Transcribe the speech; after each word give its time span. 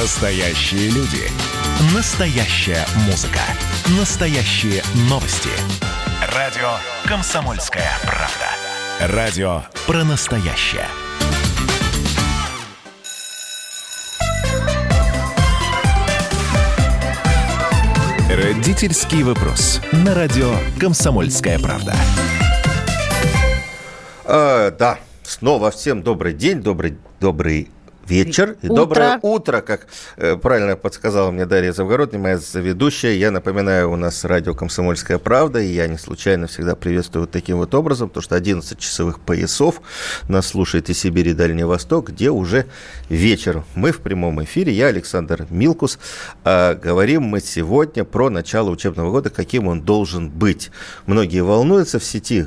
Настоящие 0.00 0.90
люди. 0.90 1.28
Настоящая 1.92 2.86
музыка. 3.06 3.40
Настоящие 3.98 4.80
новости. 5.10 5.50
Радио 6.36 6.68
«Комсомольская 7.04 7.90
правда». 8.02 9.16
Радио 9.16 9.62
про 9.88 10.04
настоящее. 10.04 10.86
Родительский 18.30 19.24
вопрос. 19.24 19.80
На 19.90 20.14
радио 20.14 20.54
«Комсомольская 20.78 21.58
правда». 21.58 21.96
А, 24.24 24.70
да, 24.70 25.00
снова 25.24 25.72
всем 25.72 26.04
добрый 26.04 26.34
день, 26.34 26.62
добрый, 26.62 26.98
добрый 27.18 27.68
вечер 28.08 28.56
и 28.62 28.68
Утро. 28.68 28.76
доброе 28.76 29.18
утро, 29.22 29.60
как 29.60 29.86
э, 30.16 30.36
правильно 30.36 30.76
подсказала 30.76 31.30
мне 31.30 31.46
Дарья 31.46 31.72
Завгородняя, 31.72 32.20
моя 32.20 32.38
ведущая. 32.54 33.18
Я 33.18 33.30
напоминаю, 33.30 33.90
у 33.90 33.96
нас 33.96 34.24
радио 34.24 34.54
«Комсомольская 34.54 35.18
правда», 35.18 35.60
и 35.60 35.66
я 35.66 35.86
не 35.86 35.98
случайно 35.98 36.46
всегда 36.46 36.74
приветствую 36.74 37.22
вот 37.24 37.30
таким 37.30 37.58
вот 37.58 37.74
образом, 37.74 38.08
потому 38.08 38.22
что 38.22 38.36
11 38.36 38.78
часовых 38.78 39.20
поясов 39.20 39.80
нас 40.28 40.48
слушает 40.48 40.88
и 40.90 40.94
Сибирь, 40.94 41.28
и 41.28 41.34
Дальний 41.34 41.64
Восток, 41.64 42.10
где 42.10 42.30
уже 42.30 42.66
вечер. 43.08 43.64
Мы 43.74 43.92
в 43.92 44.00
прямом 44.00 44.42
эфире, 44.44 44.72
я 44.72 44.86
Александр 44.86 45.46
Милкус. 45.50 45.98
А 46.44 46.74
говорим 46.74 47.22
мы 47.22 47.40
сегодня 47.40 48.04
про 48.04 48.30
начало 48.30 48.70
учебного 48.70 49.10
года, 49.10 49.30
каким 49.30 49.68
он 49.68 49.82
должен 49.82 50.30
быть. 50.30 50.70
Многие 51.06 51.40
волнуются 51.40 51.98
в 51.98 52.04
сети, 52.04 52.46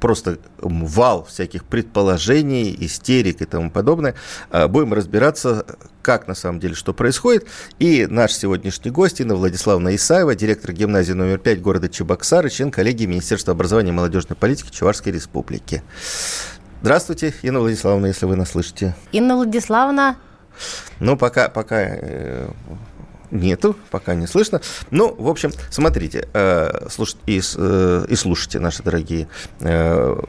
просто 0.00 0.38
вал 0.58 1.24
всяких 1.24 1.64
предположений, 1.64 2.76
истерик 2.80 3.42
и 3.42 3.44
тому 3.44 3.70
подобное. 3.70 4.14
А, 4.50 4.68
Будем 4.68 4.92
разбираться, 4.94 5.66
как 6.02 6.26
на 6.28 6.34
самом 6.34 6.60
деле, 6.60 6.74
что 6.74 6.94
происходит. 6.94 7.46
И 7.78 8.06
наш 8.08 8.32
сегодняшний 8.32 8.90
гость 8.90 9.20
Инна 9.20 9.34
Владиславовна 9.34 9.94
Исаева, 9.94 10.34
директор 10.34 10.72
гимназии 10.72 11.12
номер 11.12 11.38
5 11.38 11.60
города 11.60 11.88
Чебоксары, 11.88 12.50
член 12.50 12.70
коллегии 12.70 13.06
Министерства 13.06 13.52
образования 13.52 13.90
и 13.90 13.94
молодежной 13.94 14.36
политики 14.36 14.70
Чувашской 14.70 15.12
Республики. 15.12 15.82
Здравствуйте, 16.80 17.34
Инна 17.42 17.60
Владиславовна, 17.60 18.06
если 18.06 18.26
вы 18.26 18.36
нас 18.36 18.50
слышите. 18.50 18.94
Инна 19.10 19.34
Владиславовна, 19.34 20.16
Ну, 21.00 21.16
пока, 21.16 21.48
пока 21.48 21.76
э, 21.80 22.48
нету, 23.30 23.76
пока 23.90 24.14
не 24.14 24.26
слышно. 24.26 24.60
Ну, 24.90 25.14
в 25.18 25.28
общем, 25.28 25.52
смотрите, 25.70 26.28
э, 26.32 26.88
слуш- 26.88 27.16
и, 27.26 27.40
э, 27.56 28.06
и 28.08 28.14
слушайте, 28.14 28.58
наши 28.60 28.82
дорогие. 28.82 29.28
Э, 29.60 30.20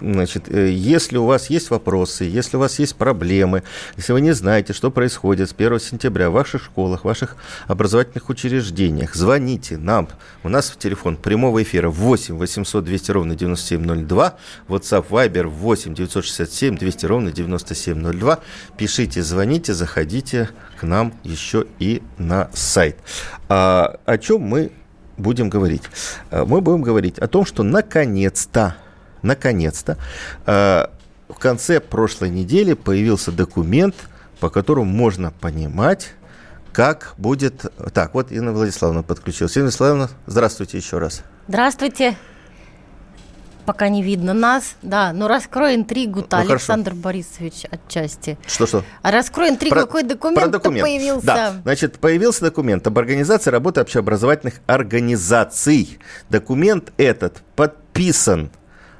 Значит, 0.00 0.48
э, 0.48 0.70
если 0.70 1.16
у 1.16 1.26
вас 1.26 1.50
есть 1.50 1.70
вопросы, 1.70 2.24
если 2.24 2.56
у 2.56 2.60
вас 2.60 2.78
есть 2.78 2.96
проблемы, 2.96 3.62
если 3.96 4.12
вы 4.12 4.20
не 4.20 4.32
знаете, 4.32 4.72
что 4.72 4.90
происходит 4.90 5.50
с 5.50 5.52
1 5.52 5.80
сентября 5.80 6.30
в 6.30 6.34
ваших 6.34 6.62
школах, 6.64 7.02
в 7.02 7.04
ваших 7.04 7.36
образовательных 7.66 8.28
учреждениях, 8.28 9.14
звоните 9.14 9.76
нам. 9.76 10.08
У 10.42 10.48
нас 10.48 10.74
телефон 10.78 11.16
прямого 11.16 11.62
эфира 11.62 11.88
8 11.88 12.36
800 12.36 12.84
200 12.84 13.10
ровно 13.10 13.34
9702, 13.34 14.34
WhatsApp 14.68 15.06
Viber 15.08 15.46
8 15.46 15.94
967 15.94 16.76
200 16.76 17.06
ровно 17.06 17.32
9702. 17.32 18.38
Пишите, 18.76 19.22
звоните, 19.22 19.74
заходите 19.74 20.50
к 20.78 20.82
нам 20.82 21.14
еще 21.24 21.66
и 21.78 22.02
на 22.18 22.50
сайт. 22.54 22.96
А, 23.48 23.98
о 24.04 24.18
чем 24.18 24.42
мы 24.42 24.72
будем 25.16 25.48
говорить? 25.48 25.82
А, 26.30 26.44
Мы 26.44 26.60
будем 26.60 26.82
говорить 26.82 27.18
о 27.18 27.28
том, 27.28 27.44
что 27.44 27.62
наконец-то, 27.62 28.76
наконец-то, 29.22 29.96
а, 30.46 30.90
в 31.28 31.34
конце 31.38 31.80
прошлой 31.80 32.30
недели 32.30 32.74
появился 32.74 33.32
документ, 33.32 33.94
по 34.40 34.48
которому 34.50 34.90
можно 34.90 35.30
понимать, 35.32 36.12
как 36.72 37.14
будет... 37.16 37.64
Так, 37.94 38.14
вот 38.14 38.30
Инна 38.30 38.52
Владиславовна 38.52 39.02
подключилась. 39.02 39.56
Инна 39.56 39.64
Владиславовна, 39.66 40.10
здравствуйте 40.26 40.76
еще 40.76 40.98
раз. 40.98 41.22
здравствуйте. 41.48 42.16
Пока 43.64 43.88
не 43.88 44.00
видно 44.00 44.32
нас, 44.32 44.76
да, 44.82 45.12
но 45.12 45.26
раскрой 45.26 45.74
интригу-то, 45.74 46.36
Ну, 46.36 46.46
хорошо. 46.46 46.74
Александр 46.74 46.94
Борисович, 46.94 47.64
отчасти. 47.68 48.38
Что-что? 48.46 48.84
А 49.02 49.10
раскрой 49.10 49.48
интригу, 49.48 49.74
Про- 49.74 49.86
какой 49.86 50.02
документ 50.04 50.52
документ. 50.52 50.82
появился. 50.86 51.26
Да, 51.26 51.54
значит, 51.64 51.98
появился 51.98 52.42
документ 52.42 52.86
об 52.86 52.96
организации 52.96 53.50
работы 53.50 53.80
общеобразовательных 53.80 54.60
организаций. 54.68 55.98
Документ 56.30 56.92
этот 56.96 57.42
подписан 57.56 58.50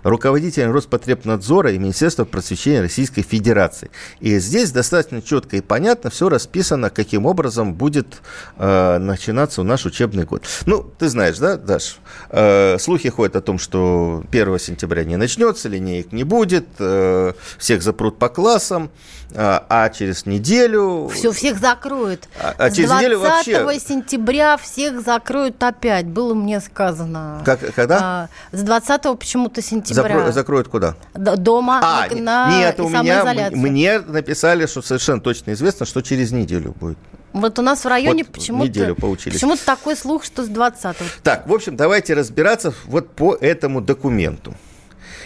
руководителем 0.07 0.71
Роспотребнадзора 0.73 1.73
и 1.73 1.79
Министерства 1.79 2.25
просвещения 2.25 2.81
Российской 2.81 3.23
Федерации. 3.23 3.91
И 4.21 4.39
здесь 4.39 4.71
достаточно 4.71 5.21
четко 5.21 5.57
и 5.57 5.61
понятно 5.61 6.11
все 6.11 6.29
расписано, 6.29 6.91
каким 6.91 7.27
образом 7.27 7.75
будет 7.75 8.23
э, 8.57 8.99
начинаться 8.99 9.63
наш 9.65 9.85
учебный 9.85 10.25
год. 10.25 10.45
Ну, 10.65 10.83
ты 10.99 11.09
знаешь, 11.09 11.39
да, 11.39 11.57
Даш, 11.57 11.99
э, 12.31 12.79
слухи 12.79 13.09
ходят 13.09 13.37
о 13.37 13.41
том, 13.41 13.59
что 13.59 14.23
1 14.31 14.59
сентября 14.61 15.05
не 15.05 15.17
начнется, 15.17 15.69
линеек 15.69 16.13
не 16.13 16.23
будет, 16.23 16.67
э, 16.79 17.33
всех 17.59 17.83
запрут 17.83 18.19
по 18.19 18.29
классам, 18.29 18.91
а, 19.35 19.65
а 19.69 19.89
через 19.91 20.25
неделю... 20.27 21.09
Все, 21.13 21.33
всех 21.33 21.59
закроют. 21.59 22.29
А- 22.41 22.55
а 22.59 22.71
через 22.71 22.89
20 22.91 23.03
неделю 23.07 23.19
вообще- 23.21 23.81
сентября 23.81 24.57
всех 24.57 25.01
закроют 25.03 25.63
опять, 25.63 26.07
было 26.07 26.35
мне 26.35 26.61
сказано. 26.61 27.43
Как- 27.45 27.75
когда? 27.75 27.99
А, 28.03 28.29
с 28.53 28.63
20 28.63 29.19
почему-то 29.19 29.63
сентября. 29.63 30.15
Закро- 30.17 30.33
закроют 30.33 30.69
куда? 30.69 30.95
Д- 31.15 31.37
Дома, 31.37 31.81
А, 31.83 32.07
на, 32.15 32.21
на 32.47 32.59
нет, 32.59 32.81
у 32.81 32.89
меня 32.89 33.25
мне 33.53 33.99
написали, 34.01 34.67
что 34.67 34.83
совершенно 34.83 35.21
точно 35.21 35.53
известно, 35.53 35.87
что 35.87 36.03
через 36.03 36.33
неделю 36.33 36.75
будет. 36.79 36.99
Вот 37.33 37.59
у 37.59 37.63
нас 37.63 37.85
в 37.85 37.89
районе 37.89 38.25
Вот 38.25 38.33
почему-то, 38.33 38.69
неделю 38.69 38.95
поучились. 38.95 39.35
почему-то 39.35 39.65
такой 39.67 39.97
слух, 39.97 40.25
что 40.25 40.43
с 40.43 40.49
20 40.49 40.97
Так, 41.23 41.47
в 41.47 41.53
общем, 41.53 41.77
давайте 41.77 42.15
разбираться 42.15 42.73
вот 42.87 43.11
по 43.11 43.35
этому 43.35 43.83
документу. 43.83 44.55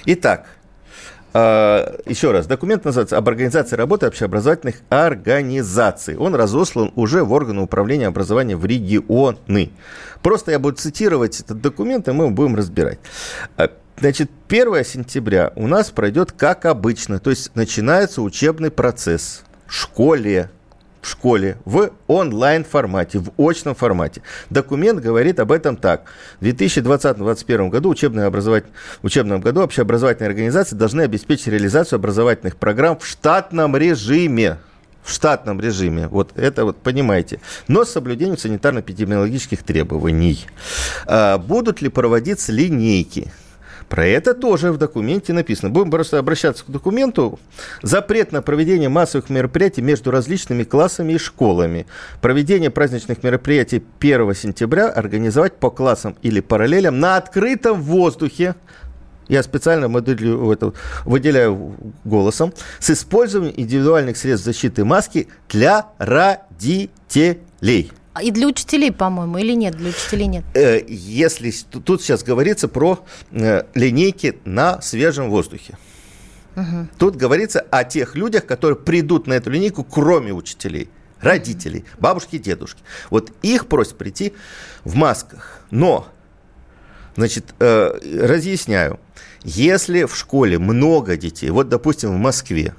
Итак, 0.06 0.46
еще 1.32 2.32
раз, 2.32 2.46
документ 2.46 2.84
называется 2.84 3.16
«Об 3.16 3.28
организации 3.28 3.76
работы 3.76 4.06
общеобразовательных 4.06 4.76
организаций». 4.88 6.16
Он 6.16 6.34
разослан 6.34 6.92
уже 6.96 7.22
в 7.22 7.32
органы 7.32 7.62
управления 7.62 8.08
образования 8.08 8.56
в 8.56 8.66
регионы. 8.66 9.70
Просто 10.22 10.50
я 10.50 10.58
буду 10.58 10.76
цитировать 10.76 11.40
этот 11.40 11.60
документ, 11.60 12.08
и 12.08 12.12
мы 12.12 12.24
его 12.24 12.34
будем 12.34 12.56
разбирать. 12.56 12.98
Э, 13.56 13.68
Значит, 14.00 14.30
1 14.48 14.82
сентября 14.82 15.52
у 15.56 15.66
нас 15.66 15.90
пройдет 15.90 16.32
как 16.32 16.64
обычно, 16.64 17.18
то 17.18 17.28
есть 17.28 17.54
начинается 17.54 18.22
учебный 18.22 18.70
процесс 18.70 19.42
в 19.66 19.74
школе, 19.74 20.50
в 21.00 21.08
школе 21.08 21.56
в 21.64 21.90
онлайн 22.06 22.64
формате, 22.64 23.18
в 23.18 23.30
очном 23.38 23.74
формате. 23.74 24.22
Документ 24.50 25.00
говорит 25.00 25.40
об 25.40 25.52
этом 25.52 25.76
так. 25.76 26.04
В 26.40 26.44
2020-2021 26.44 27.68
году 27.70 27.88
в 27.90 29.04
учебном 29.04 29.40
году 29.40 29.62
общеобразовательные 29.62 30.28
организации 30.28 30.76
должны 30.76 31.02
обеспечить 31.02 31.48
реализацию 31.48 31.96
образовательных 31.96 32.56
программ 32.56 32.98
в 32.98 33.06
штатном 33.06 33.76
режиме. 33.76 34.58
В 35.02 35.10
штатном 35.10 35.60
режиме. 35.60 36.08
Вот 36.08 36.32
это 36.36 36.66
вот 36.66 36.82
понимаете. 36.82 37.40
Но 37.68 37.84
с 37.86 37.90
соблюдением 37.90 38.36
санитарно-эпидемиологических 38.36 39.64
требований. 39.64 40.46
А, 41.06 41.38
будут 41.38 41.80
ли 41.80 41.88
проводиться 41.88 42.52
линейки? 42.52 43.32
Про 43.90 44.06
это 44.06 44.34
тоже 44.34 44.70
в 44.70 44.78
документе 44.78 45.32
написано. 45.32 45.68
Будем 45.68 45.90
просто 45.90 46.20
обращаться 46.20 46.64
к 46.64 46.70
документу. 46.70 47.40
Запрет 47.82 48.30
на 48.30 48.40
проведение 48.40 48.88
массовых 48.88 49.28
мероприятий 49.30 49.82
между 49.82 50.12
различными 50.12 50.62
классами 50.62 51.14
и 51.14 51.18
школами. 51.18 51.86
Проведение 52.20 52.70
праздничных 52.70 53.24
мероприятий 53.24 53.82
1 53.98 54.34
сентября 54.36 54.88
организовать 54.90 55.54
по 55.54 55.70
классам 55.70 56.14
или 56.22 56.38
параллелям 56.38 57.00
на 57.00 57.16
открытом 57.16 57.82
воздухе. 57.82 58.54
Я 59.26 59.42
специально 59.42 59.88
моделью 59.88 60.52
это, 60.52 60.72
выделяю 61.04 61.74
голосом. 62.04 62.54
С 62.78 62.90
использованием 62.90 63.54
индивидуальных 63.56 64.16
средств 64.16 64.46
защиты 64.46 64.84
маски 64.84 65.26
для 65.48 65.86
родителей. 65.98 67.90
А 68.12 68.22
И 68.22 68.30
для 68.30 68.46
учителей, 68.48 68.90
по-моему, 68.90 69.38
или 69.38 69.52
нет? 69.54 69.76
Для 69.76 69.90
учителей 69.90 70.26
нет. 70.26 70.44
Э, 70.54 70.80
если 70.88 71.52
тут- 71.84 72.02
сейчас 72.02 72.24
говорится 72.24 72.66
про 72.68 73.04
э, 73.30 73.62
линейки 73.74 74.38
на 74.44 74.80
свежем 74.82 75.30
воздухе. 75.30 75.78
Тут 76.98 77.16
говорится 77.16 77.60
о 77.70 77.84
тех 77.84 78.16
людях, 78.16 78.44
которые 78.44 78.76
придут 78.76 79.26
на 79.26 79.34
эту 79.34 79.50
линейку, 79.50 79.82
кроме 79.84 80.32
учителей, 80.32 80.90
родителей, 81.20 81.84
бабушки 81.98 82.36
и 82.36 82.38
дедушки. 82.38 82.82
Вот 83.08 83.32
их 83.42 83.66
просят 83.68 83.96
прийти 83.96 84.34
в 84.84 84.94
масках. 84.96 85.64
Но, 85.70 86.08
значит, 87.16 87.54
э, 87.60 87.98
разъясняю, 88.26 88.98
если 89.44 90.04
в 90.04 90.14
школе 90.16 90.58
много 90.58 91.16
детей, 91.16 91.48
вот, 91.50 91.68
допустим, 91.68 92.10
в 92.10 92.18
Москве, 92.18 92.74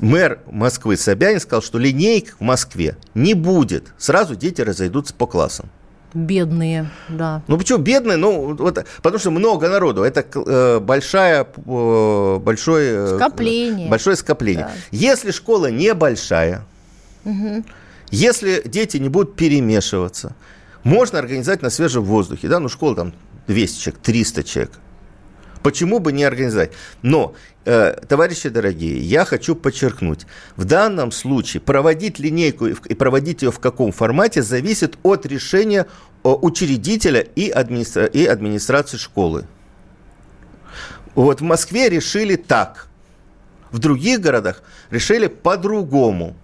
мэр 0.00 0.40
Москвы 0.50 0.96
Собянин 0.96 1.40
сказал, 1.40 1.62
что 1.62 1.78
линейок 1.78 2.36
в 2.38 2.40
Москве 2.40 2.96
не 3.14 3.34
будет. 3.34 3.92
Сразу 3.98 4.36
дети 4.36 4.60
разойдутся 4.60 5.14
по 5.14 5.26
классам. 5.26 5.70
Бедные, 6.14 6.90
да. 7.08 7.42
Ну 7.48 7.58
почему 7.58 7.78
бедные? 7.78 8.16
Ну 8.16 8.54
вот, 8.54 8.86
потому 9.02 9.18
что 9.18 9.30
много 9.30 9.68
народу. 9.68 10.02
Это 10.04 10.24
э, 10.34 10.78
большая, 10.78 11.44
э, 11.44 12.38
большое 12.38 12.94
э, 12.94 13.16
Скопление. 13.16 13.88
Большое 13.88 14.14
скопление. 14.16 14.66
Да. 14.66 14.72
Если 14.92 15.32
школа 15.32 15.70
небольшая, 15.70 16.64
Угу. 17.24 17.64
Если 18.10 18.62
дети 18.64 18.98
не 18.98 19.08
будут 19.08 19.34
перемешиваться, 19.34 20.34
можно 20.82 21.18
организовать 21.18 21.62
на 21.62 21.70
свежем 21.70 22.04
воздухе, 22.04 22.48
да, 22.48 22.60
ну 22.60 22.68
школа 22.68 22.96
там 22.96 23.14
200 23.48 23.80
человек, 23.80 24.02
300 24.02 24.44
человек. 24.44 24.72
Почему 25.64 25.98
бы 25.98 26.12
не 26.12 26.24
организовать? 26.24 26.72
Но, 27.00 27.34
э, 27.64 27.96
товарищи 28.06 28.50
дорогие, 28.50 28.98
я 28.98 29.24
хочу 29.24 29.54
подчеркнуть, 29.56 30.26
в 30.56 30.66
данном 30.66 31.10
случае 31.10 31.62
проводить 31.62 32.18
линейку 32.18 32.66
и 32.66 32.94
проводить 32.94 33.40
ее 33.40 33.50
в 33.50 33.60
каком 33.60 33.90
формате 33.90 34.42
зависит 34.42 34.98
от 35.02 35.24
решения 35.24 35.86
э, 36.22 36.28
учредителя 36.28 37.20
и, 37.20 37.48
администра... 37.48 38.04
и 38.04 38.26
администрации 38.26 38.98
школы. 38.98 39.46
Вот 41.14 41.40
в 41.40 41.44
Москве 41.44 41.88
решили 41.88 42.36
так, 42.36 42.88
в 43.70 43.78
других 43.78 44.20
городах 44.20 44.62
решили 44.90 45.28
по-другому. 45.28 46.36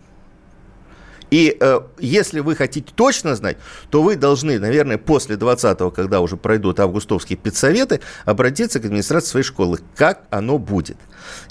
И 1.31 1.57
э, 1.59 1.81
если 1.99 2.41
вы 2.41 2.57
хотите 2.57 2.93
точно 2.95 3.37
знать, 3.37 3.57
то 3.91 4.03
вы 4.03 4.17
должны, 4.17 4.59
наверное, 4.59 4.99
после 4.99 5.37
20-го, 5.37 5.91
когда 5.91 6.21
уже 6.21 6.37
пройдут 6.37 6.81
августовские 6.81 7.37
педсоветы, 7.37 8.01
обратиться 8.25 8.81
к 8.81 8.85
администрации 8.85 9.31
своей 9.31 9.45
школы, 9.45 9.79
как 9.95 10.23
оно 10.31 10.59
будет. 10.59 10.97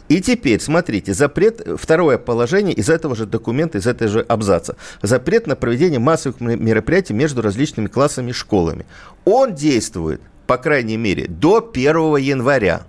И 0.10 0.22
теперь, 0.22 0.60
смотрите, 0.60 1.14
запрет, 1.14 1.66
второе 1.78 2.18
положение 2.18 2.74
из 2.74 2.90
этого 2.90 3.16
же 3.16 3.26
документа, 3.26 3.78
из 3.78 3.88
этой 3.88 4.08
же 4.08 4.22
абзаца. 4.22 4.76
Запрет 5.02 5.48
на 5.48 5.56
проведение 5.56 6.00
массовых 6.00 6.42
мероприятий 6.42 7.14
между 7.14 7.42
различными 7.42 7.88
классами 7.88 8.32
школами. 8.32 8.86
Он 9.24 9.54
действует, 9.54 10.22
по 10.48 10.58
крайней 10.58 10.98
мере, 10.98 11.28
до 11.28 11.58
1 11.74 12.18
января. 12.18 12.84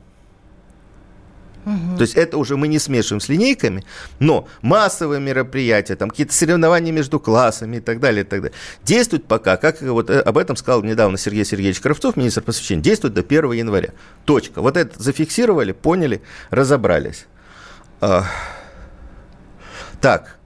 Угу. 1.71 1.97
То 1.97 2.03
есть 2.03 2.15
это 2.15 2.39
уже 2.39 2.57
мы 2.57 2.69
не 2.69 2.79
смешиваем 2.79 3.21
с 3.21 3.29
линейками, 3.29 3.85
но 4.19 4.49
массовые 4.63 5.21
мероприятия, 5.21 5.97
там 5.97 6.11
какие-то 6.11 6.33
соревнования 6.33 6.93
между 6.93 7.21
классами 7.21 7.77
и 7.77 7.81
так 7.81 8.01
далее, 8.01 8.23
и 8.23 8.27
так 8.27 8.43
далее, 8.43 8.57
действуют 8.83 9.27
пока, 9.27 9.57
как 9.57 9.81
вот 9.83 10.11
э, 10.11 10.21
об 10.21 10.39
этом 10.39 10.57
сказал 10.57 10.83
недавно 10.83 11.19
Сергей 11.19 11.45
Сергеевич 11.45 11.81
Кравцов, 11.81 12.17
министр 12.17 12.43
просвещения, 12.43 12.83
действует 12.83 13.15
до 13.15 13.21
1 13.21 13.53
января. 13.53 13.91
Точка. 14.25 14.61
Вот 14.61 14.77
это 14.77 15.01
зафиксировали, 15.01 15.73
поняли, 15.73 16.23
разобрались. 16.51 17.27
А, 18.01 18.25
так, 20.01 20.39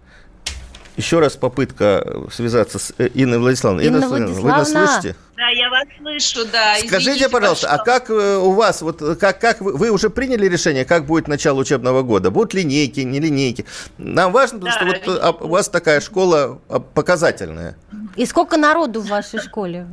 еще 0.96 1.18
раз 1.18 1.36
попытка 1.36 2.24
связаться 2.32 2.78
с 2.78 2.92
э, 2.98 3.08
Инной 3.14 3.38
Владиславовной. 3.38 3.86
Инна, 3.86 3.96
Инна 3.96 4.08
Владиславовна, 4.08 4.42
вы 4.42 4.58
нас 4.58 4.70
слышите? 4.70 5.16
Да, 5.36 5.48
я 5.48 5.68
вас 5.68 5.84
слышу, 5.98 6.48
да. 6.50 6.76
Скажите, 6.76 6.96
Извините, 6.96 7.28
пожалуйста, 7.28 7.68
а 7.68 7.78
как 7.78 8.10
э, 8.10 8.36
у 8.36 8.52
вас, 8.52 8.82
вот 8.82 9.00
как, 9.18 9.40
как 9.40 9.60
вы, 9.60 9.76
вы 9.76 9.90
уже 9.90 10.08
приняли 10.08 10.46
решение, 10.46 10.84
как 10.84 11.06
будет 11.06 11.26
начало 11.26 11.60
учебного 11.60 12.02
года? 12.02 12.30
Будут 12.30 12.54
линейки, 12.54 13.00
не 13.00 13.18
линейки? 13.18 13.64
Нам 13.98 14.32
важно, 14.32 14.60
потому 14.60 14.92
да, 14.92 14.96
что 14.96 15.10
вот 15.10 15.20
а, 15.22 15.30
у 15.44 15.48
вас 15.48 15.68
такая 15.68 16.00
школа 16.00 16.60
а, 16.68 16.78
показательная. 16.78 17.76
И 18.14 18.24
сколько 18.26 18.56
народу 18.56 19.00
в 19.00 19.08
вашей 19.08 19.40
школе? 19.40 19.88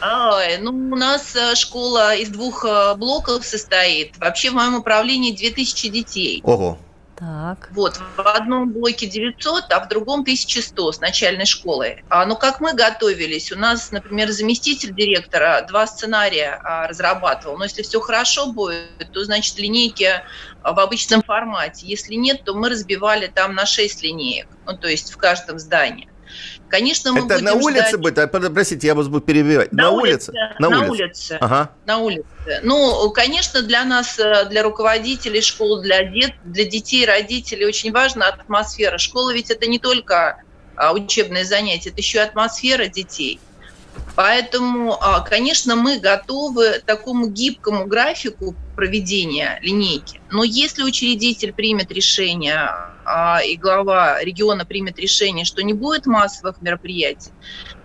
Ой, 0.00 0.58
ну, 0.60 0.70
у 0.70 0.96
нас 0.96 1.34
э, 1.34 1.56
школа 1.56 2.14
из 2.14 2.28
двух 2.28 2.64
блоков 2.96 3.44
состоит. 3.44 4.16
Вообще 4.18 4.50
в 4.50 4.54
моем 4.54 4.76
управлении 4.76 5.34
2000 5.34 5.88
детей. 5.88 6.40
Ого. 6.44 6.78
Так. 7.24 7.70
Вот, 7.70 7.96
в 7.96 8.20
одном 8.20 8.70
блоке 8.70 9.06
900, 9.06 9.72
а 9.72 9.80
в 9.80 9.88
другом 9.88 10.20
1100 10.20 10.92
с 10.92 11.00
начальной 11.00 11.46
школы. 11.46 12.02
А, 12.10 12.26
ну, 12.26 12.36
как 12.36 12.60
мы 12.60 12.74
готовились, 12.74 13.50
у 13.50 13.56
нас, 13.56 13.90
например, 13.92 14.30
заместитель 14.30 14.94
директора 14.94 15.64
два 15.66 15.86
сценария 15.86 16.60
а, 16.62 16.86
разрабатывал. 16.86 17.56
Но 17.56 17.64
если 17.64 17.80
все 17.80 18.00
хорошо 18.00 18.52
будет, 18.52 19.10
то, 19.12 19.24
значит, 19.24 19.58
линейки 19.58 20.22
а, 20.60 20.72
в 20.74 20.78
обычном 20.78 21.22
формате. 21.22 21.86
Если 21.86 22.14
нет, 22.14 22.44
то 22.44 22.52
мы 22.52 22.68
разбивали 22.68 23.28
там 23.28 23.54
на 23.54 23.64
6 23.64 24.02
линеек, 24.02 24.48
ну, 24.66 24.76
то 24.76 24.88
есть 24.88 25.10
в 25.10 25.16
каждом 25.16 25.58
здании. 25.58 26.08
Конечно, 26.68 27.12
мы 27.12 27.20
Это 27.20 27.28
будем 27.28 27.44
на 27.44 27.54
улице 27.54 27.88
ждать... 27.88 28.00
будет? 28.00 28.18
А, 28.18 28.26
простите, 28.26 28.86
я 28.86 28.94
вас 28.94 29.08
буду 29.08 29.24
перебивать. 29.24 29.72
На, 29.72 29.84
на 29.84 29.90
улице? 29.90 30.32
На, 30.58 30.68
на 30.68 30.78
улице. 30.80 30.90
улице. 30.90 31.38
Ага. 31.40 31.70
На 31.86 31.98
улице. 31.98 32.24
Ну, 32.62 33.10
конечно, 33.10 33.62
для 33.62 33.84
нас, 33.84 34.18
э, 34.18 34.46
для 34.48 34.62
руководителей 34.62 35.40
школ, 35.40 35.82
для, 35.82 36.02
дет, 36.04 36.32
для 36.44 36.64
детей, 36.64 37.06
родителей 37.06 37.66
очень 37.66 37.92
важна 37.92 38.28
атмосфера. 38.28 38.98
Школа 38.98 39.32
ведь 39.32 39.50
это 39.50 39.66
не 39.66 39.78
только 39.78 40.42
а, 40.76 40.92
учебное 40.92 41.44
занятие, 41.44 41.90
это 41.90 42.00
еще 42.00 42.18
и 42.18 42.22
атмосфера 42.22 42.86
детей. 42.86 43.40
Поэтому, 44.16 44.96
а, 45.00 45.20
конечно, 45.20 45.76
мы 45.76 45.98
готовы 45.98 46.80
к 46.80 46.82
такому 46.84 47.28
гибкому 47.28 47.86
графику 47.86 48.54
проведения 48.74 49.58
линейки. 49.62 50.20
Но 50.30 50.44
если 50.44 50.82
учредитель 50.82 51.52
примет 51.52 51.92
решение 51.92 52.68
а, 53.04 53.40
и 53.42 53.56
глава 53.56 54.22
региона 54.22 54.64
примет 54.64 54.98
решение, 54.98 55.44
что 55.44 55.62
не 55.62 55.72
будет 55.72 56.06
массовых 56.06 56.60
мероприятий, 56.60 57.30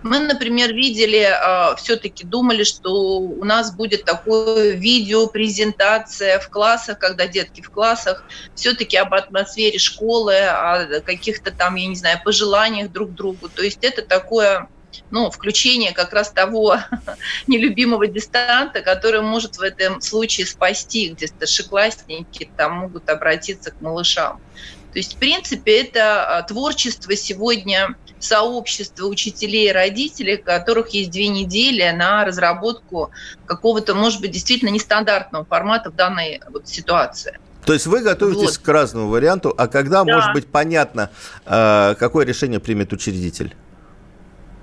мы, 0.02 0.18
например, 0.18 0.72
видели, 0.72 1.22
а, 1.22 1.74
все-таки 1.76 2.24
думали, 2.24 2.64
что 2.64 3.18
у 3.18 3.44
нас 3.44 3.74
будет 3.74 4.04
такое 4.04 4.72
видео, 4.72 5.26
презентация 5.26 6.38
в 6.38 6.48
классах, 6.48 6.98
когда 6.98 7.26
детки 7.26 7.60
в 7.60 7.70
классах, 7.70 8.24
все-таки 8.54 8.96
об 8.96 9.14
атмосфере 9.14 9.78
школы, 9.78 10.36
о 10.36 11.00
каких-то 11.00 11.50
там, 11.50 11.76
я 11.76 11.86
не 11.86 11.96
знаю, 11.96 12.20
пожеланиях 12.24 12.90
друг 12.90 13.12
другу. 13.14 13.48
То 13.48 13.62
есть 13.62 13.84
это 13.84 14.02
такое 14.02 14.68
ну, 15.10 15.30
включение 15.30 15.92
как 15.92 16.12
раз 16.12 16.30
того 16.30 16.78
нелюбимого 17.46 18.06
дистанта, 18.06 18.82
который 18.82 19.22
может 19.22 19.56
в 19.56 19.62
этом 19.62 20.00
случае 20.00 20.46
спасти, 20.46 21.10
где 21.10 21.26
старшеклассники 21.26 22.50
там 22.56 22.72
могут 22.78 23.08
обратиться 23.08 23.70
к 23.70 23.80
малышам. 23.80 24.40
То 24.92 24.98
есть, 24.98 25.14
в 25.14 25.18
принципе, 25.18 25.82
это 25.82 26.38
а, 26.38 26.42
творчество 26.42 27.14
сегодня 27.14 27.94
сообщества 28.18 29.06
учителей 29.06 29.68
и 29.68 29.72
родителей, 29.72 30.36
у 30.36 30.42
которых 30.42 30.88
есть 30.90 31.10
две 31.10 31.28
недели 31.28 31.88
на 31.90 32.24
разработку 32.24 33.10
какого-то, 33.46 33.94
может 33.94 34.20
быть, 34.20 34.32
действительно 34.32 34.68
нестандартного 34.68 35.44
формата 35.44 35.90
в 35.90 35.94
данной 35.94 36.40
вот 36.50 36.68
ситуации. 36.68 37.38
То 37.64 37.72
есть 37.72 37.86
вы 37.86 38.00
готовитесь 38.00 38.56
вот. 38.56 38.58
к 38.58 38.68
разному 38.68 39.08
варианту, 39.08 39.54
а 39.56 39.68
когда 39.68 40.02
да. 40.04 40.14
может 40.14 40.32
быть 40.32 40.46
понятно, 40.46 41.10
а, 41.46 41.94
какое 41.94 42.26
решение 42.26 42.58
примет 42.60 42.92
учредитель? 42.92 43.54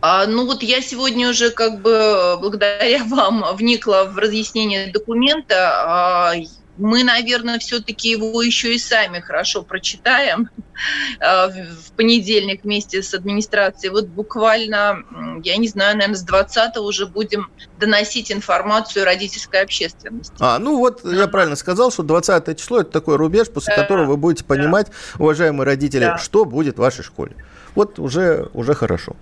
А, 0.09 0.25
ну 0.25 0.45
вот 0.45 0.63
я 0.63 0.81
сегодня 0.81 1.30
уже 1.30 1.51
как 1.51 1.81
бы 1.81 2.38
благодаря 2.39 3.04
вам 3.09 3.44
вникла 3.56 4.09
в 4.09 4.18
разъяснение 4.18 4.89
документа. 4.92 5.71
А, 5.86 6.33
мы, 6.77 7.04
наверное, 7.04 7.59
все-таки 7.59 8.12
его 8.12 8.42
еще 8.42 8.74
и 8.74 8.77
сами 8.77 9.19
хорошо 9.19 9.63
прочитаем 9.63 10.50
а, 11.19 11.50
в 11.50 11.92
понедельник 11.98 12.63
вместе 12.63 13.04
с 13.04 13.13
администрацией. 13.13 13.92
Вот 13.92 14.07
буквально, 14.07 15.04
я 15.44 15.57
не 15.57 15.68
знаю, 15.68 15.97
наверное, 15.97 16.16
с 16.16 16.23
20 16.23 16.78
уже 16.78 17.06
будем 17.06 17.49
доносить 17.78 18.31
информацию 18.31 19.04
родительской 19.04 19.61
общественности. 19.61 20.33
А, 20.40 20.57
ну 20.57 20.78
вот 20.78 21.04
я 21.04 21.28
правильно 21.28 21.57
сказал, 21.57 21.92
что 21.92 22.04
20 22.04 22.57
число– 22.57 22.80
это 22.80 22.92
такой 22.92 23.18
рубеж, 23.18 23.49
после 23.49 23.76
да. 23.76 23.81
которого 23.81 24.06
вы 24.06 24.18
будете 24.18 24.45
понимать, 24.45 24.87
да. 24.87 25.23
уважаемые 25.23 25.66
родители, 25.66 26.06
да. 26.06 26.18
что 26.18 26.45
будет 26.45 26.76
в 26.76 26.80
вашей 26.80 27.04
школе. 27.04 27.35
Вот 27.77 27.99
уже, 27.99 28.49
уже 28.55 28.73
хорошо. 28.73 29.15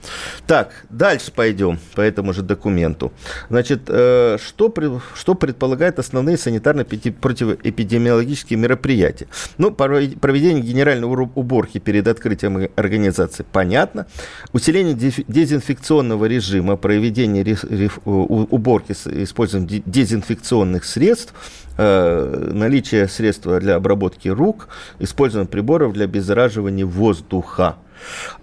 Так, 0.47 0.85
дальше 0.89 1.33
пойдем 1.35 1.77
по 1.93 1.99
этому 1.99 2.31
же 2.31 2.41
документу. 2.41 3.11
Значит, 3.49 3.81
э, 3.89 4.37
что, 4.41 4.73
что 5.13 5.35
предполагает 5.35 5.99
основные 5.99 6.37
санитарно-противоэпидемиологические 6.37 8.57
мероприятия? 8.57 9.27
Ну, 9.57 9.71
проведение 9.71 10.63
генеральной 10.63 11.27
уборки 11.35 11.79
перед 11.79 12.07
открытием 12.07 12.69
организации, 12.77 13.43
понятно. 13.51 14.07
Усиление 14.53 14.95
дезинфекционного 15.27 16.23
режима, 16.23 16.77
проведение 16.77 17.57
уборки 18.05 18.93
с 18.93 19.05
использованием 19.05 19.83
дезинфекционных 19.85 20.85
средств, 20.85 21.33
э, 21.77 22.51
наличие 22.53 23.09
средства 23.09 23.59
для 23.59 23.75
обработки 23.75 24.29
рук, 24.29 24.69
использование 24.99 25.49
приборов 25.49 25.91
для 25.91 26.05
обеззараживания 26.05 26.85
воздуха. 26.85 27.75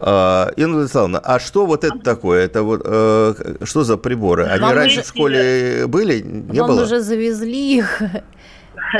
А, 0.00 0.50
Инна 0.56 0.76
Владиславовна, 0.76 1.18
а 1.18 1.38
что 1.38 1.66
вот 1.66 1.84
это 1.84 1.98
такое? 1.98 2.44
Это 2.44 2.62
вот 2.62 2.82
э, 2.84 3.56
что 3.64 3.84
за 3.84 3.96
приборы? 3.96 4.46
Они 4.46 4.62
Вам 4.62 4.74
раньше 4.74 5.00
уже... 5.00 5.04
в 5.04 5.08
школе 5.08 5.86
были? 5.86 6.20
Не 6.20 6.60
Вам 6.60 6.70
было? 6.70 6.82
уже 6.84 7.00
завезли 7.00 7.78
их. 7.78 8.02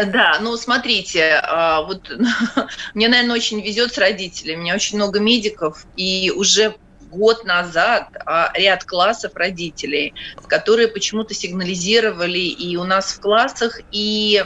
Да, 0.07 0.39
ну 0.41 0.57
смотрите, 0.57 1.41
а, 1.43 1.83
вот 1.83 2.11
мне, 2.95 3.09
наверное, 3.09 3.37
очень 3.37 3.61
везет 3.61 3.93
с 3.93 3.99
родителями. 3.99 4.61
У 4.61 4.63
меня 4.63 4.75
очень 4.75 4.97
много 4.97 5.21
медиков, 5.21 5.85
и 5.97 6.33
уже 6.35 6.77
год 7.11 7.45
назад 7.45 8.09
а, 8.25 8.51
ряд 8.55 8.85
классов 8.85 9.33
родителей, 9.35 10.15
которые 10.49 10.89
почему-то 10.89 11.35
сигнализировали 11.35 12.39
и 12.39 12.77
у 12.77 12.85
нас 12.85 13.13
в 13.13 13.21
классах, 13.21 13.81
и 13.91 14.45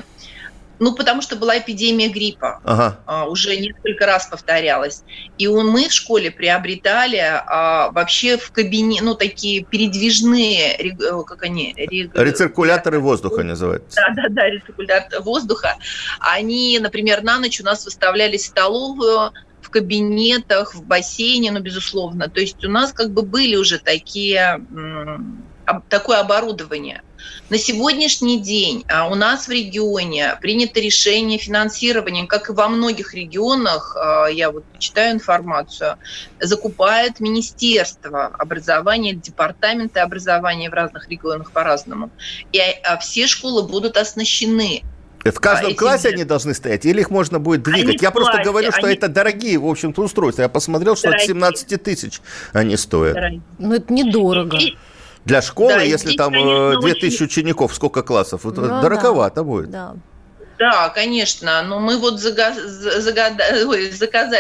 ну, 0.79 0.95
потому 0.95 1.23
что 1.23 1.37
была 1.37 1.59
эпидемия 1.59 2.09
гриппа. 2.09 2.61
Ага. 2.65 2.99
А, 3.07 3.27
уже 3.27 3.57
несколько 3.57 4.07
раз 4.07 4.27
повторялась. 4.27 5.03
И 5.39 5.49
мы 5.49 5.89
в 5.89 5.93
школе 5.93 6.31
приобретали 6.31 7.19
а, 7.19 7.91
вообще 7.91 8.37
в 8.37 8.51
кабине, 8.53 9.01
ну, 9.03 9.15
такие 9.15 9.65
передвижные, 9.65 10.77
э, 10.77 11.23
как 11.27 11.43
они? 11.43 11.75
Рег... 11.77 12.13
Рециркуляторы 12.15 13.01
воздуха 13.01 13.43
называются. 13.43 14.01
Да, 14.01 14.23
да, 14.23 14.29
да, 14.29 14.51
рециркулятор 14.51 15.23
воздуха. 15.23 15.77
Они, 16.21 16.79
например, 16.79 17.23
на 17.23 17.39
ночь 17.39 17.61
у 17.61 17.65
нас 17.65 17.85
выставляли 17.85 18.37
столовую, 18.37 19.33
в 19.67 19.71
кабинетах, 19.71 20.77
в 20.77 20.85
бассейне, 20.85 21.51
ну, 21.51 21.61
безусловно. 21.61 22.29
То 22.29 22.41
есть 22.41 22.65
у 22.65 22.71
нас 22.71 22.93
как 22.93 23.11
бы 23.11 23.23
были 23.23 23.57
уже 23.57 23.81
такие, 23.81 24.65
такое 25.89 26.19
оборудование. 26.19 27.03
На 27.49 27.59
сегодняшний 27.59 28.41
день 28.41 28.85
а, 28.89 29.09
у 29.09 29.15
нас 29.15 29.47
в 29.47 29.51
регионе 29.51 30.37
принято 30.41 30.81
решение 30.81 31.39
финансирования, 31.39 32.27
как 32.27 32.51
и 32.51 32.53
во 32.53 32.69
многих 32.69 33.15
регионах, 33.15 33.97
а, 33.97 34.27
я 34.27 34.51
вот 34.51 34.65
читаю 34.79 35.15
информацию, 35.15 35.97
закупает 36.41 37.21
Министерство 37.21 38.27
образования, 38.27 39.15
департаменты 39.15 40.01
образования 40.01 40.71
в 40.71 40.75
разных 40.75 41.09
регионах 41.09 41.53
по-разному. 41.53 42.11
И 42.53 42.61
а, 42.61 42.97
все 42.99 43.27
школы 43.27 43.63
будут 43.63 43.97
оснащены 43.97 44.83
в 45.31 45.41
каждом 45.41 45.73
а 45.73 45.75
классе 45.75 46.11
они 46.11 46.25
должны 46.25 46.55
стоять, 46.55 46.85
или 46.85 47.01
их 47.01 47.11
можно 47.11 47.39
будет 47.39 47.63
двигать? 47.63 47.97
Они 47.97 47.99
Я 48.01 48.11
просто 48.11 48.35
классе, 48.35 48.49
говорю, 48.49 48.73
что 48.73 48.87
они... 48.87 48.97
это 48.97 49.09
дорогие, 49.09 49.59
в 49.59 49.67
общем-то, 49.67 50.03
устройства. 50.03 50.43
Я 50.43 50.49
посмотрел, 50.49 50.97
что 50.97 51.09
дорогие. 51.09 51.25
от 51.25 51.29
17 51.29 51.83
тысяч 51.83 52.21
они 52.53 52.77
стоят. 52.77 53.15
Дорогие. 53.15 53.43
Ну, 53.59 53.75
это 53.75 53.93
недорого. 53.93 54.57
И, 54.57 54.77
для 55.27 55.43
школы, 55.43 55.75
да, 55.75 55.83
если 55.83 56.07
здесь, 56.07 56.17
там 56.17 56.33
конечно, 56.33 56.81
2000 56.81 57.15
очень... 57.15 57.27
учеников, 57.27 57.75
сколько 57.75 58.03
классов, 58.03 58.45
ну, 58.45 58.53
дороговато 58.53 59.37
да, 59.37 59.43
будет. 59.45 59.71
Да. 59.71 59.97
Да, 60.59 60.89
конечно. 60.89 61.63
Но 61.63 61.81
мы 61.81 61.99
вот 61.99 62.19
заказали 62.19 62.61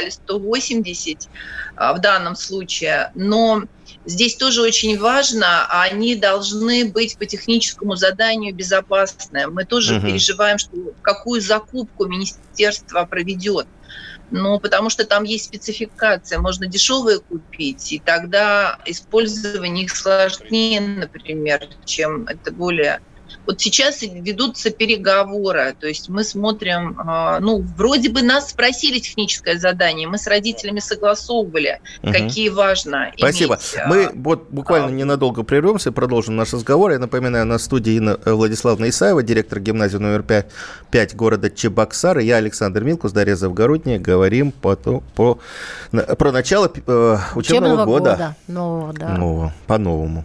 180 0.08 1.28
а, 1.76 1.92
в 1.92 2.00
данном 2.00 2.36
случае. 2.36 3.10
Но 3.14 3.64
здесь 4.06 4.36
тоже 4.36 4.62
очень 4.62 4.98
важно, 4.98 5.66
они 5.68 6.14
должны 6.14 6.86
быть 6.86 7.18
по 7.18 7.26
техническому 7.26 7.96
заданию 7.96 8.54
безопасны. 8.54 9.48
Мы 9.48 9.64
тоже 9.64 9.96
угу. 9.96 10.06
переживаем, 10.06 10.58
что 10.58 10.70
какую 11.02 11.42
закупку 11.42 12.06
министерство 12.06 13.04
проведет 13.04 13.66
ну, 14.30 14.58
потому 14.60 14.90
что 14.90 15.06
там 15.06 15.24
есть 15.24 15.46
спецификация, 15.46 16.38
можно 16.38 16.66
дешевые 16.66 17.20
купить, 17.20 17.92
и 17.92 18.00
тогда 18.00 18.76
использование 18.86 19.84
их 19.84 19.96
сложнее, 19.96 20.80
например, 20.80 21.60
чем 21.84 22.26
это 22.26 22.52
более 22.52 23.00
вот 23.44 23.60
сейчас 23.60 24.02
ведутся 24.02 24.70
переговоры, 24.70 25.74
то 25.78 25.86
есть 25.86 26.08
мы 26.08 26.24
смотрим, 26.24 26.96
а, 26.98 27.40
ну, 27.40 27.64
вроде 27.76 28.10
бы 28.10 28.22
нас 28.22 28.50
спросили 28.50 28.98
техническое 28.98 29.58
задание, 29.58 30.08
мы 30.08 30.18
с 30.18 30.26
родителями 30.26 30.80
согласовывали, 30.80 31.80
угу. 32.02 32.12
какие 32.12 32.48
важно 32.48 33.12
Спасибо. 33.16 33.54
Иметь. 33.54 33.76
А, 33.84 33.88
мы 33.88 34.10
вот 34.14 34.48
буквально 34.50 34.88
а, 34.88 34.90
ненадолго 34.90 35.42
прервемся, 35.42 35.92
продолжим 35.92 36.36
наш 36.36 36.52
разговор. 36.52 36.92
Я 36.92 36.98
напоминаю, 36.98 37.46
на 37.46 37.58
студии 37.58 37.94
Инна 37.94 38.18
Владиславовна 38.24 38.88
Исаева, 38.88 39.22
директор 39.22 39.60
гимназии 39.60 39.98
номер 39.98 40.22
5, 40.22 40.46
5 40.90 41.16
города 41.16 41.50
Чебоксары. 41.50 42.22
Я 42.22 42.36
Александр 42.36 42.84
Милкус, 42.84 43.12
Дарья 43.12 43.36
Завгородняя. 43.36 43.98
Говорим 43.98 44.52
по, 44.52 44.76
по, 44.76 45.38
про 45.90 46.32
начало 46.32 46.66
э, 46.66 46.70
учебного, 46.70 47.36
учебного 47.36 47.84
года. 47.84 48.10
года. 48.10 48.36
Нового, 48.48 48.92
да. 48.92 49.08
Нового, 49.16 49.54
по-новому. 49.66 50.24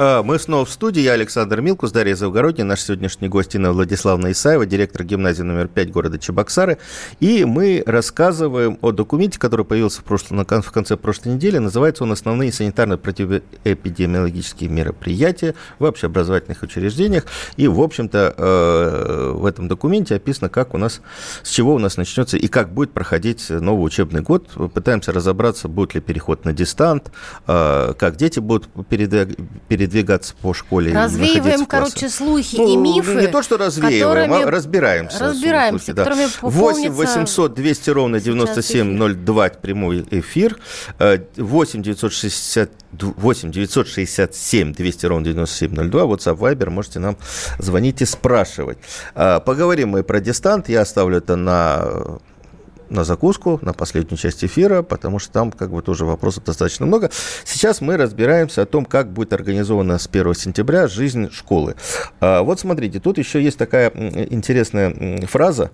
А, 0.00 0.22
мы 0.22 0.38
снова 0.38 0.64
в 0.64 0.70
студии. 0.70 1.00
Я 1.00 1.14
Александр 1.14 1.60
Милкус, 1.60 1.90
Дарья 1.90 2.14
Завгородняя, 2.14 2.64
наш 2.64 2.82
сегодняшний 2.82 3.26
гость 3.26 3.56
Инна 3.56 3.72
Владиславовна 3.72 4.30
Исаева, 4.30 4.64
директор 4.64 5.02
гимназии 5.02 5.42
номер 5.42 5.66
5 5.66 5.90
города 5.90 6.20
Чебоксары. 6.20 6.78
И 7.18 7.44
мы 7.44 7.82
рассказываем 7.84 8.78
о 8.80 8.92
документе, 8.92 9.40
который 9.40 9.64
появился 9.64 10.02
в, 10.02 10.04
прошлом, 10.04 10.46
в 10.46 10.70
конце 10.70 10.96
прошлой 10.96 11.34
недели. 11.34 11.58
Называется 11.58 12.04
он 12.04 12.12
«Основные 12.12 12.52
санитарно-противоэпидемиологические 12.52 14.70
мероприятия 14.70 15.56
в 15.80 15.84
общеобразовательных 15.84 16.62
учреждениях». 16.62 17.24
И, 17.56 17.66
в 17.66 17.80
общем-то, 17.80 18.34
э, 18.38 19.32
в 19.34 19.44
этом 19.46 19.66
документе 19.66 20.14
описано, 20.14 20.48
как 20.48 20.74
у 20.74 20.78
нас, 20.78 21.00
с 21.42 21.50
чего 21.50 21.74
у 21.74 21.80
нас 21.80 21.96
начнется 21.96 22.36
и 22.36 22.46
как 22.46 22.72
будет 22.72 22.92
проходить 22.92 23.50
новый 23.50 23.84
учебный 23.84 24.22
год. 24.22 24.46
Пытаемся 24.72 25.10
разобраться, 25.10 25.66
будет 25.66 25.96
ли 25.96 26.00
переход 26.00 26.44
на 26.44 26.52
дистант, 26.52 27.10
э, 27.48 27.94
как 27.98 28.14
дети 28.14 28.38
будут 28.38 28.68
передвигаться 28.86 29.87
передвигаться 29.88 30.34
по 30.40 30.54
школе. 30.54 30.92
Развеиваем, 30.92 31.66
короче, 31.66 32.08
слухи 32.08 32.56
ну, 32.56 32.72
и 32.72 32.76
мифы. 32.76 33.14
Не 33.14 33.26
то, 33.28 33.42
что 33.42 33.56
развеиваем, 33.56 34.32
а 34.32 34.50
разбираемся. 34.50 35.18
Разбираемся, 35.24 35.86
слухи, 35.86 35.98
которыми 35.98 36.26
да. 36.26 36.48
8 36.48 36.90
800 36.90 37.54
200 37.54 37.90
ровно 37.90 38.20
9702 38.20 39.48
прямой 39.48 40.06
эфир. 40.10 40.58
8 40.98 41.82
960 41.82 42.70
8 42.92 43.50
967 43.50 44.72
200 44.72 45.06
ровно 45.06 45.24
9702. 45.24 46.02
WhatsApp, 46.02 46.38
Viber. 46.38 46.70
Можете 46.70 47.00
нам 47.00 47.16
звонить 47.58 48.02
и 48.02 48.04
спрашивать. 48.04 48.78
А, 49.14 49.40
поговорим 49.40 49.90
мы 49.90 50.02
про 50.02 50.20
дистант. 50.20 50.68
Я 50.68 50.82
оставлю 50.82 51.18
это 51.18 51.36
на 51.36 52.18
на 52.90 53.04
закуску, 53.04 53.58
на 53.62 53.72
последнюю 53.72 54.18
часть 54.18 54.44
эфира, 54.44 54.82
потому 54.82 55.18
что 55.18 55.32
там 55.32 55.52
как 55.52 55.70
бы 55.70 55.82
тоже 55.82 56.04
вопросов 56.04 56.44
достаточно 56.44 56.86
много. 56.86 57.10
Сейчас 57.44 57.80
мы 57.80 57.96
разбираемся 57.96 58.62
о 58.62 58.66
том, 58.66 58.84
как 58.84 59.12
будет 59.12 59.32
организована 59.32 59.98
с 59.98 60.06
1 60.06 60.34
сентября 60.34 60.88
жизнь 60.88 61.30
школы. 61.30 61.74
А, 62.20 62.42
вот 62.42 62.60
смотрите, 62.60 63.00
тут 63.00 63.18
еще 63.18 63.42
есть 63.42 63.58
такая 63.58 63.90
интересная 64.30 65.26
фраза. 65.26 65.70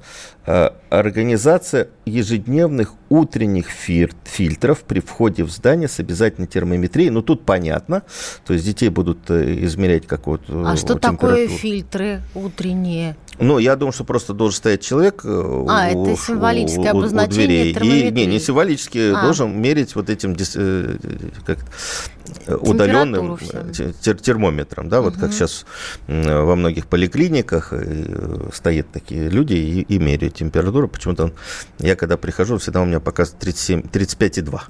А, 0.46 0.74
Организация 0.90 1.88
ежедневных 2.04 2.94
утренних 3.14 3.68
фильтров 3.68 4.82
при 4.82 5.00
входе 5.00 5.44
в 5.44 5.50
здание 5.50 5.88
с 5.88 6.00
обязательной 6.00 6.48
термометрией. 6.48 7.10
Ну, 7.10 7.22
тут 7.22 7.44
понятно. 7.44 8.02
То 8.44 8.54
есть 8.54 8.64
детей 8.64 8.88
будут 8.88 9.30
э, 9.30 9.64
измерять 9.64 10.06
как 10.06 10.26
вот 10.26 10.42
А 10.48 10.76
что 10.76 10.96
такое 10.96 11.46
фильтры 11.46 12.22
утренние? 12.34 13.16
Ну, 13.38 13.58
я 13.58 13.76
думаю, 13.76 13.92
что 13.92 14.04
просто 14.04 14.32
должен 14.32 14.56
стоять 14.56 14.82
человек 14.82 15.22
э, 15.24 15.28
а, 15.28 15.90
у, 15.92 16.06
это 16.06 16.22
символическое 16.22 16.92
у, 16.92 16.98
обозначение 16.98 17.72
у 17.72 17.78
дверей. 17.78 18.08
И, 18.08 18.12
не, 18.12 18.26
не 18.26 18.38
символически, 18.38 19.12
а. 19.12 19.22
должен 19.22 19.60
мерить 19.60 19.94
вот 19.96 20.08
этим 20.08 20.36
э, 20.56 20.96
как, 21.44 21.58
удаленным 22.60 23.38
тер, 24.00 24.18
термометром. 24.18 24.88
Да, 24.88 25.00
угу. 25.00 25.10
Вот 25.10 25.18
как 25.18 25.32
сейчас 25.32 25.66
во 26.06 26.54
многих 26.54 26.86
поликлиниках 26.86 27.72
стоят 28.52 28.90
такие 28.92 29.28
люди 29.28 29.54
и, 29.54 29.80
и 29.82 29.98
меряют 29.98 30.34
температуру. 30.34 30.88
Почему-то 30.88 31.32
я 31.78 31.96
когда 31.96 32.16
прихожу, 32.16 32.58
всегда 32.58 32.82
у 32.82 32.84
меня 32.84 33.00
показывает 33.04 33.40
37, 33.40 33.80
35,2. 33.82 34.60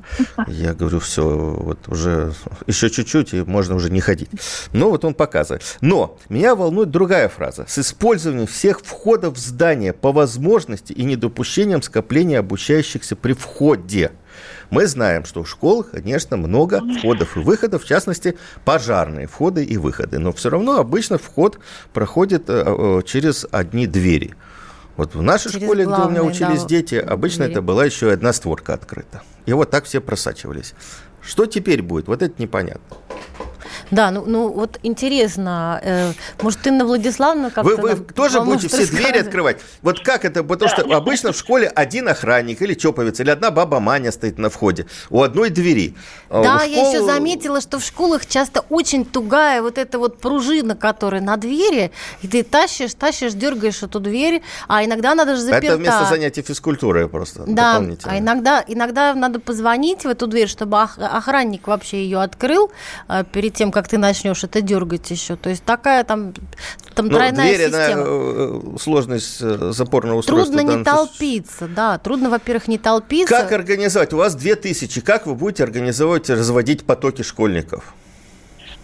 Я 0.49 0.75
говорю, 0.75 1.01
все, 1.01 1.23
вот 1.23 1.89
уже 1.89 2.33
еще 2.67 2.91
чуть-чуть, 2.91 3.35
и 3.35 3.43
можно 3.43 3.75
уже 3.77 3.91
не 3.91 4.01
ходить. 4.01 4.31
Ну, 4.73 4.91
вот 4.91 5.05
он 5.05 5.15
показывает. 5.15 5.63
Но 5.81 6.19
меня 6.29 6.55
волнует 6.55 6.91
другая 6.91 7.29
фраза. 7.29 7.65
С 7.69 7.79
использованием 7.79 8.47
всех 8.47 8.81
входов 8.81 9.37
в 9.37 9.39
здание 9.39 9.93
по 9.93 10.13
возможности 10.13 10.93
и 10.93 11.05
недопущением 11.05 11.83
скопления 11.83 12.41
обучающихся 12.41 13.17
при 13.17 13.33
входе. 13.33 14.13
Мы 14.71 14.87
знаем, 14.87 15.25
что 15.25 15.45
в 15.45 15.49
школах, 15.49 15.91
конечно, 15.93 16.37
много 16.37 16.83
входов 16.99 17.37
и 17.37 17.41
выходов, 17.41 17.85
в 17.85 17.87
частности, 17.87 18.37
пожарные 18.65 19.27
входы 19.27 19.65
и 19.65 19.77
выходы. 19.77 20.19
Но 20.19 20.33
все 20.33 20.51
равно 20.51 20.79
обычно 20.79 21.19
вход 21.19 21.59
проходит 21.93 22.45
э, 22.49 22.65
э, 22.67 23.03
через 23.05 23.47
одни 23.51 23.87
двери. 23.87 24.35
Вот 24.97 25.15
в 25.15 25.23
нашей 25.23 25.51
через 25.51 25.65
школе, 25.65 25.85
главные, 25.85 26.11
где 26.11 26.21
у 26.21 26.25
меня 26.25 26.31
учились 26.31 26.63
да, 26.63 26.69
дети, 26.69 26.95
обычно 26.95 27.45
двери. 27.45 27.53
это 27.53 27.63
была 27.63 27.85
еще 27.85 28.13
одна 28.13 28.33
створка 28.33 28.75
открыта. 28.75 29.23
И 29.47 29.53
вот 29.53 29.71
так 29.71 29.85
все 29.85 30.01
просачивались. 30.01 30.75
Что 31.21 31.47
теперь 31.47 31.83
будет? 31.83 32.07
Вот 32.07 32.23
это 32.23 32.41
непонятно. 32.41 32.97
Да, 33.91 34.11
ну, 34.11 34.25
ну 34.27 34.49
вот 34.49 34.79
интересно, 34.83 35.81
э, 35.83 36.13
может, 36.43 36.67
Инна 36.67 36.85
Владиславовна 36.85 37.51
как-то... 37.51 37.77
Вы, 37.77 37.95
вы 37.95 37.97
тоже 37.97 38.41
будете 38.41 38.69
все 38.69 38.87
двери 38.87 39.19
открывать? 39.19 39.59
Вот 39.83 40.01
как 40.01 40.25
это? 40.25 40.43
Потому 40.43 40.71
да. 40.71 40.83
что 40.83 40.97
обычно 40.97 41.33
в 41.33 41.37
школе 41.37 41.69
один 41.69 42.09
охранник 42.09 42.63
или 42.63 42.75
чоповец, 42.75 43.21
или 43.21 43.31
одна 43.31 43.51
баба 43.51 43.81
Маня 43.81 44.13
стоит 44.13 44.39
на 44.39 44.51
входе 44.51 44.87
у 45.11 45.23
одной 45.23 45.51
двери. 45.51 45.95
А 46.29 46.43
да, 46.43 46.59
школ... 46.61 46.71
я 46.71 46.89
еще 46.89 47.05
заметила, 47.05 47.61
что 47.61 47.79
в 47.79 47.85
школах 47.85 48.27
часто 48.27 48.65
очень 48.71 49.05
тугая 49.05 49.63
вот 49.63 49.79
эта 49.79 49.99
вот 49.99 50.19
пружина, 50.19 50.77
которая 50.77 51.21
на 51.21 51.37
двери, 51.37 51.91
и 52.23 52.29
ты 52.29 52.43
тащишь, 52.43 52.95
тащишь, 52.95 53.33
дергаешь 53.33 53.83
эту 53.83 54.01
дверь, 54.01 54.43
а 54.69 54.85
иногда 54.85 55.15
надо 55.15 55.37
же 55.37 55.43
заперта. 55.43 55.67
Это 55.67 55.77
вместо 55.77 56.05
занятий 56.07 56.43
физкультуры 56.43 57.09
просто 57.09 57.45
Да, 57.47 57.83
а 58.05 58.19
иногда, 58.19 58.65
иногда 58.67 59.15
надо 59.15 59.41
позвонить 59.41 60.05
в 60.05 60.09
эту 60.09 60.27
дверь, 60.27 60.49
чтобы 60.49 60.81
охранник 60.81 61.67
вообще 61.67 62.05
ее 62.05 62.21
открыл 62.21 62.71
э, 63.09 63.25
перед 63.33 63.55
тем, 63.55 63.71
как 63.75 63.89
ты 63.89 63.99
начнешь 63.99 64.45
это 64.45 64.63
дергать 64.63 65.11
еще. 65.11 65.37
То 65.37 65.51
есть 65.51 65.65
такая 65.65 66.05
там, 66.05 66.33
там 66.95 67.09
ну, 67.09 67.17
тройная 67.17 67.55
дверь, 67.55 67.69
система. 67.69 68.03
Она, 68.03 68.05
э, 68.07 68.61
сложность 68.81 69.39
э, 69.41 69.73
запорного 69.73 70.19
устройства. 70.19 70.57
Трудно 70.57 70.77
не 70.79 70.85
толпиться, 70.85 71.67
да. 71.69 71.99
Трудно, 71.99 72.31
во-первых, 72.31 72.69
не 72.69 72.79
толпиться. 72.79 73.35
Как 73.35 73.53
организовать? 73.53 74.13
У 74.13 74.17
вас 74.17 74.35
две 74.35 74.55
тысячи. 74.55 75.01
Как 75.01 75.27
вы 75.27 75.35
будете 75.35 75.65
организовывать, 75.65 76.31
разводить 76.31 76.87
потоки 76.87 77.23
школьников? 77.23 77.95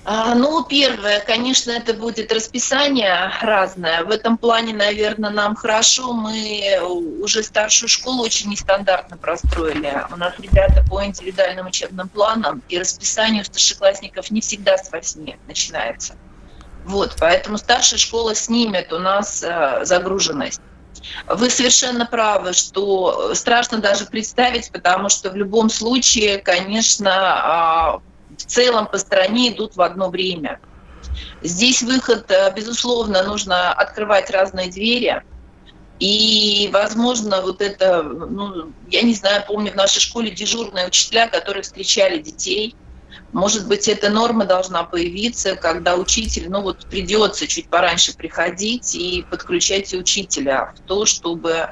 А, 0.03 0.35
ну, 0.35 0.65
первое, 0.65 1.21
конечно, 1.21 1.71
это 1.71 1.93
будет 1.93 2.33
расписание 2.33 3.31
разное. 3.43 4.03
В 4.05 4.11
этом 4.11 4.39
плане, 4.39 4.73
наверное, 4.73 5.31
нам 5.31 5.55
хорошо. 5.55 6.15
Мы 6.15 6.79
уже 7.21 7.43
старшую 7.43 7.89
школу 7.91 8.23
очень 8.23 8.49
нестандартно 8.51 9.19
простроили. 9.19 10.03
У 10.11 10.17
нас 10.17 10.35
ребята 10.39 10.83
по 10.89 11.05
индивидуальным 11.05 11.67
учебным 11.67 12.09
планам, 12.09 12.63
и 12.71 12.79
расписание 12.79 13.43
у 13.43 13.45
старшеклассников 13.45 14.31
не 14.31 14.41
всегда 14.41 14.79
с 14.79 14.91
8 14.91 15.37
начинается. 15.47 16.17
Вот, 16.85 17.17
поэтому 17.19 17.59
старшая 17.59 17.99
школа 17.99 18.35
снимет 18.35 18.93
у 18.95 18.99
нас 18.99 19.43
э, 19.43 19.85
загруженность. 19.85 20.63
Вы 21.27 21.51
совершенно 21.51 22.07
правы, 22.07 22.55
что 22.55 23.35
страшно 23.35 23.79
даже 23.79 24.07
представить, 24.07 24.73
потому 24.73 25.11
что 25.11 25.31
в 25.31 25.37
любом 25.37 25.69
случае, 25.69 26.39
конечно, 26.39 27.13
а, 27.13 28.01
в 28.41 28.47
целом 28.47 28.87
по 28.87 28.99
стране 28.99 29.51
идут 29.51 29.77
в 29.77 29.83
одно 29.83 30.11
время. 30.11 30.61
Здесь 31.43 31.83
выход, 31.83 32.31
э, 32.31 32.53
безусловно, 32.55 33.23
нужно 33.23 33.73
открывать 33.73 34.31
разные 34.31 34.71
двери. 34.71 35.23
И, 35.99 36.71
возможно, 36.73 37.43
вот 37.43 37.61
это, 37.61 38.03
ну, 38.03 38.73
я 38.89 39.03
не 39.03 39.15
знаю, 39.15 39.45
помню 39.47 39.73
в 39.73 39.77
нашей 39.77 40.01
школе 40.01 40.31
дежурные 40.31 40.87
учителя, 40.87 41.29
которые 41.29 41.63
встречали 41.63 42.19
детей– 42.19 42.75
может 43.33 43.69
быть, 43.69 43.87
эта 43.87 44.11
норма 44.11 44.45
должна 44.45 44.83
появиться, 44.83 45.55
когда 45.55 45.97
учитель, 45.97 46.51
ну 46.51 46.63
вот 46.63 46.87
придется 46.87 47.47
чуть 47.47 47.69
пораньше 47.69 48.15
приходить 48.17 48.95
и 48.95 49.25
подключать 49.31 49.95
учителя 49.95 50.75
в 50.77 50.81
то, 50.81 51.07
чтобы 51.07 51.69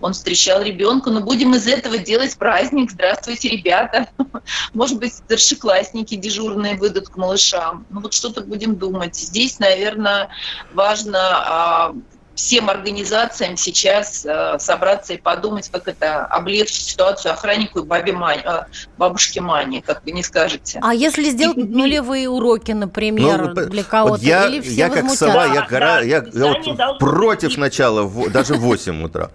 он 0.00 0.12
встречал 0.12 0.62
ребенка. 0.62 1.10
Но 1.10 1.20
будем 1.20 1.54
из 1.54 1.66
этого 1.68 1.98
делать 1.98 2.36
праздник. 2.36 2.90
Здравствуйте, 2.90 3.50
ребята. 3.50 4.08
Может 4.74 4.98
быть, 4.98 5.14
старшеклассники 5.14 6.16
дежурные 6.16 6.76
выйдут 6.76 7.08
к 7.08 7.16
малышам. 7.16 7.86
Ну 7.90 8.00
вот 8.00 8.12
что-то 8.12 8.40
будем 8.40 8.76
думать. 8.76 9.14
Здесь, 9.16 9.60
наверное, 9.60 10.30
важно 10.74 11.18
а, 11.20 11.94
всем 12.36 12.70
организациям 12.70 13.56
сейчас 13.56 14.24
э, 14.24 14.58
собраться 14.60 15.14
и 15.14 15.16
подумать, 15.16 15.68
как 15.72 15.88
это 15.88 16.26
облегчить 16.26 16.86
ситуацию 16.86 17.32
охраннику 17.32 17.80
и 17.80 17.82
бабе 17.82 18.12
Мань, 18.12 18.42
э, 18.44 18.64
бабушке 18.98 19.40
Мане, 19.40 19.82
как 19.82 20.04
вы 20.04 20.12
не 20.12 20.22
скажете. 20.22 20.78
А 20.82 20.94
если 20.94 21.30
сделать 21.30 21.56
и, 21.56 21.64
нулевые 21.64 22.28
уроки, 22.28 22.72
например, 22.72 23.54
ну, 23.54 23.66
для 23.66 23.82
кого-то? 23.82 24.12
Вот 24.12 24.22
я, 24.22 24.46
или 24.46 24.60
все 24.60 24.72
я 24.72 24.88
как 24.90 25.10
сова, 25.10 25.46
я, 25.46 25.62
гора, 25.62 25.96
да, 25.96 26.00
я, 26.02 26.24
я 26.32 26.46
вот 26.46 26.98
против 26.98 27.56
начала, 27.56 28.02
в, 28.02 28.30
даже 28.30 28.54
в 28.54 28.60
8 28.60 29.02
утра. 29.02 29.30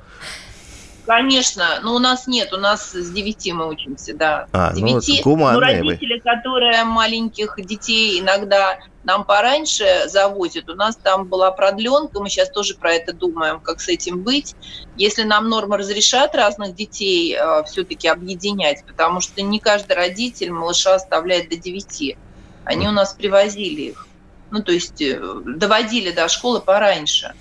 Конечно, 1.12 1.82
но 1.84 1.94
у 1.94 2.00
нас 2.00 2.26
нет, 2.26 2.54
у 2.54 2.58
нас 2.58 2.94
с 2.94 3.12
9 3.12 3.52
мы 3.52 3.68
учимся, 3.68 4.16
да. 4.16 4.48
А, 4.54 4.74
9, 4.74 5.26
ну, 5.26 5.36
вот, 5.36 5.52
но 5.52 5.60
родители, 5.60 6.14
вы. 6.14 6.20
которые 6.22 6.86
маленьких 6.86 7.56
детей 7.58 8.22
иногда 8.22 8.80
нам 9.04 9.26
пораньше 9.26 10.04
завозят. 10.06 10.70
У 10.70 10.76
нас 10.76 10.96
там 10.96 11.26
была 11.26 11.52
продленка, 11.52 12.22
мы 12.22 12.30
сейчас 12.30 12.50
тоже 12.50 12.76
про 12.76 12.94
это 12.94 13.12
думаем, 13.12 13.60
как 13.60 13.82
с 13.82 13.90
этим 13.90 14.24
быть. 14.24 14.56
Если 14.96 15.24
нам 15.24 15.50
нормы 15.50 15.76
разрешат 15.76 16.34
разных 16.34 16.76
детей 16.76 17.36
э, 17.36 17.64
все-таки 17.66 18.08
объединять, 18.08 18.86
потому 18.86 19.20
что 19.20 19.42
не 19.42 19.60
каждый 19.60 19.98
родитель 19.98 20.52
малыша 20.52 20.96
оставляет 20.96 21.50
до 21.50 21.58
9. 21.58 22.16
Они 22.64 22.88
у 22.88 22.92
нас 22.92 23.14
привозили 23.14 23.82
их. 23.82 24.08
Ну, 24.50 24.64
то 24.64 24.72
есть 24.72 25.02
э, 25.02 25.20
доводили 25.46 26.12
до 26.12 26.30
школы 26.30 26.62
пораньше. 26.62 27.34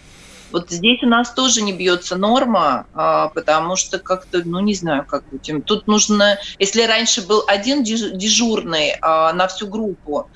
Вот 0.52 0.70
здесь 0.70 1.02
у 1.02 1.06
нас 1.06 1.32
тоже 1.32 1.62
не 1.62 1.72
бьется 1.72 2.16
норма, 2.16 2.86
а, 2.92 3.28
потому 3.28 3.76
что 3.76 3.98
как-то, 3.98 4.42
ну 4.44 4.60
не 4.60 4.74
знаю, 4.74 5.04
как 5.06 5.22
будем. 5.30 5.62
Тут 5.62 5.86
нужно, 5.86 6.38
если 6.58 6.82
раньше 6.82 7.26
был 7.26 7.44
один 7.46 7.82
дежурный 7.84 8.94
а, 9.00 9.32
на 9.32 9.46
всю 9.48 9.68
группу, 9.68 10.28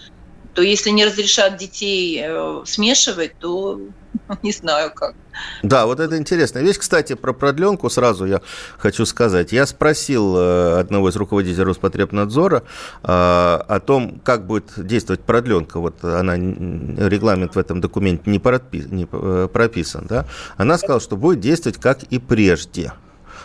то 0.53 0.63
если 0.63 0.91
не 0.91 1.05
разрешат 1.05 1.57
детей 1.57 2.21
э, 2.23 2.63
смешивать, 2.65 3.33
то 3.39 3.81
не 4.43 4.53
знаю 4.53 4.93
как. 4.95 5.15
Да, 5.63 5.87
вот 5.87 6.01
это 6.01 6.17
интересная 6.17 6.63
вещь. 6.63 6.79
Кстати, 6.79 7.15
про 7.15 7.33
продленку 7.33 7.91
сразу 7.91 8.25
я 8.25 8.41
хочу 8.79 9.05
сказать. 9.07 9.53
Я 9.53 9.67
спросил 9.67 10.37
э, 10.37 10.81
одного 10.81 11.09
из 11.09 11.17
руководителей 11.17 11.65
Роспотребнадзора 11.65 12.59
э, 12.59 12.63
о 13.03 13.81
том, 13.85 14.21
как 14.25 14.47
будет 14.47 14.73
действовать 14.77 15.23
продленка. 15.23 15.81
Вот 15.81 16.05
она, 16.05 16.37
регламент 16.37 17.55
в 17.55 17.59
этом 17.59 17.81
документе 17.81 18.31
не 18.31 18.39
прописан. 18.39 20.07
Да? 20.09 20.27
Она 20.57 20.79
сказала, 20.79 21.01
что 21.01 21.17
будет 21.17 21.41
действовать 21.41 21.79
как 21.79 22.03
и 22.05 22.19
прежде. 22.19 22.93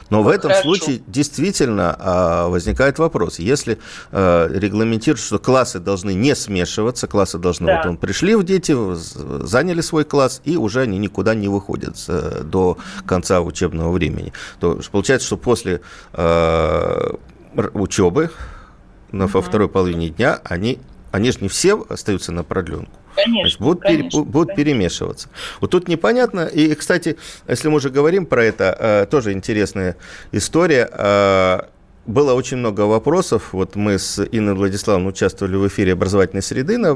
Но 0.09 0.23
в 0.23 0.27
этом 0.27 0.51
Хорошо. 0.51 0.63
случае 0.63 1.01
действительно 1.07 1.95
а, 1.99 2.47
возникает 2.49 2.99
вопрос. 2.99 3.39
Если 3.39 3.79
а, 4.11 4.47
регламентируют, 4.47 5.19
что 5.19 5.39
классы 5.39 5.79
должны 5.79 6.13
не 6.13 6.35
смешиваться, 6.35 7.07
классы 7.07 7.37
должны, 7.37 7.67
да. 7.67 7.77
вот 7.77 7.85
он 7.85 7.97
пришли 7.97 8.35
в 8.35 8.43
дети, 8.43 8.75
заняли 9.45 9.81
свой 9.81 10.05
класс, 10.05 10.41
и 10.45 10.57
уже 10.57 10.81
они 10.81 10.97
никуда 10.97 11.35
не 11.35 11.47
выходят 11.47 11.95
до 12.43 12.77
конца 13.05 13.41
учебного 13.41 13.91
времени. 13.91 14.33
То 14.59 14.79
получается, 14.91 15.27
что 15.27 15.37
после 15.37 15.81
а, 16.13 17.15
учебы 17.73 18.31
на, 19.11 19.27
во 19.27 19.41
второй 19.41 19.69
половине 19.69 20.09
дня 20.09 20.39
они, 20.43 20.79
они 21.11 21.31
же 21.31 21.39
не 21.41 21.49
все 21.49 21.85
остаются 21.89 22.31
на 22.31 22.43
продленку. 22.43 22.91
Конечно, 23.23 23.41
Значит, 23.41 23.59
будут, 23.59 23.81
конечно, 23.81 24.09
пере, 24.09 24.23
будут 24.23 24.49
конечно. 24.49 24.63
перемешиваться. 24.63 25.29
Вот 25.61 25.71
тут 25.71 25.87
непонятно. 25.87 26.45
И, 26.45 26.73
кстати, 26.75 27.17
если 27.47 27.67
мы 27.69 27.75
уже 27.75 27.89
говорим 27.89 28.25
про 28.25 28.43
это, 28.43 28.75
э, 28.79 29.05
тоже 29.09 29.33
интересная 29.33 29.95
история. 30.31 30.89
Было 32.05 32.33
очень 32.33 32.57
много 32.57 32.81
вопросов. 32.81 33.49
Вот 33.51 33.75
мы 33.75 33.99
с 33.99 34.19
Инной 34.31 34.55
Владиславовной 34.55 35.09
участвовали 35.09 35.57
в 35.57 35.67
эфире 35.67 35.93
образовательной 35.93 36.41
среды 36.41 36.77
на 36.77 36.95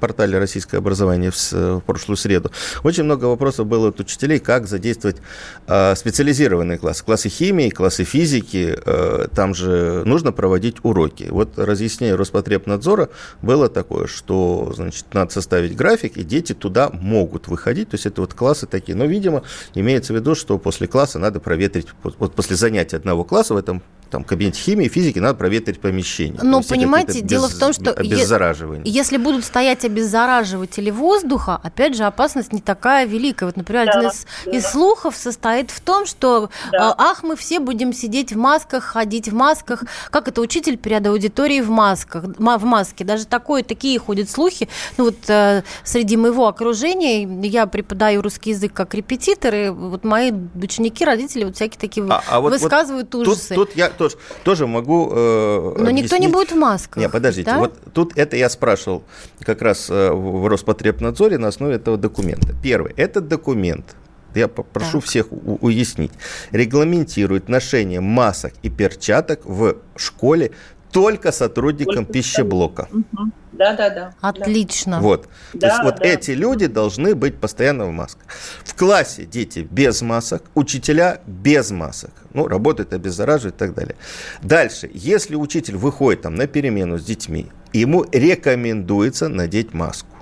портале 0.00 0.38
«Российское 0.38 0.78
образование» 0.78 1.30
в, 1.30 1.80
прошлую 1.80 2.16
среду. 2.16 2.50
Очень 2.82 3.04
много 3.04 3.26
вопросов 3.26 3.66
было 3.66 3.88
от 3.88 4.00
учителей, 4.00 4.38
как 4.38 4.66
задействовать 4.66 5.18
э, 5.66 5.94
специализированные 5.94 6.78
классы. 6.78 7.04
Классы 7.04 7.28
химии, 7.28 7.70
классы 7.70 8.04
физики. 8.04 8.78
Э, 8.86 9.26
там 9.34 9.54
же 9.54 10.02
нужно 10.06 10.32
проводить 10.32 10.76
уроки. 10.84 11.26
Вот 11.28 11.58
разъяснение 11.58 12.14
Роспотребнадзора 12.14 13.10
было 13.42 13.68
такое, 13.68 14.06
что 14.06 14.72
значит, 14.74 15.06
надо 15.12 15.32
составить 15.32 15.76
график, 15.76 16.16
и 16.16 16.22
дети 16.22 16.54
туда 16.54 16.88
могут 16.90 17.48
выходить. 17.48 17.90
То 17.90 17.96
есть 17.96 18.06
это 18.06 18.22
вот 18.22 18.32
классы 18.32 18.66
такие. 18.66 18.96
Но, 18.96 19.04
видимо, 19.04 19.42
имеется 19.74 20.14
в 20.14 20.16
виду, 20.16 20.34
что 20.34 20.56
после 20.58 20.86
класса 20.86 21.18
надо 21.18 21.40
проветрить, 21.40 21.88
вот 22.02 22.34
после 22.34 22.56
занятия 22.56 22.96
одного 22.96 23.24
класса 23.24 23.52
в 23.52 23.58
этом 23.58 23.82
там, 24.10 24.24
кабинете 24.36 24.60
химии, 24.60 24.88
физики 24.88 25.18
надо 25.18 25.38
проветрить 25.38 25.80
помещение. 25.80 26.40
Ну, 26.42 26.62
понимаете, 26.62 27.20
дело 27.20 27.48
в 27.48 27.58
том, 27.58 27.72
что 27.72 27.92
обеззараживание. 27.92 28.82
если 28.84 29.16
будут 29.16 29.44
стоять 29.44 29.84
обеззараживатели 29.84 30.90
воздуха, 30.90 31.58
опять 31.62 31.96
же, 31.96 32.04
опасность 32.04 32.52
не 32.52 32.60
такая 32.60 33.06
великая. 33.06 33.46
Вот, 33.46 33.56
например, 33.56 33.86
да, 33.86 33.92
один 33.92 34.10
из, 34.10 34.26
да. 34.44 34.50
из 34.52 34.66
слухов 34.66 35.16
состоит 35.16 35.70
в 35.70 35.80
том, 35.80 36.06
что 36.06 36.50
да. 36.72 36.92
А, 36.92 37.10
ах, 37.10 37.22
мы 37.22 37.36
все 37.36 37.60
будем 37.60 37.92
сидеть 37.92 38.32
в 38.32 38.36
масках, 38.36 38.84
ходить 38.84 39.28
в 39.28 39.34
масках. 39.34 39.84
Как 40.10 40.28
это 40.28 40.40
учитель 40.40 40.76
перед 40.76 41.06
аудиторией 41.06 41.62
в 41.62 41.70
масках, 41.70 42.24
в 42.24 42.64
маске? 42.64 43.04
Даже 43.04 43.26
такое, 43.26 43.62
такие 43.62 43.98
ходят 43.98 44.28
слухи. 44.28 44.68
Ну 44.98 45.04
вот 45.04 45.16
э, 45.28 45.62
среди 45.84 46.16
моего 46.16 46.46
окружения 46.46 47.26
я 47.46 47.66
преподаю 47.66 48.22
русский 48.22 48.50
язык 48.50 48.72
как 48.72 48.94
репетитор, 48.94 49.54
и 49.54 49.68
вот 49.70 50.04
мои 50.04 50.32
ученики, 50.54 51.04
родители 51.04 51.44
вот 51.44 51.56
всякие 51.56 51.80
такие 51.80 52.06
а, 52.10 52.22
а 52.28 52.40
вот, 52.40 52.52
высказывают 52.52 53.14
вот 53.14 53.28
ужасы. 53.28 53.54
Тут, 53.54 53.68
тут 53.68 53.76
я 53.76 53.88
тоже, 53.88 54.16
тоже 54.44 54.66
могу 54.66 55.10
э, 55.12 55.14
Но 55.14 55.70
объяснить. 55.70 56.04
никто 56.04 56.16
не 56.16 56.28
будет 56.28 56.52
в 56.52 56.56
масках. 56.56 56.96
Нет, 56.96 57.12
подождите. 57.12 57.50
Да? 57.50 57.58
Вот 57.58 57.74
тут 57.92 58.16
это 58.16 58.36
я 58.36 58.48
спрашивал 58.48 59.04
как 59.40 59.62
раз 59.62 59.88
э, 59.90 60.10
в 60.10 60.46
Роспотребнадзоре 60.46 61.38
на 61.38 61.48
основе 61.48 61.76
этого 61.76 61.96
документа. 61.96 62.54
Первый. 62.62 62.92
Этот 62.96 63.28
документ 63.28 63.96
я 64.36 64.48
прошу 64.48 65.00
так. 65.00 65.08
всех 65.08 65.26
уяснить, 65.30 66.12
регламентирует 66.50 67.48
ношение 67.48 68.00
масок 68.00 68.52
и 68.62 68.68
перчаток 68.68 69.40
в 69.44 69.76
школе 69.96 70.52
только 70.96 71.30
сотрудникам 71.30 72.06
только 72.06 72.12
пищеблока. 72.14 72.88
Угу. 72.90 73.30
Да, 73.52 73.74
да, 73.74 73.90
да. 73.90 74.14
Отлично. 74.22 74.98
Вот. 75.00 75.28
Да, 75.52 75.60
То 75.60 75.66
есть 75.66 75.82
вот 75.84 75.96
да. 75.96 76.06
эти 76.06 76.30
люди 76.30 76.68
должны 76.68 77.14
быть 77.14 77.36
постоянно 77.38 77.84
в 77.84 77.90
масках. 77.90 78.24
В 78.64 78.74
классе 78.74 79.26
дети 79.26 79.58
без 79.70 80.00
масок, 80.00 80.44
учителя 80.54 81.20
без 81.26 81.70
масок. 81.70 82.12
Ну, 82.32 82.48
работают, 82.48 82.94
обеззараживают 82.94 83.56
и 83.56 83.58
так 83.58 83.74
далее. 83.74 83.96
Дальше, 84.42 84.90
если 84.94 85.34
учитель 85.34 85.76
выходит 85.76 86.22
там 86.22 86.34
на 86.34 86.46
перемену 86.46 86.98
с 86.98 87.04
детьми, 87.04 87.48
ему 87.74 88.06
рекомендуется 88.10 89.28
надеть 89.28 89.74
маску. 89.74 90.16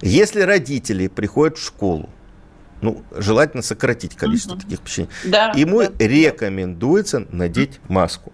Если 0.00 0.40
родители 0.40 1.08
приходят 1.08 1.58
в 1.58 1.62
школу, 1.62 2.08
ну, 2.80 3.02
желательно 3.14 3.62
сократить 3.62 4.16
количество 4.16 4.54
угу. 4.54 4.62
таких 4.62 4.80
посещений. 4.80 5.10
Да, 5.24 5.52
Ему 5.54 5.82
да, 5.82 5.90
рекомендуется 5.98 7.26
надеть 7.30 7.78
маску. 7.88 8.32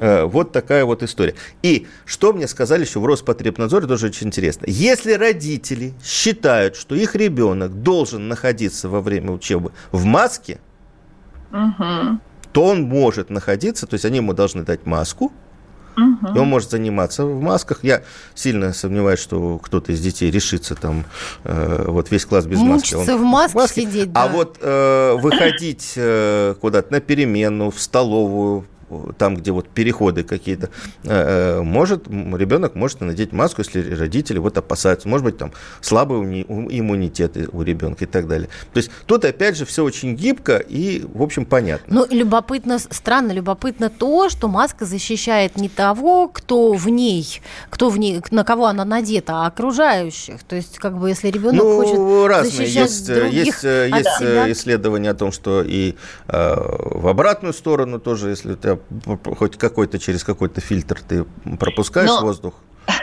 Э, 0.00 0.24
вот 0.24 0.50
такая 0.52 0.86
вот 0.86 1.02
история. 1.02 1.34
И 1.62 1.86
что 2.06 2.32
мне 2.32 2.48
сказали 2.48 2.84
еще 2.84 3.00
в 3.00 3.06
Роспотребнадзоре, 3.06 3.86
тоже 3.86 4.06
очень 4.06 4.28
интересно. 4.28 4.64
Если 4.66 5.12
родители 5.12 5.92
считают, 6.02 6.74
что 6.74 6.94
их 6.94 7.14
ребенок 7.14 7.82
должен 7.82 8.26
находиться 8.26 8.88
во 8.88 9.02
время 9.02 9.32
учебы 9.32 9.72
в 9.92 10.04
маске, 10.04 10.58
угу. 11.52 12.18
то 12.52 12.64
он 12.64 12.82
может 12.82 13.28
находиться, 13.28 13.86
то 13.86 13.94
есть 13.94 14.06
они 14.06 14.16
ему 14.16 14.32
должны 14.32 14.64
дать 14.64 14.86
маску, 14.86 15.32
Угу. 15.96 16.34
И 16.34 16.38
он 16.38 16.48
может 16.48 16.70
заниматься 16.70 17.26
в 17.26 17.42
масках. 17.42 17.80
Я 17.82 18.02
сильно 18.34 18.72
сомневаюсь, 18.72 19.18
что 19.18 19.58
кто-то 19.58 19.92
из 19.92 20.00
детей 20.00 20.30
решится 20.30 20.76
там 20.76 21.04
э, 21.44 21.84
вот 21.88 22.10
весь 22.10 22.24
класс 22.24 22.46
без 22.46 22.58
Мучиться 22.58 22.98
маски. 22.98 23.10
Он 23.10 23.18
в 23.18 23.24
маске, 23.24 23.52
в 23.52 23.54
маске 23.56 23.82
сидеть, 23.82 24.08
а 24.10 24.12
да. 24.12 24.22
А 24.22 24.28
вот 24.28 24.58
э, 24.60 25.16
выходить 25.20 25.92
э, 25.96 26.54
куда-то 26.60 26.92
на 26.92 27.00
перемену, 27.00 27.70
в 27.70 27.80
столовую, 27.80 28.66
там, 29.18 29.36
где 29.36 29.52
вот 29.52 29.68
переходы 29.68 30.22
какие-то, 30.22 30.70
э, 31.04 31.08
э, 31.10 31.60
может, 31.62 32.08
ребенок 32.08 32.74
может 32.74 33.00
надеть 33.00 33.32
маску, 33.32 33.62
если 33.62 33.94
родители 33.94 34.38
вот 34.38 34.58
опасаются. 34.58 35.08
Может 35.08 35.24
быть, 35.24 35.38
там 35.38 35.52
слабый 35.80 36.42
иммунитет 36.42 37.36
у 37.52 37.62
ребенка 37.62 38.04
и 38.04 38.06
так 38.06 38.26
далее. 38.26 38.48
То 38.72 38.78
есть 38.78 38.90
тут, 39.06 39.24
опять 39.24 39.56
же, 39.56 39.64
все 39.64 39.84
очень 39.84 40.14
гибко 40.14 40.56
и, 40.56 41.04
в 41.12 41.22
общем, 41.22 41.44
понятно. 41.44 41.94
Ну, 41.94 42.06
любопытно, 42.10 42.78
странно, 42.78 43.32
любопытно 43.32 43.90
то, 43.90 44.28
что 44.28 44.48
маска 44.48 44.84
защищает 44.84 45.56
не 45.56 45.68
того, 45.68 46.28
кто 46.28 46.72
в 46.72 46.88
ней, 46.88 47.40
кто 47.70 47.90
в 47.90 47.98
ней, 47.98 48.22
на 48.30 48.44
кого 48.44 48.66
она 48.66 48.84
надета, 48.84 49.44
а 49.44 49.46
окружающих. 49.46 50.42
То 50.44 50.56
есть, 50.56 50.78
как 50.78 50.98
бы, 50.98 51.08
если 51.08 51.28
ребенок 51.28 51.62
ну, 51.62 51.76
хочет 51.76 52.28
разные. 52.28 52.50
защищать 52.50 52.90
есть, 52.90 53.14
других 53.14 53.62
есть, 53.62 53.64
есть 53.64 54.18
себя... 54.18 54.52
исследования 54.52 55.10
о 55.10 55.14
том, 55.14 55.32
что 55.32 55.62
и 55.62 55.94
э, 56.28 56.54
в 56.56 57.06
обратную 57.06 57.54
сторону 57.54 57.98
тоже, 57.98 58.30
если 58.30 58.52
у 58.52 58.56
тебя 58.56 58.78
хоть 59.38 59.56
какой-то 59.56 59.98
через 59.98 60.24
какой-то 60.24 60.60
фильтр 60.60 61.00
ты 61.06 61.24
пропускаешь 61.58 62.08
Но... 62.08 62.22
воздух? 62.22 62.54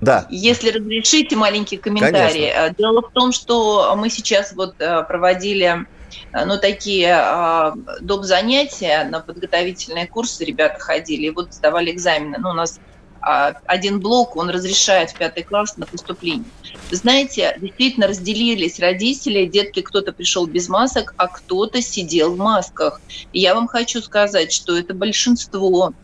Да. 0.00 0.26
Если 0.28 0.70
разрешите 0.70 1.34
маленький 1.34 1.78
комментарий. 1.78 2.50
Конечно. 2.50 2.60
Э, 2.60 2.74
дело 2.76 3.00
в 3.00 3.10
том, 3.12 3.32
что 3.32 3.94
мы 3.96 4.10
сейчас 4.10 4.52
вот 4.52 4.74
э, 4.78 5.02
проводили 5.04 5.86
э, 6.32 6.44
ну, 6.44 6.58
такие 6.58 7.72
доп. 8.02 8.24
занятия 8.24 9.04
на 9.04 9.20
подготовительные 9.20 10.06
курсы 10.06 10.44
ребята 10.44 10.78
ходили, 10.78 11.26
и 11.26 11.30
вот 11.30 11.54
сдавали 11.54 11.90
экзамены. 11.90 12.36
Ну, 12.38 12.50
у 12.50 12.52
нас 12.52 12.80
а, 13.26 13.54
один 13.64 14.00
блок, 14.00 14.36
он 14.36 14.50
разрешает 14.50 15.10
в 15.10 15.14
пятый 15.16 15.44
класс 15.44 15.78
на 15.78 15.86
поступление. 15.86 16.44
Знаете, 16.90 17.56
действительно 17.58 18.06
разделились 18.06 18.78
родители, 18.78 19.46
детки, 19.46 19.80
кто-то 19.80 20.12
пришел 20.12 20.46
без 20.46 20.68
масок, 20.68 21.14
а 21.16 21.28
кто-то 21.28 21.80
сидел 21.80 22.34
в 22.34 22.36
масках. 22.36 23.00
И 23.32 23.40
я 23.40 23.54
вам 23.54 23.66
хочу 23.66 24.02
сказать, 24.02 24.52
что 24.52 24.76
это 24.76 24.92
большинство 24.92 25.94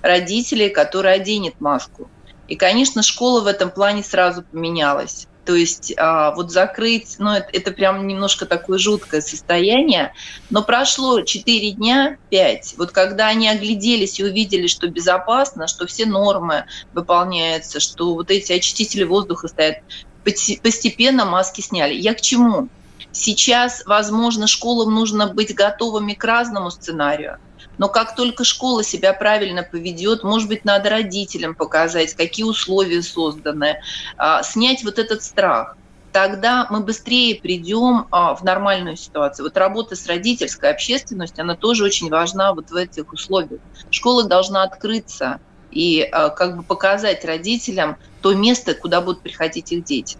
родителей, 0.00 0.70
которые 0.70 1.16
оденет 1.16 1.60
маску. 1.60 2.08
И, 2.48 2.56
конечно, 2.56 3.02
школа 3.02 3.42
в 3.42 3.46
этом 3.46 3.70
плане 3.70 4.02
сразу 4.02 4.42
поменялась. 4.42 5.28
То 5.44 5.54
есть 5.54 5.94
а, 5.96 6.34
вот 6.34 6.50
закрыть, 6.50 7.16
ну 7.18 7.32
это, 7.32 7.48
это 7.52 7.72
прям 7.72 8.06
немножко 8.06 8.46
такое 8.46 8.78
жуткое 8.78 9.20
состояние. 9.20 10.12
Но 10.50 10.62
прошло 10.62 11.22
4 11.22 11.72
дня, 11.72 12.18
5. 12.30 12.74
Вот 12.76 12.92
когда 12.92 13.28
они 13.28 13.48
огляделись 13.48 14.20
и 14.20 14.24
увидели, 14.24 14.66
что 14.66 14.88
безопасно, 14.88 15.66
что 15.66 15.86
все 15.86 16.06
нормы 16.06 16.66
выполняются, 16.92 17.80
что 17.80 18.14
вот 18.14 18.30
эти 18.30 18.52
очистители 18.52 19.04
воздуха 19.04 19.48
стоят, 19.48 19.78
постепенно 20.22 21.24
маски 21.24 21.62
сняли. 21.62 21.94
Я 21.94 22.14
к 22.14 22.20
чему? 22.20 22.68
Сейчас, 23.12 23.82
возможно, 23.86 24.46
школам 24.46 24.94
нужно 24.94 25.26
быть 25.26 25.54
готовыми 25.54 26.12
к 26.12 26.22
разному 26.22 26.70
сценарию. 26.70 27.38
Но 27.80 27.88
как 27.88 28.14
только 28.14 28.44
школа 28.44 28.84
себя 28.84 29.14
правильно 29.14 29.62
поведет, 29.62 30.22
может 30.22 30.48
быть, 30.48 30.66
надо 30.66 30.90
родителям 30.90 31.54
показать, 31.54 32.12
какие 32.12 32.44
условия 32.44 33.00
созданы, 33.00 33.80
а, 34.18 34.42
снять 34.42 34.84
вот 34.84 34.98
этот 34.98 35.22
страх 35.22 35.76
тогда 36.12 36.66
мы 36.70 36.80
быстрее 36.80 37.40
придем 37.40 38.06
а, 38.10 38.34
в 38.34 38.42
нормальную 38.42 38.96
ситуацию. 38.96 39.46
Вот 39.46 39.56
работа 39.56 39.96
с 39.96 40.06
родительской 40.06 40.70
общественностью, 40.70 41.42
она 41.42 41.54
тоже 41.54 41.84
очень 41.84 42.10
важна 42.10 42.52
вот 42.52 42.70
в 42.70 42.74
этих 42.74 43.12
условиях. 43.14 43.60
Школа 43.90 44.24
должна 44.24 44.62
открыться 44.64 45.40
и 45.70 46.02
а, 46.02 46.28
как 46.28 46.58
бы 46.58 46.62
показать 46.62 47.24
родителям 47.24 47.96
то 48.20 48.34
место, 48.34 48.74
куда 48.74 49.00
будут 49.00 49.22
приходить 49.22 49.72
их 49.72 49.84
дети. 49.84 50.18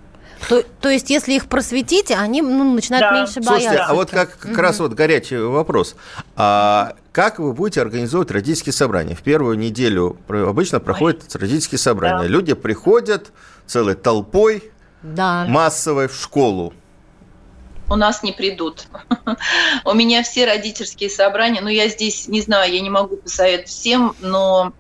То, 0.49 0.63
то 0.63 0.89
есть, 0.89 1.11
если 1.11 1.35
их 1.35 1.49
просветить, 1.49 2.11
они 2.11 2.41
ну, 2.41 2.73
начинают 2.73 3.07
да. 3.07 3.19
меньше 3.19 3.41
бояться. 3.41 3.69
Слушайте, 3.69 3.83
а 3.83 3.95
вот 3.95 4.11
как, 4.11 4.39
как 4.39 4.53
угу. 4.53 4.61
раз 4.61 4.79
вот 4.79 4.93
горячий 4.95 5.37
вопрос. 5.37 5.97
А 6.37 6.95
как 7.13 7.39
вы 7.39 7.53
будете 7.53 7.81
организовывать 7.81 8.31
родительские 8.31 8.73
собрания? 8.73 9.15
В 9.15 9.23
первую 9.23 9.59
неделю 9.59 10.17
обычно 10.29 10.81
проходят 10.81 11.23
Ой. 11.23 11.41
родительские 11.41 11.79
собрания. 11.79 12.23
Да. 12.23 12.29
Люди 12.29 12.55
приходят 12.55 13.33
целой 13.67 13.95
толпой, 13.95 14.71
да. 15.03 15.45
массовой 15.47 16.09
в 16.09 16.15
школу 16.15 16.73
у 17.91 17.97
нас 17.97 18.23
не 18.23 18.33
придут. 18.33 18.87
У 19.85 19.93
меня 19.93 20.23
все 20.23 20.47
родительские 20.47 21.11
собрания, 21.11 21.61
ну 21.61 21.69
я 21.69 21.89
здесь 21.89 22.29
не 22.29 22.41
знаю, 22.41 22.73
я 22.73 22.81
не 22.81 22.89
могу 22.89 23.17
посоветовать 23.17 23.69
всем, 23.69 24.15
но 24.21 24.73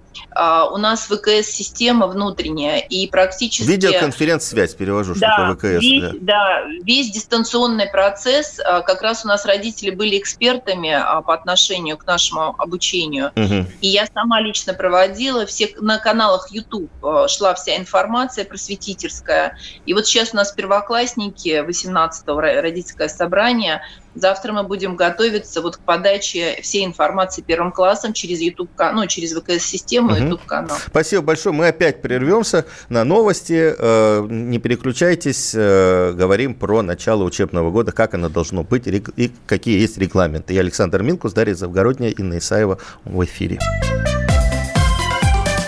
у 0.72 0.76
нас 0.78 1.06
ВКС-система 1.06 2.06
внутренняя, 2.06 2.78
и 2.78 3.06
практически... 3.08 3.68
Видеоконференц-связь 3.68 4.74
перевожу, 4.74 5.14
да, 5.16 5.34
что 5.34 5.54
ВКС. 5.54 5.82
Весь, 5.82 6.02
да. 6.02 6.12
да, 6.20 6.64
весь 6.82 7.10
дистанционный 7.10 7.86
процесс, 7.86 8.58
а, 8.64 8.80
как 8.80 9.02
раз 9.02 9.24
у 9.24 9.28
нас 9.28 9.44
родители 9.44 9.90
были 9.90 10.18
экспертами 10.18 10.90
а, 10.90 11.20
по 11.20 11.34
отношению 11.34 11.98
к 11.98 12.06
нашему 12.06 12.54
обучению, 12.58 13.32
угу. 13.36 13.66
и 13.80 13.88
я 13.88 14.06
сама 14.06 14.40
лично 14.40 14.72
проводила, 14.72 15.44
все, 15.46 15.74
на 15.80 15.98
каналах 15.98 16.50
YouTube 16.50 16.90
шла 17.28 17.54
вся 17.54 17.76
информация 17.76 18.44
просветительская, 18.44 19.58
и 19.84 19.94
вот 19.94 20.06
сейчас 20.06 20.32
у 20.32 20.36
нас 20.36 20.52
первоклассники, 20.52 21.64
18-го 21.66 22.40
родительское 22.40 23.08
собрание, 23.08 23.82
Завтра 24.14 24.52
мы 24.52 24.64
будем 24.64 24.96
готовиться 24.96 25.62
вот 25.62 25.76
к 25.76 25.80
подаче 25.80 26.58
всей 26.62 26.84
информации 26.84 27.42
первым 27.42 27.70
классом 27.70 28.12
через 28.12 28.40
YouTube, 28.40 28.70
ну, 28.92 29.06
через 29.06 29.32
ВКС-систему 29.32 30.12
угу. 30.12 30.29
Канал. 30.38 30.76
Спасибо 30.86 31.22
большое. 31.22 31.54
Мы 31.54 31.68
опять 31.68 32.02
прервемся 32.02 32.66
на 32.88 33.04
новости. 33.04 33.74
Э, 33.76 34.26
не 34.28 34.58
переключайтесь. 34.58 35.52
Э, 35.54 36.12
говорим 36.12 36.54
про 36.54 36.82
начало 36.82 37.24
учебного 37.24 37.70
года, 37.70 37.92
как 37.92 38.14
оно 38.14 38.28
должно 38.28 38.62
быть 38.62 38.86
и 38.86 39.32
какие 39.46 39.80
есть 39.80 39.98
регламенты. 39.98 40.54
Я 40.54 40.60
Александр 40.60 41.02
Милкус, 41.02 41.32
Дарья 41.32 41.54
Завгородняя, 41.54 42.10
Инна 42.10 42.38
Исаева 42.38 42.78
в 43.04 43.24
эфире. 43.24 43.58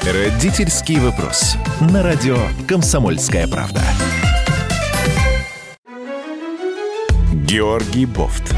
Родительский 0.04 0.98
вопрос. 0.98 1.56
На 1.80 2.02
радио 2.02 2.36
«Комсомольская 2.66 3.46
правда». 3.46 3.80
Георгий 7.46 8.06
Бофт. 8.06 8.54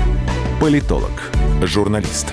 Политолог, 0.61 1.11
журналист, 1.63 2.33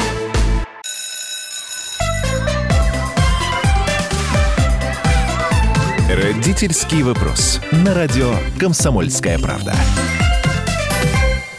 Родительский 6.41 7.03
вопрос. 7.03 7.59
На 7.71 7.93
радио 7.93 8.33
«Комсомольская 8.59 9.37
правда». 9.37 9.75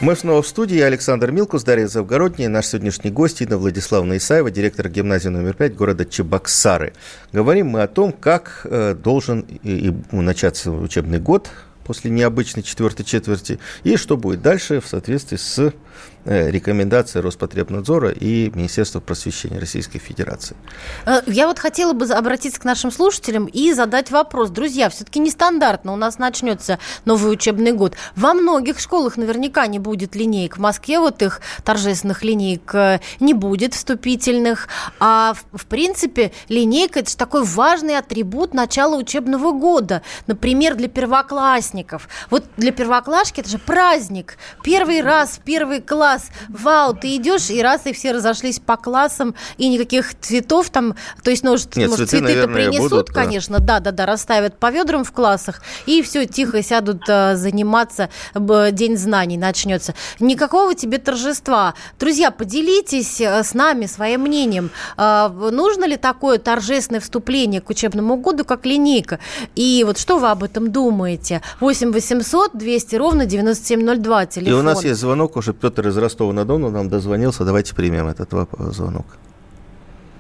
Мы 0.01 0.17
снова 0.17 0.43
в 0.43 0.47
студии. 0.49 0.81
Александр 0.81 1.31
Милкус, 1.31 1.63
Дарья 1.63 1.87
Завгородняя. 1.87 2.49
Наш 2.49 2.67
сегодняшний 2.67 3.13
гость 3.13 3.43
Инна 3.43 3.59
Владиславовна 3.59 4.17
Исаева, 4.17 4.51
директор 4.51 4.89
гимназии 4.89 5.29
номер 5.29 5.55
5 5.55 5.77
города 5.77 6.05
Чебоксары. 6.05 6.95
Говорим 7.33 7.69
мы 7.69 7.83
о 7.83 7.87
том, 7.87 8.11
как 8.11 8.63
э, 8.65 8.97
должен 8.97 9.43
и, 9.63 9.95
начаться 10.11 10.73
учебный 10.73 11.21
год 11.21 11.49
после 11.85 12.11
необычной 12.11 12.65
четвертой 12.65 13.05
четверти, 13.05 13.61
и 13.85 13.97
что 13.97 14.17
будет 14.17 14.43
дальше 14.43 14.81
в 14.81 14.89
соответствии 14.89 15.37
с 15.37 15.73
рекомендации 16.25 17.19
Роспотребнадзора 17.19 18.11
и 18.11 18.51
Министерства 18.55 19.01
просвещения 19.01 19.59
Российской 19.59 19.99
Федерации. 19.99 20.57
Э, 21.05 21.23
я 21.27 21.49
вот 21.49 21.59
хотела 21.59 21.93
бы 21.93 22.07
обратиться 22.07 22.61
к 22.61 22.65
нашим 22.65 22.91
слушателям 22.91 23.47
и 23.47 23.73
задать 23.73 24.11
вопрос. 24.11 24.51
Друзья, 24.51 24.89
все-таки 24.89 25.19
нестандартно 25.19 25.93
у 25.93 25.97
нас 25.97 26.19
начнется 26.19 26.79
новый 27.05 27.33
учебный 27.33 27.73
год. 27.73 27.95
Во 28.15 28.35
многих 28.35 28.79
школах 28.79 29.17
наверняка 29.17 29.67
не 29.67 29.79
будет 29.79 30.15
линеек. 30.15 30.57
В 30.57 30.61
Москве 30.61 31.01
вот 31.01 31.23
их 31.23 31.41
торжественных 31.65 32.23
линеек 32.23 32.75
э, 32.75 33.01
не 33.19 33.35
будет 33.35 33.75
вступительных. 33.75 34.69
А 35.01 35.35
в, 35.35 35.59
в 35.59 35.67
принципе 35.67 36.33
линейка 36.49 37.01
это 37.01 37.11
же 37.11 37.17
такой 37.17 37.45
важный 37.45 37.99
атрибут 37.99 38.55
начала 38.55 38.97
учебного 38.97 39.53
года. 39.53 40.03
Например, 40.27 40.77
для 40.77 40.89
первоклассников. 40.89 42.09
Вот 42.31 42.45
для 42.57 42.73
первоклашки 42.73 43.41
это 43.41 43.51
же 43.51 43.59
праздник. 43.59 44.37
Первый 44.63 45.03
раз, 45.03 45.41
первый 45.45 45.81
класс. 45.93 46.31
Вау, 46.49 46.95
ты 46.95 47.17
идешь, 47.17 47.51
и 47.51 47.61
раз, 47.61 47.83
и 47.85 47.93
все 47.93 48.13
разошлись 48.13 48.59
по 48.59 48.79
классам, 48.79 49.35
и 49.59 49.69
никаких 49.69 50.19
цветов 50.19 50.71
там, 50.71 50.95
то 51.23 51.31
есть, 51.31 51.45
ну, 51.45 51.55
Нет, 51.75 51.91
может, 51.91 52.09
цветы, 52.09 52.27
цветы-то 52.27 52.49
принесут, 52.49 52.91
будут, 52.91 53.11
конечно, 53.11 53.59
да, 53.59 53.79
да, 53.79 53.91
да, 53.91 54.07
расставят 54.07 54.59
по 54.59 54.71
ведрам 54.71 55.05
в 55.05 55.13
классах, 55.13 55.61
и 55.85 56.01
все, 56.01 56.25
тихо 56.25 56.63
сядут 56.63 57.03
а, 57.09 57.37
заниматься, 57.37 58.09
День 58.35 58.97
знаний 58.97 59.37
начнется. 59.37 59.95
Никакого 60.19 60.75
тебе 60.75 60.97
торжества. 60.97 61.75
Друзья, 62.01 62.31
поделитесь 62.31 63.21
э, 63.21 63.43
с 63.43 63.53
нами 63.53 63.85
своим 63.85 64.23
мнением. 64.23 64.71
А, 64.97 65.29
нужно 65.29 65.85
ли 65.85 65.99
такое 65.99 66.39
торжественное 66.39 67.01
вступление 67.01 67.61
к 67.61 67.69
учебному 67.69 68.17
году, 68.17 68.47
как 68.47 68.65
линейка? 68.65 69.19
И 69.57 69.85
вот 69.87 69.99
что 69.99 70.19
вы 70.19 70.31
об 70.31 70.43
этом 70.43 70.73
думаете? 70.73 71.43
8 71.61 71.93
800 71.93 72.53
200 72.55 72.97
ровно 72.97 73.27
9702 73.27 74.27
телефон. 74.27 74.55
И 74.55 74.57
у 74.59 74.63
нас 74.63 74.85
есть 74.85 75.01
звонок, 75.01 75.37
уже 75.37 75.53
Петр 75.53 75.82
из 75.87 75.97
Ростова-на-Дону 75.97 76.71
нам 76.71 76.89
дозвонился. 76.89 77.45
Давайте 77.45 77.75
примем 77.75 78.09
этот 78.09 78.31
звонок. 78.31 79.07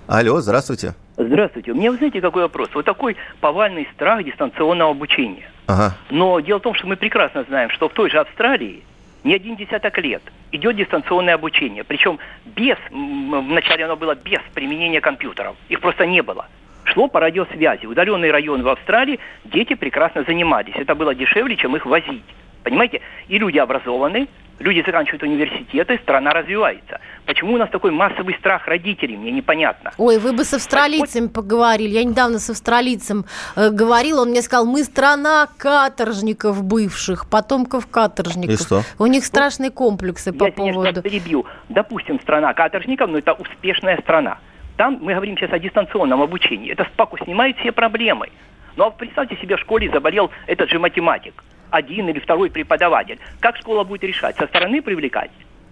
Алло, 0.06 0.40
здравствуйте. 0.40 0.94
Здравствуйте. 1.16 1.72
У 1.72 1.74
меня, 1.74 1.90
вы 1.90 1.96
знаете, 1.96 2.20
какой 2.20 2.42
вопрос? 2.42 2.68
Вот 2.74 2.84
такой 2.84 3.16
повальный 3.40 3.88
страх 3.94 4.24
дистанционного 4.24 4.90
обучения. 4.90 5.50
Ага. 5.66 5.94
Но 6.10 6.40
дело 6.40 6.58
в 6.58 6.62
том, 6.62 6.74
что 6.74 6.86
мы 6.86 6.96
прекрасно 6.96 7.44
знаем, 7.44 7.70
что 7.70 7.88
в 7.88 7.92
той 7.92 8.10
же 8.10 8.18
Австралии 8.18 8.82
не 9.24 9.34
один 9.34 9.56
десяток 9.56 9.96
лет 9.98 10.22
идет 10.50 10.76
дистанционное 10.76 11.34
обучение. 11.34 11.84
Причем 11.84 12.18
без, 12.44 12.76
вначале 12.90 13.84
оно 13.84 13.96
было 13.96 14.14
без 14.14 14.40
применения 14.54 15.00
компьютеров. 15.00 15.56
Их 15.68 15.80
просто 15.80 16.06
не 16.06 16.22
было. 16.22 16.46
Шло 16.84 17.08
по 17.08 17.20
радиосвязи. 17.20 17.86
Удаленный 17.86 18.30
район 18.30 18.62
в 18.62 18.68
Австралии 18.68 19.20
дети 19.44 19.74
прекрасно 19.74 20.24
занимались. 20.24 20.74
Это 20.74 20.94
было 20.94 21.14
дешевле, 21.14 21.56
чем 21.56 21.76
их 21.76 21.86
возить. 21.86 22.24
Понимаете? 22.64 23.00
И 23.28 23.38
люди 23.38 23.58
образованы, 23.58 24.28
люди 24.62 24.82
заканчивают 24.84 25.22
университеты, 25.22 25.98
страна 26.02 26.32
развивается. 26.32 27.00
Почему 27.26 27.54
у 27.54 27.58
нас 27.58 27.68
такой 27.70 27.90
массовый 27.90 28.34
страх 28.38 28.66
родителей, 28.66 29.16
мне 29.16 29.30
непонятно. 29.30 29.92
Ой, 29.98 30.18
вы 30.18 30.32
бы 30.32 30.44
с 30.44 30.54
австралийцем 30.54 31.24
вот... 31.24 31.32
поговорили. 31.32 31.90
Я 31.90 32.04
недавно 32.04 32.38
с 32.38 32.48
австралийцем 32.50 33.24
э, 33.56 33.70
говорила, 33.70 34.22
он 34.22 34.30
мне 34.30 34.42
сказал, 34.42 34.66
мы 34.66 34.84
страна 34.84 35.48
каторжников 35.58 36.62
бывших, 36.62 37.28
потомков 37.28 37.86
каторжников. 37.86 38.60
И 38.60 38.62
что? 38.62 38.82
У 38.98 39.06
них 39.06 39.24
страшные 39.24 39.70
комплексы 39.70 40.30
Я, 40.30 40.38
по 40.38 40.50
поводу... 40.50 40.96
Я, 40.96 41.02
перебью. 41.02 41.46
Допустим, 41.68 42.20
страна 42.20 42.54
каторжников, 42.54 43.10
но 43.10 43.18
это 43.18 43.32
успешная 43.32 43.98
страна. 43.98 44.38
Там 44.76 44.98
мы 45.00 45.14
говорим 45.14 45.36
сейчас 45.36 45.52
о 45.52 45.58
дистанционном 45.58 46.22
обучении. 46.22 46.72
Это 46.72 46.84
спаку 46.84 47.18
снимает 47.18 47.58
все 47.58 47.72
проблемы. 47.72 48.30
Ну 48.76 48.84
а 48.84 48.90
представьте 48.90 49.36
себе, 49.36 49.56
в 49.56 49.60
школе 49.60 49.90
заболел 49.90 50.30
этот 50.46 50.70
же 50.70 50.78
математик 50.78 51.44
один 51.72 52.08
или 52.08 52.20
второй 52.20 52.50
преподаватель. 52.50 53.18
Как 53.40 53.56
школа 53.56 53.82
будет 53.82 54.04
решать? 54.04 54.36
Со 54.36 54.46
стороны 54.46 54.80
привлекать? 54.82 55.30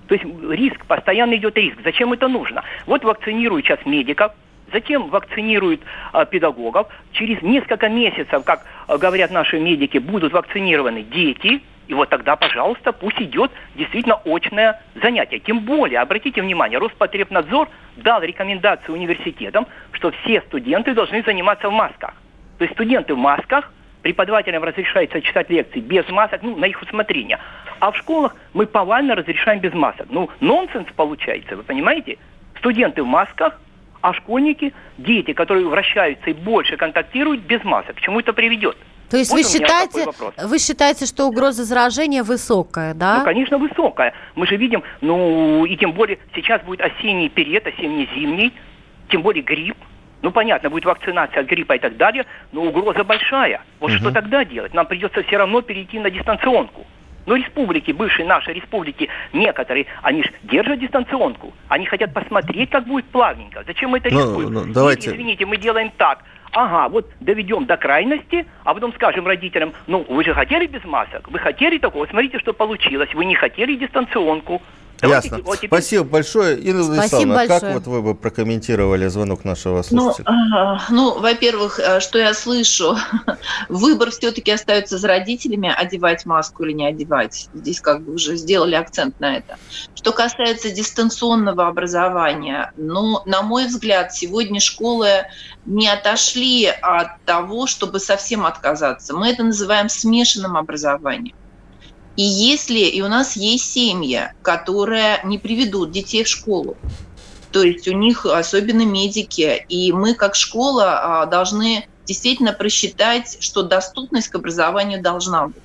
То 0.08 0.14
есть 0.14 0.24
риск, 0.50 0.86
постоянно 0.86 1.36
идет 1.36 1.56
риск. 1.56 1.76
Зачем 1.84 2.12
это 2.12 2.26
нужно? 2.26 2.64
Вот 2.86 3.04
вакцинируют 3.04 3.66
сейчас 3.66 3.78
медиков, 3.86 4.32
затем 4.72 5.08
вакцинируют 5.08 5.82
э, 6.12 6.26
педагогов. 6.28 6.88
Через 7.12 7.40
несколько 7.42 7.88
месяцев, 7.88 8.42
как 8.44 8.64
э, 8.88 8.98
говорят 8.98 9.30
наши 9.30 9.60
медики, 9.60 9.98
будут 9.98 10.32
вакцинированы 10.32 11.02
дети. 11.02 11.62
И 11.86 11.94
вот 11.94 12.08
тогда, 12.08 12.36
пожалуйста, 12.36 12.92
пусть 12.92 13.20
идет 13.20 13.50
действительно 13.74 14.20
очное 14.24 14.80
занятие. 15.00 15.38
Тем 15.40 15.60
более, 15.60 16.00
обратите 16.00 16.40
внимание, 16.40 16.78
Роспотребнадзор 16.78 17.68
дал 17.96 18.22
рекомендацию 18.22 18.94
университетам, 18.94 19.66
что 19.92 20.10
все 20.10 20.40
студенты 20.42 20.94
должны 20.94 21.22
заниматься 21.22 21.68
в 21.68 21.72
масках. 21.72 22.14
То 22.58 22.64
есть 22.64 22.74
студенты 22.74 23.14
в 23.14 23.18
масках 23.18 23.72
преподавателям 24.02 24.62
разрешается 24.64 25.20
читать 25.20 25.50
лекции 25.50 25.80
без 25.80 26.08
масок, 26.08 26.42
ну, 26.42 26.56
на 26.56 26.66
их 26.66 26.80
усмотрение. 26.82 27.38
А 27.80 27.90
в 27.92 27.96
школах 27.96 28.36
мы 28.52 28.66
повально 28.66 29.14
разрешаем 29.14 29.60
без 29.60 29.72
масок. 29.72 30.06
Ну, 30.10 30.28
нонсенс 30.40 30.88
получается, 30.96 31.56
вы 31.56 31.62
понимаете? 31.62 32.18
Студенты 32.58 33.02
в 33.02 33.06
масках, 33.06 33.58
а 34.00 34.12
школьники, 34.14 34.72
дети, 34.98 35.32
которые 35.32 35.66
вращаются 35.66 36.30
и 36.30 36.34
больше 36.34 36.76
контактируют 36.76 37.42
без 37.42 37.62
масок. 37.64 37.96
К 37.96 38.00
чему 38.00 38.20
это 38.20 38.32
приведет? 38.32 38.76
То 39.10 39.16
есть 39.16 39.32
вот 39.32 39.38
вы 39.38 39.42
считаете, 39.42 40.06
вы 40.44 40.58
считаете, 40.58 41.04
что 41.04 41.26
угроза 41.26 41.64
заражения 41.64 42.22
высокая, 42.22 42.94
да? 42.94 43.18
Ну, 43.18 43.24
конечно, 43.24 43.58
высокая. 43.58 44.14
Мы 44.36 44.46
же 44.46 44.56
видим, 44.56 44.84
ну, 45.00 45.64
и 45.64 45.76
тем 45.76 45.92
более 45.92 46.18
сейчас 46.34 46.62
будет 46.62 46.80
осенний 46.80 47.28
период, 47.28 47.66
осенне-зимний, 47.66 48.52
тем 49.08 49.22
более 49.22 49.42
грипп. 49.42 49.76
Ну, 50.22 50.30
понятно, 50.30 50.70
будет 50.70 50.84
вакцинация 50.84 51.40
от 51.40 51.46
гриппа 51.46 51.74
и 51.74 51.78
так 51.78 51.96
далее, 51.96 52.26
но 52.52 52.62
угроза 52.62 53.04
большая. 53.04 53.62
Вот 53.78 53.90
угу. 53.90 53.98
что 53.98 54.12
тогда 54.12 54.44
делать? 54.44 54.74
Нам 54.74 54.86
придется 54.86 55.22
все 55.22 55.38
равно 55.38 55.62
перейти 55.62 55.98
на 55.98 56.10
дистанционку. 56.10 56.86
Но 57.26 57.36
республики, 57.36 57.92
бывшие 57.92 58.26
наши 58.26 58.52
республики, 58.52 59.08
некоторые, 59.32 59.86
они 60.02 60.22
же 60.22 60.32
держат 60.42 60.80
дистанционку. 60.80 61.52
Они 61.68 61.86
хотят 61.86 62.12
посмотреть, 62.12 62.70
как 62.70 62.86
будет 62.86 63.04
плавненько. 63.06 63.62
Зачем 63.66 63.90
мы 63.90 63.98
это 63.98 64.10
ну, 64.10 64.18
рискуем? 64.18 64.52
Ну, 64.52 64.64
давайте. 64.72 65.10
извините, 65.10 65.46
мы 65.46 65.56
делаем 65.56 65.92
так. 65.96 66.24
Ага, 66.52 66.88
вот 66.88 67.08
доведем 67.20 67.66
до 67.66 67.76
крайности, 67.76 68.46
а 68.64 68.74
потом 68.74 68.92
скажем 68.94 69.26
родителям, 69.26 69.72
ну, 69.86 70.04
вы 70.08 70.24
же 70.24 70.34
хотели 70.34 70.66
без 70.66 70.84
масок, 70.84 71.30
вы 71.30 71.38
хотели 71.38 71.78
такого, 71.78 72.06
смотрите, 72.06 72.40
что 72.40 72.52
получилось, 72.52 73.14
вы 73.14 73.24
не 73.24 73.36
хотели 73.36 73.76
дистанционку. 73.76 74.60
Давайте, 75.00 75.28
Ясно. 75.28 75.44
Вот 75.44 75.56
теперь... 75.56 75.68
Спасибо 75.68 76.04
большое. 76.04 76.58
Инна 76.58 76.84
Спасибо 76.84 77.34
большое. 77.34 77.60
как 77.60 77.74
вот 77.74 77.86
вы 77.86 78.02
бы 78.02 78.14
прокомментировали 78.14 79.06
звонок 79.08 79.44
нашего 79.44 79.82
ну, 79.90 80.12
слушателя? 80.12 80.26
Ну, 80.30 80.80
ну, 80.90 81.18
во-первых, 81.18 81.78
э, 81.78 82.00
что 82.00 82.18
я 82.18 82.34
слышу, 82.34 82.96
выбор 83.68 84.10
все-таки 84.10 84.50
остается 84.50 84.98
за 84.98 85.08
родителями, 85.08 85.72
одевать 85.74 86.26
маску 86.26 86.64
или 86.64 86.72
не 86.72 86.86
одевать. 86.86 87.48
Здесь 87.54 87.80
как 87.80 88.02
бы 88.02 88.14
уже 88.14 88.36
сделали 88.36 88.74
акцент 88.74 89.18
на 89.20 89.36
это. 89.36 89.58
Что 89.94 90.12
касается 90.12 90.70
дистанционного 90.70 91.66
образования, 91.68 92.72
ну, 92.76 93.20
на 93.24 93.42
мой 93.42 93.66
взгляд, 93.66 94.14
сегодня 94.14 94.60
школы 94.60 95.26
не 95.64 95.88
отошли 95.88 96.66
от 96.66 97.22
того, 97.24 97.66
чтобы 97.66 98.00
совсем 98.00 98.44
отказаться. 98.46 99.14
Мы 99.14 99.30
это 99.30 99.42
называем 99.42 99.88
смешанным 99.88 100.56
образованием. 100.56 101.34
И 102.16 102.22
если 102.22 102.80
и 102.80 103.00
у 103.02 103.08
нас 103.08 103.36
есть 103.36 103.72
семьи, 103.72 104.32
которые 104.42 105.20
не 105.24 105.38
приведут 105.38 105.90
детей 105.90 106.24
в 106.24 106.28
школу, 106.28 106.76
то 107.52 107.62
есть 107.62 107.88
у 107.88 107.92
них 107.92 108.26
особенно 108.26 108.84
медики, 108.84 109.64
и 109.68 109.92
мы 109.92 110.14
как 110.14 110.34
школа 110.34 111.22
а, 111.22 111.26
должны 111.26 111.88
действительно 112.06 112.52
просчитать, 112.52 113.38
что 113.40 113.62
доступность 113.62 114.28
к 114.28 114.34
образованию 114.34 115.02
должна 115.02 115.48
быть. 115.48 115.62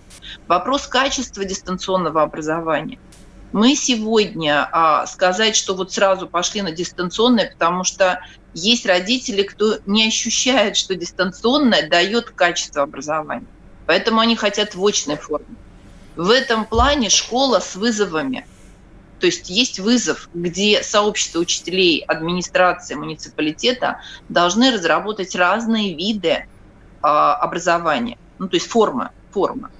Вопрос 0.47 0.87
качества 0.87 1.45
дистанционного 1.45 2.21
образования. 2.23 2.99
Мы 3.51 3.75
сегодня 3.75 4.67
а, 4.71 5.05
сказать, 5.07 5.55
что 5.55 5.75
вот 5.75 5.93
сразу 5.93 6.27
пошли 6.27 6.61
на 6.61 6.71
дистанционное, 6.71 7.51
потому 7.51 7.83
что 7.83 8.19
есть 8.53 8.85
родители, 8.85 9.43
кто 9.43 9.77
не 9.85 10.07
ощущает, 10.07 10.77
что 10.77 10.95
дистанционное 10.95 11.87
дает 11.87 12.31
качество 12.31 12.83
образования. 12.83 13.47
Поэтому 13.85 14.19
они 14.19 14.35
хотят 14.35 14.75
в 14.75 14.85
очной 14.85 15.17
форме. 15.17 15.55
В 16.15 16.29
этом 16.29 16.65
плане 16.65 17.09
школа 17.09 17.59
с 17.59 17.75
вызовами. 17.75 18.45
То 19.19 19.27
есть 19.27 19.49
есть 19.49 19.79
вызов, 19.79 20.29
где 20.33 20.83
сообщество 20.83 21.39
учителей, 21.39 22.03
администрация 22.07 22.97
муниципалитета 22.97 24.01
должны 24.29 24.71
разработать 24.71 25.35
разные 25.35 25.95
виды 25.95 26.45
а, 27.01 27.35
образования, 27.35 28.17
ну 28.39 28.47
то 28.47 28.55
есть 28.55 28.67
форма, 28.67 29.11
форма. 29.31 29.71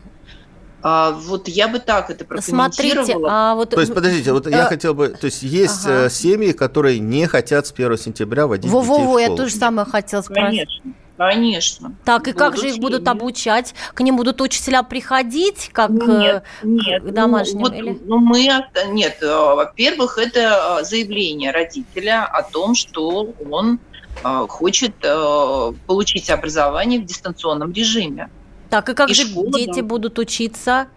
А, 0.82 1.12
вот 1.12 1.48
я 1.48 1.68
бы 1.68 1.80
так 1.80 2.12
это 2.12 2.26
прокомментировала. 2.26 3.06
Смотрите, 3.06 3.28
а 3.28 3.56
вот... 3.56 3.72
То 3.72 3.82
есть, 3.82 3.94
подождите, 3.94 4.32
вот 4.32 4.46
а... 4.46 4.52
я 4.52 4.66
хотел 4.66 4.94
бы... 4.94 5.10
То 5.10 5.26
есть 5.26 5.42
есть 5.42 5.86
ага. 5.86 6.06
Э, 6.06 6.10
семьи, 6.12 6.52
которые 6.52 7.00
не 7.00 7.26
хотят 7.26 7.66
с 7.66 7.72
1 7.72 7.98
сентября 7.98 8.46
водить 8.46 8.70
Во 8.70 8.82
-во 8.82 8.84
-во, 8.84 8.88
детей 8.88 9.02
в 9.02 9.04
школу. 9.04 9.18
я 9.18 9.36
тоже 9.36 9.56
самое 9.56 9.88
хотела 9.88 10.22
спросить. 10.22 10.70
Конечно. 10.70 10.94
Конечно. 11.18 11.96
Так, 12.04 12.28
и 12.28 12.32
будут 12.32 12.40
как 12.40 12.58
же 12.58 12.70
их 12.70 12.78
будут 12.78 13.08
обучать? 13.08 13.74
К 13.94 14.02
ним 14.02 14.18
будут 14.18 14.42
учителя 14.42 14.84
приходить, 14.84 15.70
как 15.72 15.92
нет, 15.92 16.44
э, 16.62 16.68
нет. 16.68 17.04
к 17.04 17.12
домашним? 17.12 17.60
Ну, 17.60 17.64
вот, 17.64 17.74
или? 17.74 18.00
ну 18.04 18.18
мы, 18.18 18.50
нет, 18.88 19.18
э, 19.22 19.28
во-первых, 19.28 20.18
это 20.18 20.84
заявление 20.84 21.52
родителя 21.52 22.26
о 22.26 22.44
том, 22.44 22.76
что 22.76 23.34
он 23.50 23.80
хочет 24.48 24.96
получить 25.88 26.30
образование 26.30 27.02
в 27.02 27.06
дистанционном 27.06 27.74
режиме. 27.74 28.30
Так, 28.70 28.90
и 28.90 28.94
как 28.94 29.10
и 29.10 29.14
же 29.14 29.28
школа, 29.28 29.52
дети 29.52 29.82
да. 29.82 29.84
будут 29.84 30.20
учиться? 30.20 30.88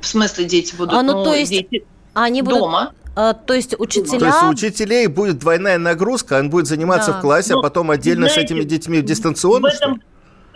В 0.00 0.06
смысле 0.06 0.44
дети 0.44 0.74
будут? 0.74 0.94
А, 0.94 1.02
ну, 1.02 1.18
ну 1.18 1.24
то 1.24 1.34
есть 1.34 1.50
дети 1.50 1.84
они 2.14 2.42
будут... 2.42 2.60
дома. 2.60 2.92
А, 3.16 3.32
то 3.32 3.54
есть 3.54 3.74
учителя... 3.78 4.18
То 4.18 4.26
есть 4.26 4.42
у 4.42 4.48
учителей 4.48 5.06
будет 5.06 5.38
двойная 5.38 5.78
нагрузка, 5.78 6.38
он 6.38 6.50
будет 6.50 6.66
заниматься 6.66 7.12
да. 7.12 7.18
в 7.18 7.20
классе, 7.22 7.54
а 7.54 7.56
ну, 7.56 7.60
а 7.60 7.62
потом 7.62 7.90
отдельно 7.90 8.28
знаете, 8.28 8.40
с 8.40 8.44
этими 8.44 8.62
детьми 8.62 9.00
дистанционно? 9.00 9.70
В 9.70 9.72
этом, 9.72 10.02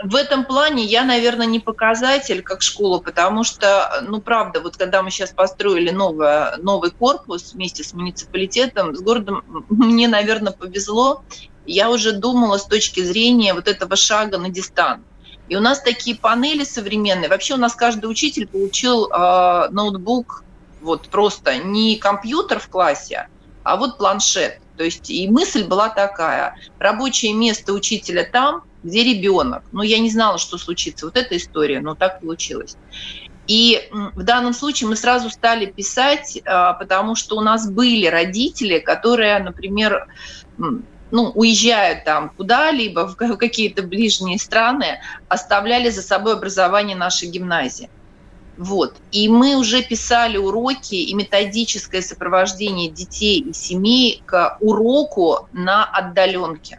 в 0.05 0.15
этом 0.15 0.45
плане 0.45 0.85
я, 0.85 1.03
наверное, 1.05 1.47
не 1.47 1.59
показатель 1.59 2.43
как 2.43 2.61
школа, 2.61 2.99
потому 2.99 3.45
что, 3.45 4.05
ну, 4.07 4.21
правда, 4.21 4.61
вот 4.61 4.77
когда 4.77 5.03
мы 5.03 5.11
сейчас 5.11 5.31
построили 5.31 5.91
новое, 5.91 6.59
новый 6.59 6.91
корпус 6.91 7.55
вместе 7.55 7.83
с 7.83 7.95
муниципалитетом, 7.95 8.95
с 8.95 9.01
городом, 9.01 9.43
мне, 9.71 10.07
наверное, 10.07 10.53
повезло. 10.53 11.23
Я 11.65 11.89
уже 11.89 12.13
думала 12.13 12.59
с 12.59 12.67
точки 12.67 13.03
зрения 13.03 13.55
вот 13.55 13.69
этого 13.69 13.97
шага 13.97 14.37
на 14.37 14.51
дистант. 14.51 15.03
И 15.49 15.57
у 15.57 15.61
нас 15.61 15.81
такие 15.81 16.15
панели 16.15 16.65
современные. 16.65 17.31
Вообще 17.31 17.55
у 17.55 17.59
нас 17.59 17.75
каждый 17.75 18.05
учитель 18.07 18.47
получил 18.47 19.11
э, 19.11 19.69
ноутбук, 19.71 20.45
вот 20.81 21.09
просто 21.09 21.57
не 21.59 21.97
компьютер 21.97 22.59
в 22.59 22.69
классе, 22.69 23.29
а 23.63 23.77
вот 23.77 23.99
планшет. 23.99 24.61
То 24.77 24.85
есть 24.85 25.11
и 25.11 25.29
мысль 25.29 25.65
была 25.65 25.89
такая: 25.89 26.55
рабочее 26.79 27.35
место 27.35 27.73
учителя 27.73 28.25
там, 28.25 28.63
где 28.83 29.05
ребенок. 29.05 29.63
Но 29.73 29.83
я 29.83 29.99
не 29.99 30.11
знала, 30.11 30.39
что 30.39 30.59
случится. 30.59 31.07
Вот 31.07 31.17
эта 31.17 31.37
история, 31.37 31.81
но 31.81 31.95
так 31.95 32.21
получилось. 32.21 32.77
И 33.47 33.89
в 33.91 34.23
данном 34.23 34.55
случае 34.55 34.89
мы 34.89 34.97
сразу 34.97 35.29
стали 35.29 35.67
писать, 35.67 36.41
а, 36.45 36.75
потому 36.75 37.17
что 37.17 37.37
у 37.37 37.41
нас 37.41 37.69
были 37.69 38.07
родители, 38.07 38.79
которые, 38.79 39.41
например, 39.41 40.07
ну, 40.57 41.33
уезжают 41.35 42.05
там 42.05 42.31
куда-либо, 42.37 43.09
в 43.09 43.17
какие-то 43.17 43.83
ближние 43.83 44.39
страны, 44.39 45.01
оставляли 45.29 45.91
за 45.91 46.03
собой 46.03 46.35
образование 46.35 46.97
нашей 46.97 47.29
гимназии. 47.29 47.91
Вот. 48.61 48.97
И 49.11 49.27
мы 49.31 49.57
уже 49.57 49.83
писали 49.83 50.37
уроки 50.37 50.95
и 50.95 51.15
методическое 51.15 52.03
сопровождение 52.03 52.91
детей 52.91 53.41
и 53.41 53.55
семей 53.55 54.23
к 54.27 54.59
уроку 54.61 55.49
на 55.55 55.83
отдаленке. 55.85 56.79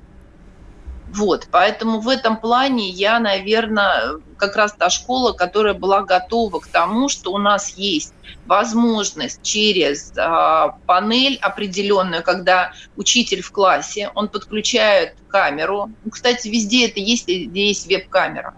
Вот, 1.08 1.48
поэтому 1.52 2.00
в 2.00 2.08
этом 2.08 2.38
плане 2.38 2.88
я, 2.88 3.20
наверное, 3.20 4.20
как 4.38 4.56
раз 4.56 4.74
та 4.74 4.92
школа, 4.92 5.34
которая 5.34 5.74
была 5.74 6.04
готова 6.04 6.60
к 6.60 6.68
тому, 6.68 7.10
что 7.10 7.34
у 7.34 7.40
нас 7.40 7.74
есть 7.76 8.14
возможность 8.46 9.42
через 9.42 10.14
э, 10.16 10.68
панель 10.86 11.38
определенную, 11.42 12.24
когда 12.24 12.74
учитель 12.96 13.42
в 13.42 13.52
классе, 13.52 14.12
он 14.14 14.30
подключает 14.30 15.16
камеру. 15.28 15.90
Ну, 16.06 16.12
кстати, 16.12 16.48
везде 16.48 16.88
это 16.88 17.00
есть, 17.00 17.28
где 17.28 17.68
есть 17.68 17.88
веб-камера. 17.88 18.54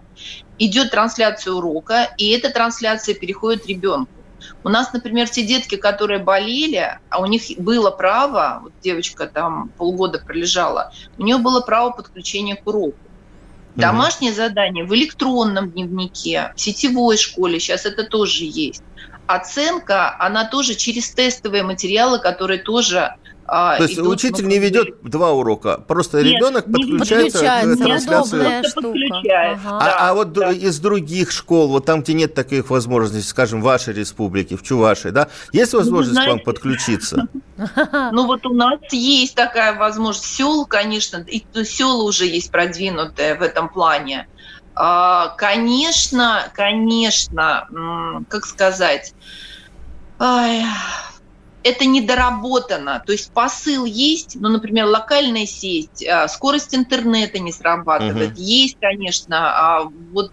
Идет 0.58 0.90
трансляция 0.90 1.52
урока, 1.52 2.10
и 2.16 2.30
эта 2.30 2.50
трансляция 2.50 3.14
переходит 3.14 3.66
ребенку. 3.66 4.10
У 4.62 4.68
нас, 4.68 4.92
например, 4.92 5.28
те 5.28 5.42
детки, 5.42 5.76
которые 5.76 6.20
болели, 6.20 6.98
а 7.08 7.20
у 7.20 7.26
них 7.26 7.42
было 7.58 7.90
право, 7.90 8.60
вот 8.62 8.72
девочка 8.82 9.26
там 9.26 9.70
полгода 9.76 10.18
пролежала, 10.18 10.92
у 11.18 11.22
нее 11.22 11.38
было 11.38 11.60
право 11.60 11.90
подключения 11.90 12.56
к 12.56 12.66
уроку. 12.66 12.96
Домашнее 13.74 14.30
угу. 14.30 14.36
задание 14.36 14.84
в 14.84 14.94
электронном 14.94 15.70
дневнике, 15.70 16.52
в 16.54 16.60
сетевой 16.60 17.16
школе, 17.16 17.58
сейчас 17.58 17.86
это 17.86 18.04
тоже 18.04 18.44
есть. 18.44 18.82
Оценка, 19.26 20.14
она 20.18 20.44
тоже 20.44 20.74
через 20.74 21.10
тестовые 21.10 21.62
материалы, 21.62 22.18
которые 22.20 22.60
тоже 22.60 23.16
То 23.46 23.78
есть 23.80 23.98
учитель 23.98 24.46
не 24.46 24.58
ведет 24.58 25.02
два 25.02 25.32
урока, 25.32 25.78
просто 25.78 26.22
Нет, 26.22 26.36
ребенок 26.36 26.64
подключается, 26.64 27.38
подключается 27.38 27.76
к 27.76 27.86
трансляции. 27.86 28.64
Ага. 29.30 29.78
А, 29.80 30.10
а 30.10 30.14
вот 30.14 30.32
да. 30.32 30.50
из 30.50 30.78
других 30.80 31.30
школ, 31.30 31.68
вот 31.68 31.84
там, 31.84 32.02
где 32.02 32.14
нет 32.14 32.34
таких 32.34 32.70
возможностей, 32.70 33.28
скажем, 33.28 33.60
в 33.60 33.64
вашей 33.64 33.92
республике, 33.92 34.56
в 34.56 34.62
Чувашии, 34.62 35.08
да, 35.08 35.28
есть 35.52 35.74
ну, 35.74 35.80
возможность 35.80 36.14
знаете, 36.14 36.30
к 36.30 36.34
вам 36.34 36.44
подключиться? 36.44 37.28
Ну 38.12 38.26
вот 38.26 38.44
у 38.46 38.52
нас 38.52 38.80
есть 38.90 39.34
такая 39.34 39.74
возможность. 39.74 40.26
Сел, 40.26 40.66
конечно, 40.66 41.18
и 41.18 41.44
села 41.64 42.02
уже 42.02 42.26
есть 42.26 42.50
продвинутые 42.50 43.34
в 43.36 43.42
этом 43.42 43.68
плане. 43.68 44.26
А, 44.74 45.28
конечно, 45.36 46.50
конечно, 46.52 47.68
как 48.28 48.46
сказать, 48.46 49.14
это 51.64 51.86
недоработано. 51.86 53.02
То 53.04 53.12
есть 53.12 53.32
посыл 53.32 53.86
есть, 53.86 54.36
но, 54.36 54.50
например, 54.50 54.84
локальная 54.84 55.46
сеть, 55.46 56.06
а, 56.06 56.28
скорость 56.28 56.74
интернета 56.74 57.38
не 57.38 57.52
срабатывает. 57.52 58.32
Угу. 58.32 58.40
Есть, 58.40 58.76
конечно, 58.78 59.36
а, 59.38 59.90
вот 60.12 60.32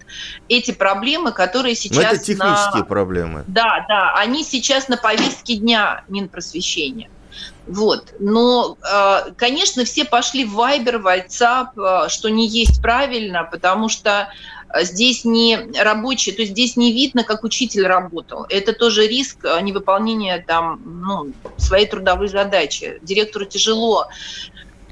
эти 0.50 0.72
проблемы, 0.72 1.32
которые 1.32 1.76
сейчас... 1.76 1.98
Но 1.98 2.04
это 2.04 2.18
технические 2.18 2.82
на... 2.82 2.86
проблемы. 2.86 3.44
Да, 3.48 3.86
да, 3.88 4.14
они 4.16 4.44
сейчас 4.44 4.90
на 4.90 4.98
повестке 4.98 5.56
дня 5.56 6.04
Минпросвещения. 6.10 7.10
Вот. 7.66 8.14
Но, 8.20 8.78
а, 8.84 9.32
конечно, 9.38 9.86
все 9.86 10.04
пошли 10.04 10.44
в 10.44 10.60
Viber, 10.60 10.98
в 10.98 11.08
WhatsApp, 11.08 12.10
что 12.10 12.30
не 12.30 12.46
есть 12.46 12.82
правильно, 12.82 13.46
потому 13.46 13.88
что 13.88 14.28
здесь 14.82 15.26
не 15.26 15.58
рабочий, 15.80 16.32
то 16.32 16.42
есть 16.42 16.54
здесь 16.54 16.78
не 16.78 16.94
видно, 16.94 17.24
как 17.24 17.44
учитель 17.44 17.86
работал. 17.86 18.46
Это 18.50 18.74
тоже 18.74 19.08
риск 19.08 19.46
а, 19.46 19.60
невыполнения 19.62 20.44
там, 20.46 20.82
ну, 20.86 21.34
своей 21.58 21.86
трудовой 21.86 22.28
задачи. 22.28 22.98
Директору 23.02 23.46
тяжело 23.46 24.06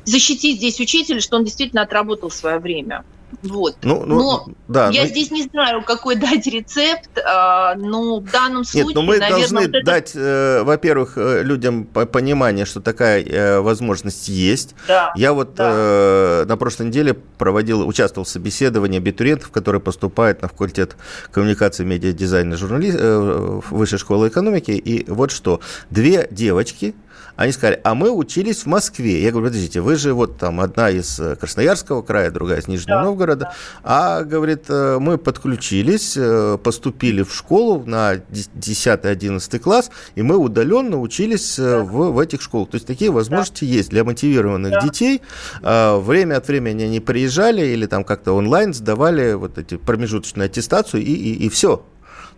защитить 0.05 0.57
здесь 0.57 0.79
учителя, 0.79 1.21
что 1.21 1.37
он 1.37 1.43
действительно 1.43 1.83
отработал 1.83 2.31
свое 2.31 2.59
время. 2.59 3.03
Вот. 3.43 3.77
Ну, 3.83 4.03
ну, 4.05 4.15
но 4.15 4.47
да, 4.67 4.89
я 4.89 5.03
но... 5.03 5.07
здесь 5.07 5.31
не 5.31 5.43
знаю, 5.43 5.83
какой 5.83 6.15
дать 6.17 6.45
рецепт, 6.47 7.09
а, 7.25 7.75
но 7.75 8.19
в 8.19 8.31
данном 8.31 8.63
случае, 8.63 8.87
Нет, 8.87 8.95
но 8.95 9.01
мы 9.01 9.17
наверное, 9.17 9.39
должны 9.39 9.61
вот 9.61 9.69
это... 9.69 9.85
дать, 9.85 10.11
э, 10.15 10.63
во-первых, 10.63 11.13
э, 11.15 11.43
людям 11.43 11.85
понимание, 11.85 12.65
что 12.65 12.81
такая 12.81 13.23
э, 13.23 13.59
возможность 13.59 14.27
есть. 14.27 14.75
Да, 14.87 15.13
я 15.15 15.33
вот 15.33 15.55
да. 15.55 16.45
на 16.47 16.57
прошлой 16.57 16.87
неделе 16.87 17.13
проводил, 17.13 17.87
участвовал 17.87 18.25
в 18.25 18.29
собеседовании 18.29 18.97
абитуриентов, 18.97 19.51
которые 19.51 19.81
поступают 19.81 20.41
на 20.41 20.47
факультет 20.47 20.95
коммуникации, 21.31 21.83
медиа, 21.83 22.11
дизайна, 22.11 22.57
журналист, 22.57 22.99
Высшей 22.99 23.99
школы 23.99 24.27
экономики, 24.27 24.71
и 24.71 25.09
вот 25.09 25.31
что, 25.31 25.61
две 25.89 26.27
девочки, 26.31 26.95
они 27.39 27.53
сказали, 27.53 27.79
а 27.85 27.95
мы 27.95 28.11
учились 28.11 28.63
в 28.63 28.65
Москве. 28.65 29.23
Я 29.23 29.31
говорю, 29.31 29.47
подождите, 29.47 29.79
вы 29.79 29.95
же 29.95 30.13
вот 30.13 30.37
там 30.37 30.59
одна 30.59 30.89
из 30.89 31.21
э, 31.21 31.37
Красноярского 31.37 32.01
края, 32.01 32.31
другая 32.31 32.59
из 32.59 32.67
Нижнего 32.67 32.97
да, 32.97 33.03
Новгорода. 33.05 33.45
Да. 33.45 33.55
А, 33.81 34.23
говорит, 34.25 34.65
э, 34.67 34.97
мы 34.99 35.17
подключились, 35.17 36.17
э, 36.17 36.57
поступили 36.61 37.23
в 37.23 37.33
школу 37.33 37.81
на 37.85 38.15
10-11 38.15 39.57
класс, 39.59 39.89
и 40.15 40.21
мы 40.21 40.35
удаленно 40.35 40.99
учились 40.99 41.55
да. 41.55 41.79
в, 41.79 42.11
в 42.11 42.19
этих 42.19 42.41
школах. 42.41 42.71
То 42.71 42.75
есть 42.75 42.85
такие 42.85 43.09
возможности 43.09 43.63
да. 43.63 43.71
есть 43.71 43.89
для 43.89 44.03
мотивированных 44.03 44.73
да. 44.73 44.81
детей. 44.81 45.21
А, 45.63 45.97
время 45.97 46.35
от 46.35 46.47
времени 46.49 46.83
они 46.83 46.99
приезжали 46.99 47.65
или 47.67 47.85
там 47.85 48.03
как-то 48.03 48.33
онлайн 48.33 48.73
сдавали 48.73 49.31
вот 49.35 49.57
эти 49.57 49.77
промежуточную 49.77 50.47
аттестацию, 50.47 51.01
и, 51.01 51.13
и, 51.13 51.45
и 51.45 51.47
все. 51.47 51.85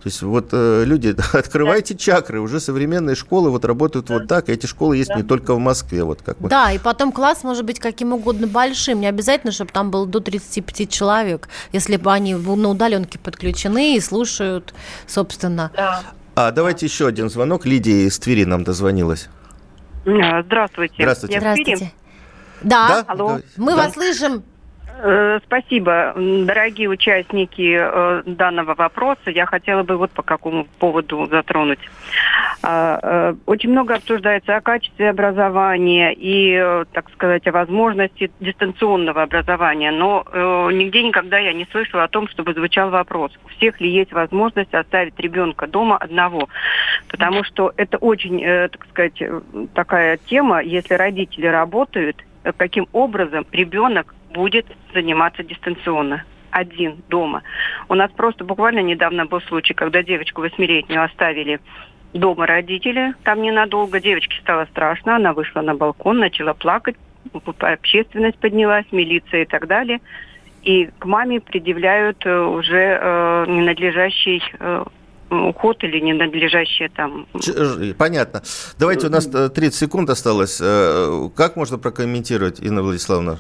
То 0.02 0.08
есть 0.08 0.22
вот 0.24 0.50
э, 0.52 0.84
люди, 0.84 1.16
открывайте 1.34 1.96
чакры, 1.96 2.40
уже 2.40 2.60
современные 2.60 3.16
школы 3.16 3.52
вот 3.52 3.66
работают 3.66 4.08
да. 4.08 4.16
вот 4.16 4.28
так, 4.28 4.50
и 4.50 4.54
эти 4.54 4.66
школы 4.66 4.98
есть 4.98 5.10
да. 5.10 5.16
не 5.16 5.24
только 5.24 5.54
в 5.54 5.60
Москве. 5.60 6.04
Вот 6.04 6.24
как 6.24 6.40
бы. 6.40 6.50
Да, 6.50 6.72
и 6.72 6.80
потом 6.80 7.12
класс 7.12 7.44
может 7.44 7.66
быть 7.66 7.80
каким 7.80 8.14
угодно 8.14 8.48
большим, 8.48 9.00
не 9.00 9.08
обязательно, 9.08 9.52
чтобы 9.52 9.72
там 9.72 9.92
было 9.92 10.08
до 10.08 10.20
35 10.20 10.90
человек, 10.90 11.50
если 11.72 11.98
бы 11.98 12.12
они 12.12 12.34
на 12.34 12.70
удаленке 12.70 13.20
подключены 13.20 13.96
и 13.96 14.00
слушают, 14.00 14.74
собственно. 15.06 15.72
Да. 15.76 16.02
А 16.36 16.52
давайте 16.52 16.88
еще 16.88 17.08
один 17.08 17.30
звонок. 17.30 17.66
Лидия 17.66 18.08
из 18.08 18.18
Твери 18.18 18.46
нам 18.46 18.64
дозвонилась. 18.64 19.30
А, 20.06 20.42
здравствуйте. 20.42 20.96
Здравствуйте. 20.98 21.40
Здравствуйте. 21.40 21.92
Да, 22.64 22.88
да? 22.88 23.06
Алло. 23.08 23.40
мы 23.58 23.72
да. 23.72 23.78
вас 23.78 23.94
слышим. 23.94 24.44
Э, 25.00 25.40
спасибо, 25.46 26.14
дорогие 26.16 26.88
участники 26.90 27.78
э, 27.80 28.24
данного 28.26 28.76
вопроса. 28.76 29.32
Я 29.32 29.46
хотела 29.46 29.84
бы 29.84 29.98
вот 29.98 30.12
по 30.12 30.22
какому 30.22 30.66
поводу 30.80 31.28
затронуть. 31.28 31.80
А, 32.62 33.00
э, 33.02 33.36
очень 33.46 33.72
много 33.72 33.96
обсуждается 33.96 34.56
о 34.56 34.62
качестве 34.62 35.10
образования 35.10 36.14
и, 36.16 36.84
так 36.94 37.10
сказать, 37.12 37.48
о 37.48 37.52
возможности 37.52 38.32
дистанционного 38.40 39.24
образования, 39.24 39.92
но 39.92 40.24
нигде 40.72 41.04
никогда 41.04 41.38
я 41.40 41.54
не 41.54 41.66
слышала 41.72 42.04
о 42.04 42.08
том, 42.08 42.28
чтобы 42.28 42.54
звучал 42.54 42.90
вопрос, 42.90 43.32
у 43.44 43.48
всех 43.50 43.82
ли 43.82 43.90
есть 43.90 44.12
возможность 44.12 44.74
оставить 44.74 45.20
ребенка 45.20 45.68
дома 45.68 45.98
одного. 45.98 46.50
Потому 47.08 47.44
что 47.44 47.74
это 47.78 47.98
очень, 47.98 48.42
так 48.70 48.86
сказать, 48.90 49.22
такая 49.74 50.18
тема, 50.18 50.62
если 50.62 50.94
родители 50.94 51.48
работают, 51.48 52.18
каким 52.58 52.88
образом 52.92 53.46
ребенок 53.52 54.14
будет 54.34 54.66
заниматься 54.94 55.44
дистанционно 55.44 56.24
один 56.52 57.02
дома. 57.10 57.44
У 57.90 57.96
нас 57.96 58.12
просто 58.12 58.44
буквально 58.44 58.80
недавно 58.80 59.26
был 59.26 59.42
случай, 59.42 59.74
когда 59.74 60.04
девочку 60.04 60.42
восьмилетнюю 60.42 61.04
оставили 61.04 61.60
дома 62.14 62.46
родители, 62.46 63.14
там 63.24 63.42
ненадолго. 63.42 64.00
Девочке 64.00 64.36
стало 64.42 64.66
страшно, 64.66 65.16
она 65.16 65.34
вышла 65.34 65.62
на 65.62 65.76
балкон, 65.76 66.20
начала 66.20 66.54
плакать, 66.54 66.96
общественность 67.60 68.38
поднялась, 68.38 68.86
милиция 68.92 69.44
и 69.44 69.46
так 69.46 69.68
далее. 69.68 70.02
И 70.64 70.90
к 71.00 71.06
маме 71.06 71.42
предъявляют 71.42 72.24
э, 72.24 72.40
уже 72.40 73.00
э, 73.02 73.46
ненадлежащий 73.48 74.44
э, 74.60 74.84
уход 75.32 75.84
или 75.84 76.00
ненадлежащее 76.00 76.90
там... 76.90 77.26
Понятно. 77.98 78.44
Давайте, 78.78 79.08
у 79.08 79.10
нас 79.10 79.26
30 79.26 79.74
секунд 79.74 80.10
осталось. 80.10 80.58
Как 80.58 81.56
можно 81.56 81.78
прокомментировать, 81.78 82.60
Инна 82.60 82.84
Владиславовна? 82.84 83.38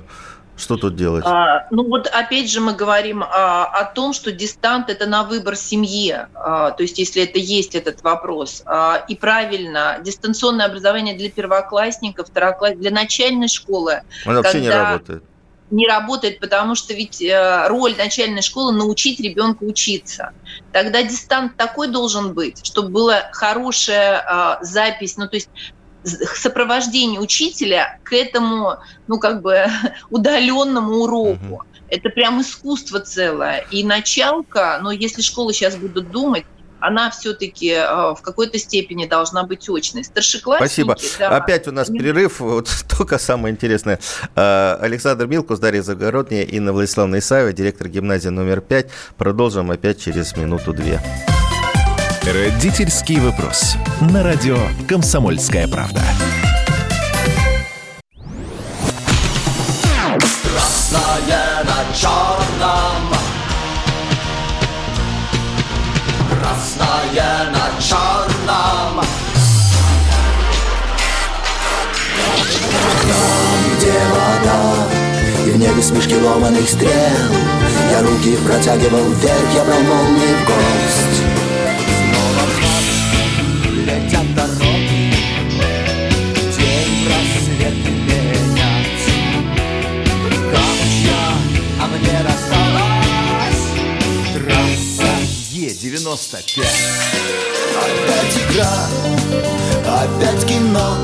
Что 0.62 0.78
тут 0.78 0.96
делать? 0.96 1.26
А, 1.26 1.66
ну 1.72 1.84
вот 1.84 2.06
опять 2.06 2.52
же 2.52 2.62
мы 2.62 2.74
говорим 2.74 3.24
а, 3.24 3.66
о 3.66 3.86
том, 3.86 4.14
что 4.14 4.32
дистант 4.32 4.92
это 4.92 5.08
на 5.08 5.24
выбор 5.24 5.56
семьи, 5.56 6.16
а, 6.36 6.70
то 6.70 6.84
есть 6.84 7.00
если 7.00 7.24
это 7.24 7.40
есть 7.40 7.74
этот 7.74 8.04
вопрос. 8.04 8.62
А, 8.68 9.04
и 9.08 9.16
правильно, 9.16 9.98
дистанционное 10.04 10.68
образование 10.68 11.18
для 11.18 11.32
первоклассников, 11.32 12.28
второклассников, 12.28 12.80
для 12.80 12.92
начальной 12.92 13.48
школы. 13.48 14.04
Он 14.24 14.36
вообще 14.36 14.62
не 14.62 14.70
работает. 14.70 15.24
Не 15.72 15.88
работает, 15.88 16.40
потому 16.40 16.76
что 16.76 16.94
ведь 16.94 17.22
э, 17.22 17.68
роль 17.68 17.96
начальной 17.98 18.42
школы 18.42 18.74
научить 18.74 19.22
ребенка 19.22 19.64
учиться. 19.64 20.32
Тогда 20.74 21.02
дистант 21.02 21.56
такой 21.56 21.88
должен 21.88 22.34
быть, 22.34 22.64
чтобы 22.64 22.90
была 22.90 23.30
хорошая 23.32 24.60
э, 24.62 24.66
запись, 24.66 25.16
ну 25.16 25.30
то 25.30 25.38
есть 25.38 25.50
сопровождение 26.04 27.20
учителя 27.20 28.00
к 28.04 28.14
этому, 28.14 28.78
ну, 29.08 29.20
как 29.20 29.42
бы 29.42 29.66
удаленному 30.10 30.94
уроку. 30.96 31.56
Угу. 31.56 31.62
Это 31.90 32.10
прям 32.10 32.42
искусство 32.42 33.00
целое. 33.00 33.66
И 33.70 33.84
началка, 33.84 34.80
но 34.82 34.92
если 34.92 35.22
школы 35.22 35.54
сейчас 35.54 35.76
будут 35.76 36.10
думать, 36.10 36.46
она 36.82 37.12
все-таки 37.12 37.70
э, 37.70 37.86
в 37.86 38.20
какой-то 38.22 38.58
степени 38.58 39.06
должна 39.06 39.44
быть 39.44 39.70
очной. 39.70 40.04
Старшеклассники... 40.04 40.68
Спасибо. 40.68 40.98
Да, 41.20 41.38
Опять 41.38 41.68
у 41.68 41.72
нас 41.72 41.90
они... 41.90 42.00
перерыв. 42.00 42.40
Вот 42.40 42.70
только 42.98 43.20
самое 43.20 43.54
интересное. 43.54 44.00
Э, 44.36 44.78
Александр 44.82 45.28
Милкус, 45.28 45.60
Дарья 45.60 45.84
Загородняя, 45.84 46.44
Инна 46.44 46.74
Владиславовна 46.74 47.20
Исаева, 47.20 47.54
директор 47.54 47.88
гимназии 47.88 48.30
номер 48.30 48.62
5. 48.62 48.90
Продолжим 49.18 49.70
опять 49.70 50.02
через 50.02 50.36
минуту-две. 50.36 51.00
Родительский 52.24 53.20
вопрос. 53.20 53.76
На 54.00 54.22
радио 54.22 54.56
«Комсомольская 54.88 55.68
правда». 55.68 56.02
Красное 60.44 61.64
на 61.64 61.96
черном 61.96 63.16
Красное 66.30 67.50
на 67.50 67.82
черном 67.82 69.04
Там, 73.02 73.78
где 73.78 73.94
вода 74.12 74.88
И 75.48 75.50
в 75.50 75.58
небе 75.58 75.82
смешки 75.82 76.16
ломаных 76.18 76.70
стрел 76.70 76.92
Я 77.92 78.02
руки 78.02 78.38
протягивал 78.46 79.10
вверх 79.10 79.56
Я 79.56 79.64
брал 79.64 79.82
молнии 79.82 80.36
в 80.36 80.46
гость 80.46 81.21
Е-95 95.84 96.64
Опять 97.82 98.38
игра, 98.38 98.88
опять 99.88 100.46
кино 100.46 100.96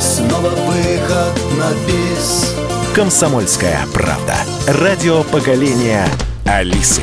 Снова 0.00 0.48
выход 0.48 1.34
на 1.58 1.72
бис 1.86 2.54
Комсомольская 2.94 3.86
правда. 3.92 4.36
Радио 4.66 5.24
поколения 5.24 6.08
Алисы. 6.46 7.02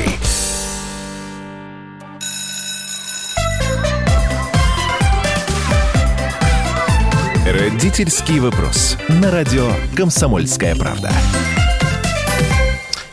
Родительский 7.46 8.40
вопрос. 8.40 8.96
На 9.08 9.30
радио 9.30 9.70
«Комсомольская 9.94 10.74
правда». 10.74 11.12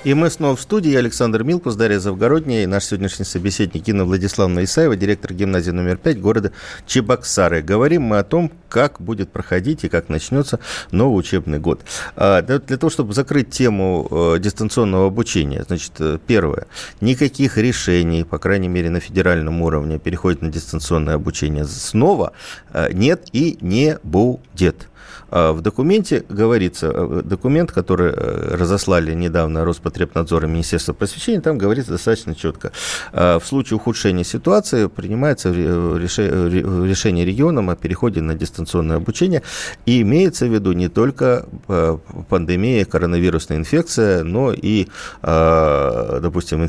И 0.05 0.13
мы 0.13 0.29
снова 0.29 0.55
в 0.55 0.61
студии. 0.61 0.95
Александр 0.95 1.43
Милкус, 1.43 1.75
Дарья 1.75 1.99
Завгородняя 1.99 2.63
и 2.63 2.67
наш 2.67 2.85
сегодняшний 2.85 3.25
собеседник 3.25 3.85
Инна 3.89 4.05
Владиславовна 4.05 4.63
Исаева, 4.63 4.95
директор 4.95 5.33
гимназии 5.33 5.71
номер 5.71 5.97
5 5.97 6.21
города 6.21 6.53
Чебоксары. 6.87 7.61
Говорим 7.61 8.03
мы 8.03 8.19
о 8.19 8.23
том, 8.23 8.49
как 8.69 9.01
будет 9.01 9.29
проходить 9.29 9.83
и 9.83 9.89
как 9.89 10.07
начнется 10.07 10.61
новый 10.91 11.19
учебный 11.19 11.59
год. 11.59 11.81
А, 12.15 12.41
для 12.41 12.77
того, 12.77 12.89
чтобы 12.89 13.13
закрыть 13.13 13.49
тему 13.49 14.07
э, 14.09 14.39
дистанционного 14.39 15.07
обучения, 15.07 15.65
значит, 15.67 15.91
э, 15.99 16.17
первое. 16.25 16.67
Никаких 17.01 17.57
решений, 17.57 18.23
по 18.23 18.37
крайней 18.37 18.69
мере, 18.69 18.89
на 18.89 19.01
федеральном 19.01 19.61
уровне 19.61 19.99
переходит 19.99 20.41
на 20.41 20.49
дистанционное 20.49 21.15
обучение 21.15 21.65
снова 21.65 22.31
э, 22.71 22.93
нет 22.93 23.27
и 23.33 23.57
не 23.59 23.97
будет. 24.03 24.88
А 25.31 25.53
в 25.53 25.61
документе 25.61 26.23
говорится, 26.29 26.91
э, 26.93 27.21
документ, 27.23 27.71
который 27.71 28.11
э, 28.11 28.55
разослали 28.55 29.13
недавно 29.13 29.65
Роспотребнадзор 29.65 30.45
и 30.45 30.47
Министерство 30.47 30.93
просвещения, 30.93 31.41
там 31.41 31.57
говорится 31.57 31.91
достаточно 31.91 32.35
четко. 32.35 32.71
А 33.13 33.39
в 33.39 33.45
случае 33.45 33.77
ухудшения 33.77 34.23
ситуации 34.23 34.87
принимается 34.87 35.51
решение 35.51 37.25
регионом 37.25 37.69
о 37.69 37.75
переходе 37.75 38.21
на 38.21 38.35
дистанционное 38.35 38.97
обучение. 38.97 39.43
И 39.85 40.01
имеется 40.01 40.45
в 40.47 40.53
виду 40.53 40.71
не 40.71 40.89
только 40.89 41.45
э, 41.67 41.97
пандемия, 42.29 42.85
коронавирусная 42.85 43.57
инфекция, 43.57 44.23
но 44.23 44.53
и, 44.53 44.87
допустим, 45.21 46.67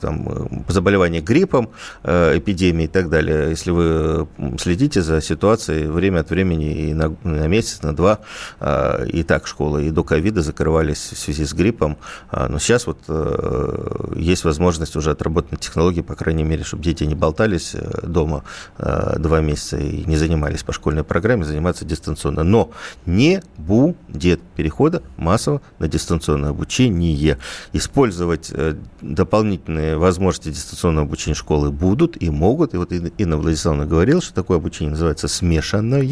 там, 0.00 0.64
заболевание 0.68 1.20
гриппом, 1.20 1.70
эпидемии 2.04 2.84
и 2.84 2.88
так 2.88 3.08
далее. 3.08 3.50
Если 3.50 3.70
вы 3.70 4.26
следите 4.58 5.02
за 5.02 5.20
ситуацией 5.20 5.86
время 5.86 6.20
от 6.20 6.30
времени 6.30 6.90
и 6.90 6.94
на 6.94 7.14
месяц, 7.46 7.61
месяц, 7.62 7.82
на 7.82 7.94
два. 7.94 8.18
А, 8.60 9.04
и 9.04 9.22
так 9.22 9.46
школы 9.46 9.86
и 9.86 9.90
до 9.90 10.02
ковида 10.02 10.42
закрывались 10.42 11.12
в 11.12 11.18
связи 11.18 11.44
с 11.44 11.54
гриппом. 11.54 11.96
А, 12.30 12.48
но 12.48 12.58
сейчас 12.58 12.86
вот 12.86 12.98
э, 13.08 14.14
есть 14.16 14.44
возможность 14.44 14.96
уже 14.96 15.10
отработать 15.10 15.60
технологии, 15.60 16.02
по 16.02 16.14
крайней 16.14 16.44
мере, 16.44 16.64
чтобы 16.64 16.82
дети 16.82 17.04
не 17.04 17.14
болтались 17.14 17.74
э, 17.74 18.06
дома 18.06 18.44
э, 18.78 19.16
два 19.18 19.40
месяца 19.40 19.78
и 19.78 20.04
не 20.04 20.16
занимались 20.16 20.62
по 20.62 20.72
школьной 20.72 21.04
программе, 21.04 21.44
заниматься 21.44 21.84
дистанционно. 21.84 22.42
Но 22.42 22.70
не 23.06 23.42
будет 23.56 24.40
перехода 24.56 25.02
массово 25.16 25.60
на 25.78 25.88
дистанционное 25.88 26.50
обучение. 26.50 27.38
Использовать 27.72 28.52
дополнительные 29.00 29.96
возможности 29.96 30.48
дистанционного 30.48 31.06
обучения 31.06 31.34
школы 31.34 31.70
будут 31.70 32.20
и 32.20 32.30
могут. 32.30 32.74
И 32.74 32.76
вот 32.76 32.92
Инна 32.92 33.36
Владиславовна 33.36 33.86
говорила, 33.86 34.20
что 34.20 34.34
такое 34.34 34.56
обучение 34.56 34.90
называется 34.90 35.28
смешанное 35.28 36.02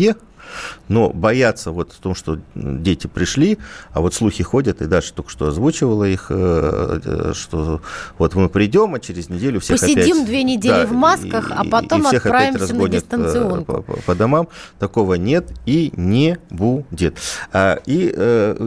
но 0.88 1.10
бояться 1.10 1.70
вот 1.70 1.92
в 1.92 1.98
том, 1.98 2.14
что 2.14 2.38
дети 2.54 3.06
пришли, 3.06 3.58
а 3.92 4.00
вот 4.00 4.14
слухи 4.14 4.42
ходят, 4.42 4.82
и 4.82 4.86
Даша 4.86 5.14
только 5.14 5.30
что 5.30 5.46
озвучивала 5.46 6.04
их, 6.04 6.26
э, 6.30 7.00
э, 7.04 7.32
что 7.34 7.80
вот 8.18 8.34
мы 8.34 8.48
придем, 8.48 8.94
а 8.94 9.00
через 9.00 9.28
неделю 9.28 9.60
всех 9.60 9.80
Посидим 9.80 10.16
опять... 10.16 10.26
две 10.26 10.42
недели 10.42 10.72
да, 10.72 10.86
в 10.86 10.92
масках, 10.92 11.50
а 11.50 11.64
потом 11.64 12.02
и 12.02 12.06
всех 12.06 12.26
отправимся 12.26 12.74
на 12.74 12.82
э, 12.84 12.88
дистанционку. 12.88 13.82
По, 13.82 13.96
по 14.00 14.14
домам. 14.14 14.48
Такого 14.78 15.14
нет 15.14 15.52
и 15.66 15.92
не 15.96 16.38
будет. 16.50 17.18
А, 17.52 17.78
и 17.86 18.00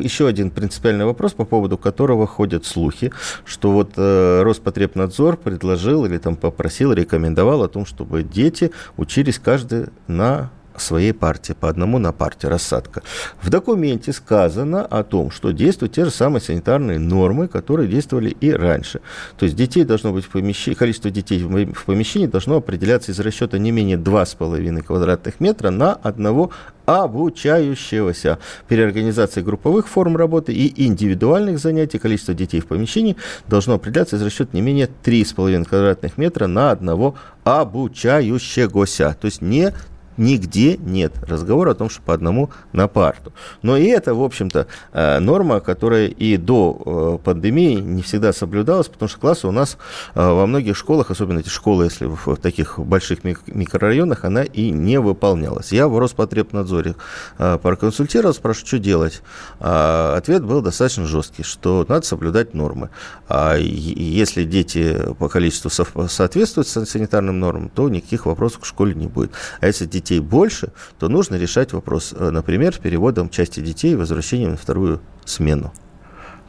еще 0.04 0.28
один 0.28 0.50
принципиальный 0.50 1.06
вопрос, 1.06 1.34
по 1.34 1.46
поводу 1.46 1.78
которого 1.78 2.28
ходят 2.28 2.66
слухи, 2.66 3.12
что 3.46 3.72
вот 3.72 3.94
Роспотребнадзор 3.98 5.38
предложил 5.38 6.06
или 6.06 6.18
там 6.18 6.36
попросил, 6.36 6.94
рекомендовал 6.94 7.64
о 7.64 7.68
том, 7.68 7.86
чтобы 7.86 8.24
дети 8.24 8.72
учились 8.98 9.40
каждый 9.40 9.88
на 10.08 10.52
своей 10.82 11.14
партии, 11.14 11.54
по 11.54 11.70
одному 11.70 12.00
на 12.00 12.12
партию, 12.12 12.52
рассадка. 12.52 13.04
В 13.42 13.50
документе 13.50 14.14
сказано 14.14 14.86
о 14.86 15.04
том, 15.04 15.32
что 15.32 15.52
действуют 15.52 15.94
те 15.94 16.06
же 16.06 16.12
самые 16.12 16.42
санитарные 16.42 17.00
нормы, 17.00 17.48
которые 17.48 17.88
действовали 17.88 18.30
и 18.30 18.52
раньше. 18.52 19.02
То 19.38 19.46
есть 19.46 19.56
детей 19.56 19.84
должно 19.84 20.12
быть 20.12 20.26
в 20.26 20.30
помещении, 20.30 20.76
количество 20.76 21.12
детей 21.12 21.44
в 21.44 21.86
помещении 21.86 22.28
должно 22.28 22.58
определяться 22.58 23.12
из 23.12 23.20
расчета 23.20 23.58
не 23.58 23.72
менее 23.72 23.98
2,5 23.98 24.82
квадратных 24.82 25.40
метра 25.40 25.70
на 25.70 25.94
одного 25.94 26.52
обучающегося. 26.86 28.40
При 28.68 28.82
организации 28.82 29.42
групповых 29.42 29.88
форм 29.88 30.18
работы 30.18 30.54
и 30.54 30.86
индивидуальных 30.86 31.60
занятий 31.60 31.98
количество 31.98 32.34
детей 32.34 32.60
в 32.60 32.68
помещении 32.68 33.16
должно 33.48 33.76
определяться 33.76 34.18
из 34.18 34.22
расчета 34.22 34.50
не 34.54 34.62
менее 34.62 34.90
3,5 35.04 35.66
квадратных 35.66 36.18
метра 36.18 36.48
на 36.48 36.72
одного 36.72 37.16
обучающегося. 37.44 39.16
То 39.20 39.26
есть 39.26 39.42
не 39.42 39.74
Нигде 40.18 40.78
нет 40.78 41.14
разговора 41.28 41.72
о 41.72 41.76
том, 41.76 41.90
что 41.90 42.02
по 42.02 42.14
одному 42.14 42.50
на 42.72 42.88
парту. 42.88 43.34
Но 43.62 43.78
и 43.78 43.86
это, 43.86 44.14
в 44.14 44.24
общем-то, 44.24 44.68
э, 44.92 45.20
норма, 45.20 45.60
которая 45.60 46.08
и 46.08 46.38
до 46.38 47.20
э, 47.22 47.24
пандемии 47.24 47.76
не 47.76 48.02
всегда 48.02 48.34
соблюдалась, 48.34 48.88
потому 48.88 49.10
что 49.10 49.20
классы 49.20 49.48
у 49.48 49.52
нас 49.52 49.78
э, 50.14 50.22
во 50.22 50.46
многих 50.46 50.78
школах, 50.78 51.12
особенно 51.12 51.40
эти 51.40 51.50
школы, 51.50 51.86
если 51.86 52.06
в 52.06 52.36
таких 52.38 52.80
больших 52.80 53.24
микрорайонах, 53.24 54.26
она 54.26 54.44
и 54.44 54.70
не 54.70 55.00
выполнялась. 55.00 55.72
Я 55.72 55.88
в 55.88 55.98
Роспотребнадзоре 55.98 56.96
проконсультировал, 57.38 58.34
спрашиваю, 58.34 58.68
что 58.68 58.80
делать. 58.80 59.22
А 59.60 60.16
ответ 60.18 60.44
был 60.44 60.62
достаточно 60.62 61.06
жесткий, 61.06 61.44
что 61.44 61.86
надо 61.88 62.06
соблюдать 62.06 62.54
нормы. 62.54 62.90
А 63.28 63.56
если 63.58 64.44
дети 64.44 65.00
по 65.18 65.30
количеству 65.30 65.70
соответствуют 66.08 66.68
санитарным 66.68 67.40
нормам, 67.40 67.70
то 67.70 67.90
никаких 67.90 68.26
вопросов 68.26 68.62
к 68.62 68.66
школе 68.66 68.94
не 68.94 69.08
будет. 69.08 69.32
А 69.60 69.68
если 69.68 69.86
детей 70.04 70.20
больше, 70.20 70.72
то 71.00 71.08
нужно 71.08 71.36
решать 71.36 71.74
вопрос, 71.74 72.14
э, 72.14 72.30
например, 72.30 72.74
с 72.74 72.78
переводом 72.78 73.30
части 73.30 73.62
детей 73.62 73.94
и 73.94 73.96
возвращением 73.96 74.52
на 74.52 74.58
вторую 74.58 75.00
смену. 75.26 75.74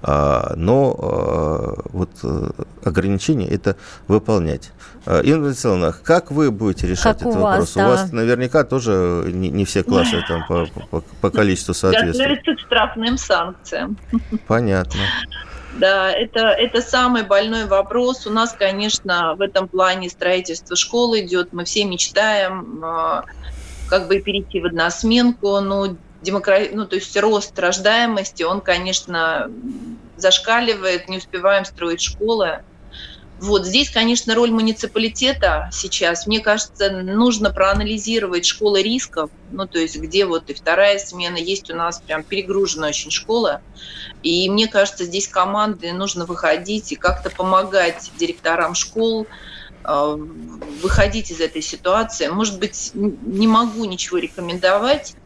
А, 0.06 0.52
но 0.56 0.94
а, 0.98 1.88
вот 1.90 2.10
э, 2.22 2.50
ограничение 2.84 3.48
это 3.48 3.76
выполнять. 4.06 4.70
А, 5.06 5.20
Инна 5.22 5.44
Владиславовна, 5.44 5.94
как 6.02 6.30
вы 6.30 6.50
будете 6.50 6.86
решать 6.86 7.18
как 7.18 7.28
этот 7.28 7.36
у 7.36 7.38
вас, 7.38 7.52
вопрос? 7.52 7.72
Да. 7.74 7.86
У 7.86 7.88
вас 7.88 8.12
наверняка 8.12 8.64
тоже 8.64 9.30
не, 9.32 9.48
не 9.48 9.64
все 9.64 9.82
классы 9.82 10.22
там 10.28 10.44
по, 10.46 10.66
по, 10.90 11.00
по 11.00 11.30
количеству 11.30 11.72
соответствуют. 11.72 12.38
Готовится 12.38 12.54
к 12.54 12.66
штрафным 12.66 13.16
санкциям. 13.16 13.96
Понятно. 14.46 15.00
Да, 15.78 16.12
это, 16.12 16.48
это 16.48 16.80
самый 16.80 17.24
больной 17.24 17.66
вопрос. 17.66 18.26
У 18.26 18.30
нас, 18.30 18.52
конечно, 18.52 19.34
в 19.34 19.40
этом 19.40 19.68
плане 19.68 20.08
строительство 20.08 20.76
школы 20.76 21.20
идет. 21.20 21.52
Мы 21.52 21.64
все 21.64 21.84
мечтаем 21.84 22.82
как 23.88 24.08
бы 24.08 24.20
перейти 24.20 24.60
в 24.60 24.66
односменку, 24.66 25.60
но 25.60 25.96
демокра... 26.22 26.60
ну, 26.72 26.86
то 26.86 26.96
есть 26.96 27.16
рост 27.16 27.58
рождаемости, 27.58 28.42
он, 28.42 28.60
конечно, 28.60 29.50
зашкаливает, 30.16 31.08
не 31.08 31.18
успеваем 31.18 31.64
строить 31.64 32.00
школы. 32.00 32.62
Вот 33.44 33.66
здесь, 33.66 33.90
конечно, 33.90 34.34
роль 34.34 34.52
муниципалитета 34.52 35.68
сейчас, 35.70 36.26
мне 36.26 36.40
кажется, 36.40 36.90
нужно 36.90 37.50
проанализировать 37.50 38.46
школы 38.46 38.82
рисков, 38.82 39.28
ну, 39.52 39.66
то 39.66 39.78
есть 39.78 39.98
где 39.98 40.24
вот 40.24 40.48
и 40.48 40.54
вторая 40.54 40.98
смена, 40.98 41.36
есть 41.36 41.70
у 41.70 41.76
нас 41.76 42.00
прям 42.00 42.22
перегруженная 42.22 42.88
очень 42.88 43.10
школа, 43.10 43.60
и 44.22 44.48
мне 44.48 44.66
кажется, 44.66 45.04
здесь 45.04 45.28
команды 45.28 45.92
нужно 45.92 46.24
выходить 46.24 46.92
и 46.92 46.96
как-то 46.96 47.28
помогать 47.28 48.10
директорам 48.18 48.74
школ, 48.74 49.26
э, 49.84 50.16
выходить 50.82 51.30
из 51.30 51.40
этой 51.40 51.60
ситуации. 51.60 52.28
Может 52.28 52.58
быть, 52.58 52.92
не 52.94 53.46
могу 53.46 53.84
ничего 53.84 54.16
рекомендовать. 54.16 55.16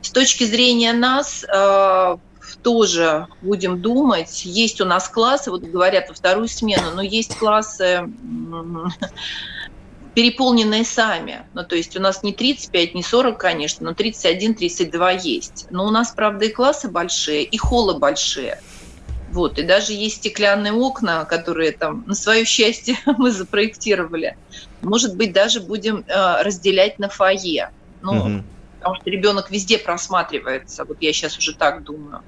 С 0.00 0.10
точки 0.10 0.42
зрения 0.42 0.92
нас, 0.92 1.44
э, 1.44 2.16
тоже 2.62 3.28
будем 3.40 3.80
думать. 3.80 4.44
Есть 4.44 4.80
у 4.80 4.84
нас 4.84 5.08
классы, 5.08 5.50
вот 5.50 5.62
говорят 5.62 6.08
во 6.08 6.14
вторую 6.14 6.48
смену, 6.48 6.90
но 6.94 7.02
есть 7.02 7.36
классы 7.36 8.08
переполненные 10.14 10.84
сами. 10.84 11.46
Ну, 11.54 11.64
то 11.64 11.74
есть 11.74 11.96
у 11.96 12.00
нас 12.00 12.22
не 12.22 12.32
35, 12.32 12.94
не 12.94 13.02
40, 13.02 13.38
конечно, 13.38 13.86
но 13.86 13.94
31, 13.94 14.54
32 14.54 15.10
есть. 15.12 15.66
Но 15.70 15.86
у 15.86 15.90
нас, 15.90 16.12
правда, 16.12 16.44
и 16.44 16.50
классы 16.50 16.88
большие, 16.88 17.44
и 17.44 17.56
холлы 17.56 17.98
большие. 17.98 18.60
Вот, 19.30 19.58
и 19.58 19.62
даже 19.62 19.94
есть 19.94 20.16
стеклянные 20.16 20.74
окна, 20.74 21.24
которые 21.24 21.72
там 21.72 22.04
на 22.06 22.14
свое 22.14 22.44
счастье 22.44 22.98
мы 23.06 23.30
запроектировали. 23.30 24.36
Может 24.82 25.16
быть, 25.16 25.32
даже 25.32 25.60
будем 25.60 26.04
э, 26.06 26.42
разделять 26.42 26.98
на 26.98 27.08
фойе. 27.08 27.70
Ну, 28.02 28.12
угу 28.12 28.44
потому 28.82 28.96
что 28.96 29.10
ребенок 29.10 29.50
везде 29.50 29.78
просматривается. 29.78 30.84
Вот 30.84 30.98
я 31.00 31.12
сейчас 31.12 31.38
уже 31.38 31.54
так 31.54 31.84
думаю. 31.84 32.22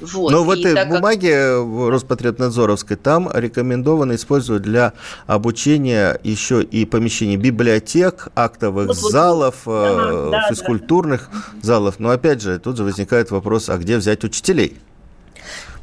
Вот. 0.00 0.32
Но 0.32 0.42
в 0.42 0.50
этой 0.50 0.74
так 0.74 0.88
бумаге 0.88 1.56
как... 1.56 1.90
Роспотребнадзоровской 1.90 2.96
там 2.96 3.30
рекомендовано 3.32 4.16
использовать 4.16 4.62
для 4.62 4.92
обучения 5.26 6.18
еще 6.24 6.62
и 6.62 6.84
помещений 6.84 7.36
библиотек, 7.36 8.28
актовых 8.34 8.88
вот, 8.88 8.96
залов, 8.96 9.62
вот. 9.64 9.72
Э, 9.72 10.28
ага, 10.34 10.48
физкультурных 10.48 11.30
да, 11.32 11.38
да. 11.38 11.66
залов. 11.66 12.00
Но 12.00 12.10
опять 12.10 12.42
же, 12.42 12.58
тут 12.58 12.76
же 12.76 12.84
возникает 12.84 13.30
вопрос, 13.30 13.68
а 13.68 13.78
где 13.78 13.96
взять 13.96 14.24
учителей? 14.24 14.78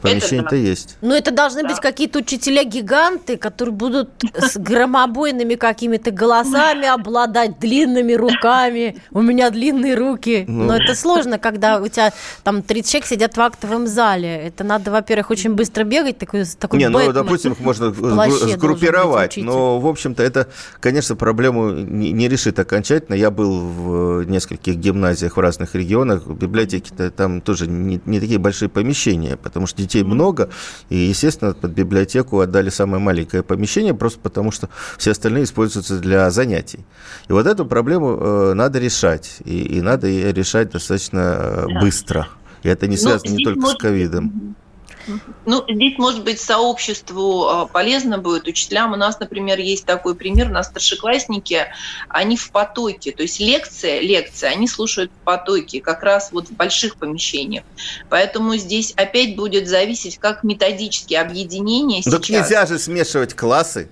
Помещение-то 0.02 0.56
есть. 0.56 0.98
Ну, 1.02 1.14
это 1.14 1.32
должны 1.32 1.64
да. 1.64 1.70
быть 1.70 1.80
какие-то 1.80 2.20
учителя-гиганты, 2.20 3.38
которые 3.38 3.74
будут 3.74 4.10
с 4.36 4.58
громобойными 4.58 5.56
какими-то 5.56 6.12
голосами 6.12 6.88
обладать 6.88 7.60
длинными 7.60 8.14
руками. 8.14 9.02
У 9.12 9.22
меня 9.22 9.50
длинные 9.50 9.96
руки. 9.96 10.46
Ну. 10.48 10.66
Но 10.66 10.76
это 10.78 10.96
сложно, 10.96 11.38
когда 11.38 11.80
у 11.80 11.88
тебя 11.88 12.12
там 12.44 12.62
30 12.62 12.92
человек 12.92 13.08
сидят 13.08 13.38
в 13.38 13.42
актовом 13.42 13.88
зале. 13.88 14.48
Это 14.48 14.64
надо, 14.64 14.92
во-первых, 14.92 15.30
очень 15.32 15.54
быстро 15.54 15.84
бегать. 15.84 16.18
Такой, 16.18 16.46
такой 16.46 16.80
Не, 16.80 16.90
ну, 16.90 17.12
допустим, 17.12 17.54
их 17.54 17.60
можно 17.62 17.92
сгруппировать. 17.92 19.38
Но, 19.38 19.80
в 19.80 19.88
общем-то, 19.88 20.24
это, 20.24 20.48
конечно, 20.80 21.16
проблему 21.16 21.72
не 21.72 22.28
решит 22.28 22.60
окончательно. 22.60 23.16
Я 23.16 23.32
был 23.32 23.60
в 23.60 24.24
нескольких 24.24 24.76
гимназиях 24.76 25.38
в 25.38 25.40
разных 25.40 25.76
регионах. 25.76 26.28
Библиотеки-то 26.28 27.12
там 27.12 27.42
тоже 27.42 27.68
не, 27.68 28.02
не 28.06 28.20
такие 28.20 28.40
большие 28.40 28.70
помещения, 28.70 29.38
потому 29.38 29.68
что 29.68 29.82
детей 29.92 30.04
много, 30.04 30.50
и, 30.90 30.96
естественно, 30.96 31.54
под 31.54 31.72
библиотеку 31.72 32.40
отдали 32.40 32.70
самое 32.70 33.02
маленькое 33.02 33.44
помещение, 33.44 33.94
просто 33.94 34.20
потому 34.20 34.52
что 34.52 34.70
все 34.98 35.12
остальные 35.12 35.44
используются 35.44 36.00
для 36.00 36.30
занятий. 36.32 36.80
И 37.28 37.34
вот 37.34 37.46
эту 37.46 37.66
проблему 37.66 38.18
э, 38.20 38.54
надо 38.54 38.80
решать, 38.80 39.38
и, 39.46 39.62
и 39.62 39.82
надо 39.82 40.08
ее 40.08 40.34
решать 40.34 40.72
достаточно 40.72 41.20
э, 41.20 41.80
быстро. 41.82 42.28
И 42.64 42.70
это 42.70 42.88
не 42.88 42.96
ну, 42.96 43.02
связано 43.02 43.32
ну, 43.32 43.38
не 43.38 43.44
только 43.44 43.60
может... 43.60 43.78
с 43.78 43.82
ковидом. 43.82 44.56
Ну, 45.46 45.64
здесь, 45.68 45.98
может 45.98 46.24
быть, 46.24 46.40
сообществу 46.40 47.48
а, 47.48 47.66
полезно 47.66 48.18
будет, 48.18 48.48
учителям. 48.48 48.94
У 48.94 48.96
нас, 48.96 49.20
например, 49.20 49.60
есть 49.60 49.86
такой 49.86 50.16
пример, 50.16 50.50
у 50.50 50.54
нас 50.54 50.68
старшеклассники, 50.68 51.68
они 52.10 52.38
в 52.38 52.52
потоке, 52.52 53.12
то 53.12 53.24
есть 53.24 53.40
лекция, 53.40 54.00
лекция, 54.00 54.52
они 54.52 54.68
слушают 54.68 55.12
в 55.12 55.24
потоке, 55.24 55.82
как 55.82 56.04
раз 56.04 56.32
вот 56.32 56.50
в 56.50 56.54
больших 56.54 56.96
помещениях. 56.98 57.64
Поэтому 58.10 58.56
здесь 58.58 58.94
опять 58.96 59.36
будет 59.36 59.68
зависеть, 59.68 60.18
как 60.18 60.44
методические 60.44 61.22
объединения 61.22 62.02
Так 62.04 62.26
сейчас. 62.26 62.30
нельзя 62.30 62.66
же 62.66 62.80
смешивать 62.80 63.34
классы. 63.34 63.90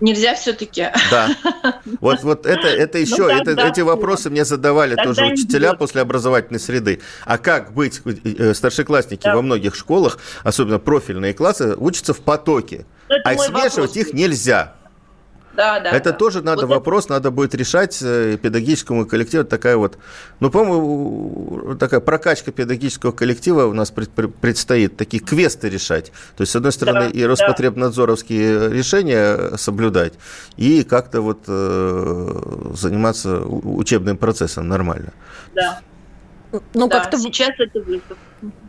Нельзя 0.00 0.34
все-таки. 0.34 0.88
Да. 1.10 1.28
Вот, 2.00 2.22
вот 2.22 2.46
это, 2.46 2.68
это 2.68 2.98
еще, 2.98 3.24
ну, 3.24 3.28
это, 3.28 3.66
эти 3.66 3.80
вопросы 3.80 4.30
мне 4.30 4.44
задавали 4.44 4.94
тогда 4.94 5.14
тоже 5.14 5.26
учителя 5.32 5.74
после 5.74 6.00
образовательной 6.00 6.60
среды. 6.60 7.00
А 7.24 7.36
как 7.36 7.74
быть, 7.74 8.00
э, 8.04 8.14
э, 8.24 8.54
старшеклассники 8.54 9.24
да. 9.24 9.34
во 9.34 9.42
многих 9.42 9.74
школах, 9.74 10.18
особенно 10.42 10.78
профильные 10.78 11.34
классы, 11.34 11.74
учатся 11.76 12.14
в 12.14 12.20
потоке. 12.20 12.86
Это 13.08 13.22
а 13.24 13.34
смешивать 13.36 13.76
вопрос. 13.76 13.96
их 13.96 14.12
нельзя. 14.14 14.74
Да, 15.54 15.80
да. 15.80 15.90
Это 15.90 16.12
да. 16.12 16.16
тоже 16.16 16.42
надо 16.42 16.66
вот 16.66 16.76
вопрос, 16.76 17.06
это... 17.06 17.14
надо 17.14 17.30
будет 17.30 17.54
решать 17.54 17.98
э, 18.02 18.36
педагогическому 18.40 19.04
коллективу. 19.06 19.44
Такая 19.44 19.76
вот, 19.76 19.98
ну, 20.38 20.50
по-моему, 20.50 21.76
такая 21.78 22.00
прокачка 22.00 22.52
педагогического 22.52 23.12
коллектива 23.12 23.64
у 23.64 23.72
нас 23.72 23.90
пред, 23.90 24.10
предстоит, 24.10 24.96
такие 24.96 25.22
квесты 25.22 25.68
решать. 25.68 26.12
То 26.36 26.42
есть, 26.42 26.52
с 26.52 26.56
одной 26.56 26.72
стороны, 26.72 27.00
да, 27.00 27.18
и 27.18 27.24
Роспотребнадзоровские 27.24 28.58
да. 28.58 28.68
решения 28.68 29.56
соблюдать, 29.56 30.14
и 30.56 30.84
как-то 30.84 31.20
вот 31.20 31.44
э, 31.48 32.72
заниматься 32.74 33.40
учебным 33.40 34.16
процессом 34.16 34.68
нормально. 34.68 35.12
Да. 35.54 35.80
Ну, 36.74 36.88
да, 36.88 37.00
как-то... 37.00 37.18
сейчас 37.18 37.50
это 37.58 37.80
вызов. 37.80 38.16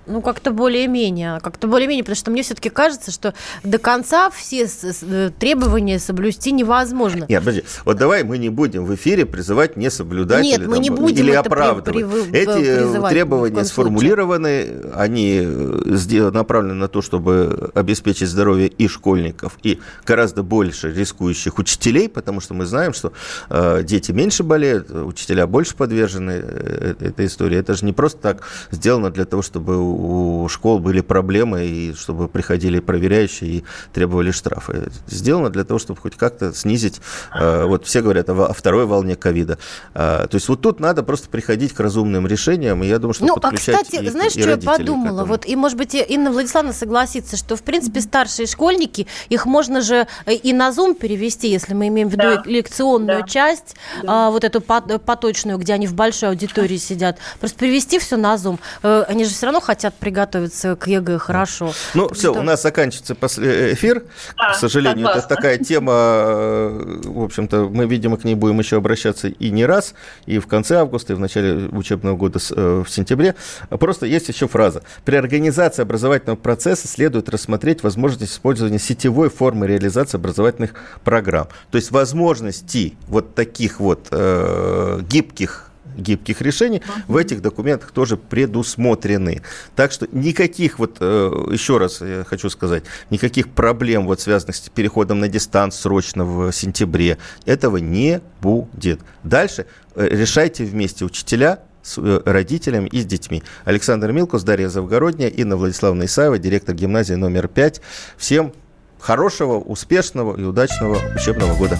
Ну, 0.07 0.21
как-то 0.21 0.51
более-менее. 0.51 1.39
Как-то 1.41 1.67
более-менее, 1.67 2.03
потому 2.03 2.17
что 2.17 2.31
мне 2.31 2.41
все-таки 2.43 2.69
кажется, 2.69 3.11
что 3.11 3.33
до 3.63 3.77
конца 3.77 4.29
все 4.29 4.65
э, 4.65 5.31
требования 5.39 5.99
соблюсти 5.99 6.51
невозможно. 6.51 7.25
Нет, 7.29 7.39
подожди. 7.39 7.63
Вот 7.85 7.97
давай 7.97 8.23
мы 8.23 8.37
не 8.37 8.49
будем 8.49 8.85
в 8.85 8.95
эфире 8.95 9.25
призывать 9.25 9.77
не 9.77 9.89
соблюдать 9.89 10.43
Нет, 10.43 10.59
или, 10.59 10.65
мы 10.65 10.73
там, 10.75 10.83
не 10.83 10.89
будем 10.89 11.23
или 11.23 11.31
оправдывать. 11.31 11.85
При, 11.85 12.31
при, 12.31 12.37
Эти 12.37 13.05
э, 13.05 13.09
требования 13.09 13.63
сформулированы, 13.63 14.65
случае. 14.65 14.91
они 14.95 15.39
э, 15.43 16.31
направлены 16.31 16.73
на 16.73 16.87
то, 16.87 17.01
чтобы 17.01 17.71
обеспечить 17.75 18.27
здоровье 18.27 18.67
и 18.67 18.87
школьников, 18.87 19.57
и 19.63 19.79
гораздо 20.05 20.43
больше 20.43 20.91
рискующих 20.91 21.59
учителей, 21.59 22.09
потому 22.09 22.41
что 22.41 22.53
мы 22.53 22.65
знаем, 22.65 22.93
что 22.93 23.13
э, 23.49 23.83
дети 23.83 24.11
меньше 24.11 24.43
болеют, 24.43 24.89
учителя 24.89 25.47
больше 25.47 25.75
подвержены 25.75 26.31
этой 26.31 27.27
истории. 27.27 27.57
Это 27.57 27.75
же 27.75 27.85
не 27.85 27.93
просто 27.93 28.19
так 28.19 28.41
сделано 28.71 29.11
для 29.11 29.25
того, 29.25 29.41
чтобы 29.41 29.60
чтобы 29.61 30.43
у 30.43 30.49
школ 30.49 30.79
были 30.79 31.01
проблемы, 31.01 31.65
и 31.65 31.93
чтобы 31.93 32.27
приходили 32.27 32.79
проверяющие 32.79 33.49
и 33.49 33.63
требовали 33.93 34.31
штрафы. 34.31 34.89
Сделано 35.07 35.49
для 35.49 35.63
того, 35.63 35.79
чтобы 35.79 36.01
хоть 36.01 36.15
как-то 36.15 36.51
снизить, 36.53 36.99
э, 37.39 37.65
вот 37.65 37.85
все 37.85 38.01
говорят 38.01 38.29
о 38.29 38.53
второй 38.53 38.85
волне 38.85 39.15
ковида. 39.15 39.59
То 39.93 40.29
есть 40.31 40.49
вот 40.49 40.61
тут 40.61 40.79
надо 40.79 41.03
просто 41.03 41.29
приходить 41.29 41.73
к 41.73 41.79
разумным 41.79 42.25
решениям, 42.25 42.83
и 42.83 42.87
я 42.87 42.97
думаю, 42.97 43.13
что 43.13 43.25
ну, 43.25 43.35
а 43.41 43.51
кстати, 43.51 44.03
и, 44.03 44.09
знаешь, 44.09 44.35
и 44.35 44.41
что 44.41 44.51
я 44.51 44.57
подумала? 44.57 45.25
Вот, 45.25 45.45
и, 45.45 45.55
может 45.55 45.77
быть, 45.77 45.93
Инна 45.93 46.31
Владиславовна 46.31 46.73
согласится, 46.73 47.37
что, 47.37 47.55
в 47.55 47.61
принципе, 47.61 48.01
старшие 48.01 48.47
школьники, 48.47 49.07
их 49.29 49.45
можно 49.45 49.81
же 49.81 50.07
и 50.25 50.53
на 50.53 50.69
Zoom 50.69 50.95
перевести, 50.95 51.49
если 51.49 51.73
мы 51.73 51.89
имеем 51.89 52.09
в 52.09 52.13
виду 52.13 52.23
да. 52.23 52.43
лекционную 52.45 53.21
да. 53.21 53.27
часть, 53.27 53.75
да. 54.01 54.27
А, 54.27 54.31
вот 54.31 54.43
эту 54.43 54.61
поточную, 54.61 55.57
где 55.57 55.73
они 55.73 55.87
в 55.87 55.93
большой 55.93 56.29
аудитории 56.29 56.77
сидят. 56.77 57.17
Просто 57.39 57.59
перевести 57.59 57.99
все 57.99 58.17
на 58.17 58.35
Zoom. 58.35 58.59
Э, 58.83 59.03
они 59.07 59.25
же 59.25 59.31
все 59.31 59.45
равно 59.47 59.50
хотят 59.59 59.93
приготовиться 59.95 60.75
к 60.75 60.87
ЕГЭ 60.87 61.17
хорошо. 61.17 61.73
Ну, 61.93 62.09
все, 62.13 62.33
у 62.33 62.41
нас 62.41 62.61
заканчивается 62.61 63.15
э, 63.41 63.73
эфир. 63.73 64.03
А, 64.37 64.53
к 64.53 64.55
сожалению, 64.55 65.07
это 65.07 65.27
такая 65.27 65.57
тема, 65.57 65.93
э, 65.93 67.01
в 67.05 67.23
общем-то, 67.23 67.69
мы, 67.69 67.85
видимо, 67.85 68.17
к 68.17 68.23
ней 68.23 68.35
будем 68.35 68.59
еще 68.59 68.77
обращаться 68.77 69.27
и 69.27 69.49
не 69.49 69.65
раз, 69.65 69.93
и 70.25 70.39
в 70.39 70.47
конце 70.47 70.77
августа, 70.77 71.13
и 71.13 71.15
в 71.15 71.19
начале 71.19 71.67
учебного 71.69 72.15
года 72.15 72.39
в 72.39 72.87
сентябре. 72.87 73.35
Просто 73.69 74.05
есть 74.05 74.29
еще 74.29 74.47
фраза. 74.47 74.83
При 75.05 75.15
организации 75.15 75.81
образовательного 75.81 76.37
процесса 76.37 76.87
следует 76.87 77.29
рассмотреть 77.29 77.83
возможность 77.83 78.33
использования 78.33 78.79
сетевой 78.79 79.29
формы 79.29 79.67
реализации 79.67 80.17
образовательных 80.17 80.75
программ. 81.03 81.47
То 81.71 81.77
есть 81.77 81.91
возможности 81.91 82.95
вот 83.07 83.35
таких 83.35 83.79
вот 83.79 84.07
э, 84.11 84.99
гибких 85.09 85.70
гибких 85.97 86.41
решений 86.41 86.81
в 87.07 87.17
этих 87.17 87.41
документах 87.41 87.91
тоже 87.91 88.17
предусмотрены. 88.17 89.41
Так 89.75 89.91
что 89.91 90.07
никаких 90.11 90.79
вот, 90.79 90.97
э, 90.99 91.31
еще 91.51 91.77
раз 91.77 92.01
я 92.01 92.23
хочу 92.27 92.49
сказать, 92.49 92.83
никаких 93.09 93.49
проблем 93.49 94.05
вот 94.05 94.21
связанных 94.21 94.55
с 94.55 94.69
переходом 94.69 95.19
на 95.19 95.27
дистанц 95.27 95.75
срочно 95.75 96.25
в 96.25 96.51
сентябре, 96.51 97.17
этого 97.45 97.77
не 97.77 98.21
будет. 98.41 99.01
Дальше 99.23 99.65
э, 99.95 100.07
решайте 100.09 100.63
вместе 100.65 101.05
учителя, 101.05 101.59
с 101.83 101.97
э, 101.97 102.21
родителями 102.25 102.87
и 102.89 103.01
с 103.01 103.05
детьми. 103.05 103.43
Александр 103.65 104.11
Милкус, 104.11 104.43
Дарья 104.43 104.69
Завгородняя, 104.69 105.29
Инна 105.29 105.57
Владиславовна 105.57 106.05
Исаева, 106.05 106.37
директор 106.37 106.75
гимназии 106.75 107.15
номер 107.15 107.47
5. 107.47 107.81
Всем 108.17 108.53
хорошего, 108.99 109.59
успешного 109.59 110.39
и 110.39 110.43
удачного 110.43 110.97
учебного 111.15 111.55
года. 111.55 111.79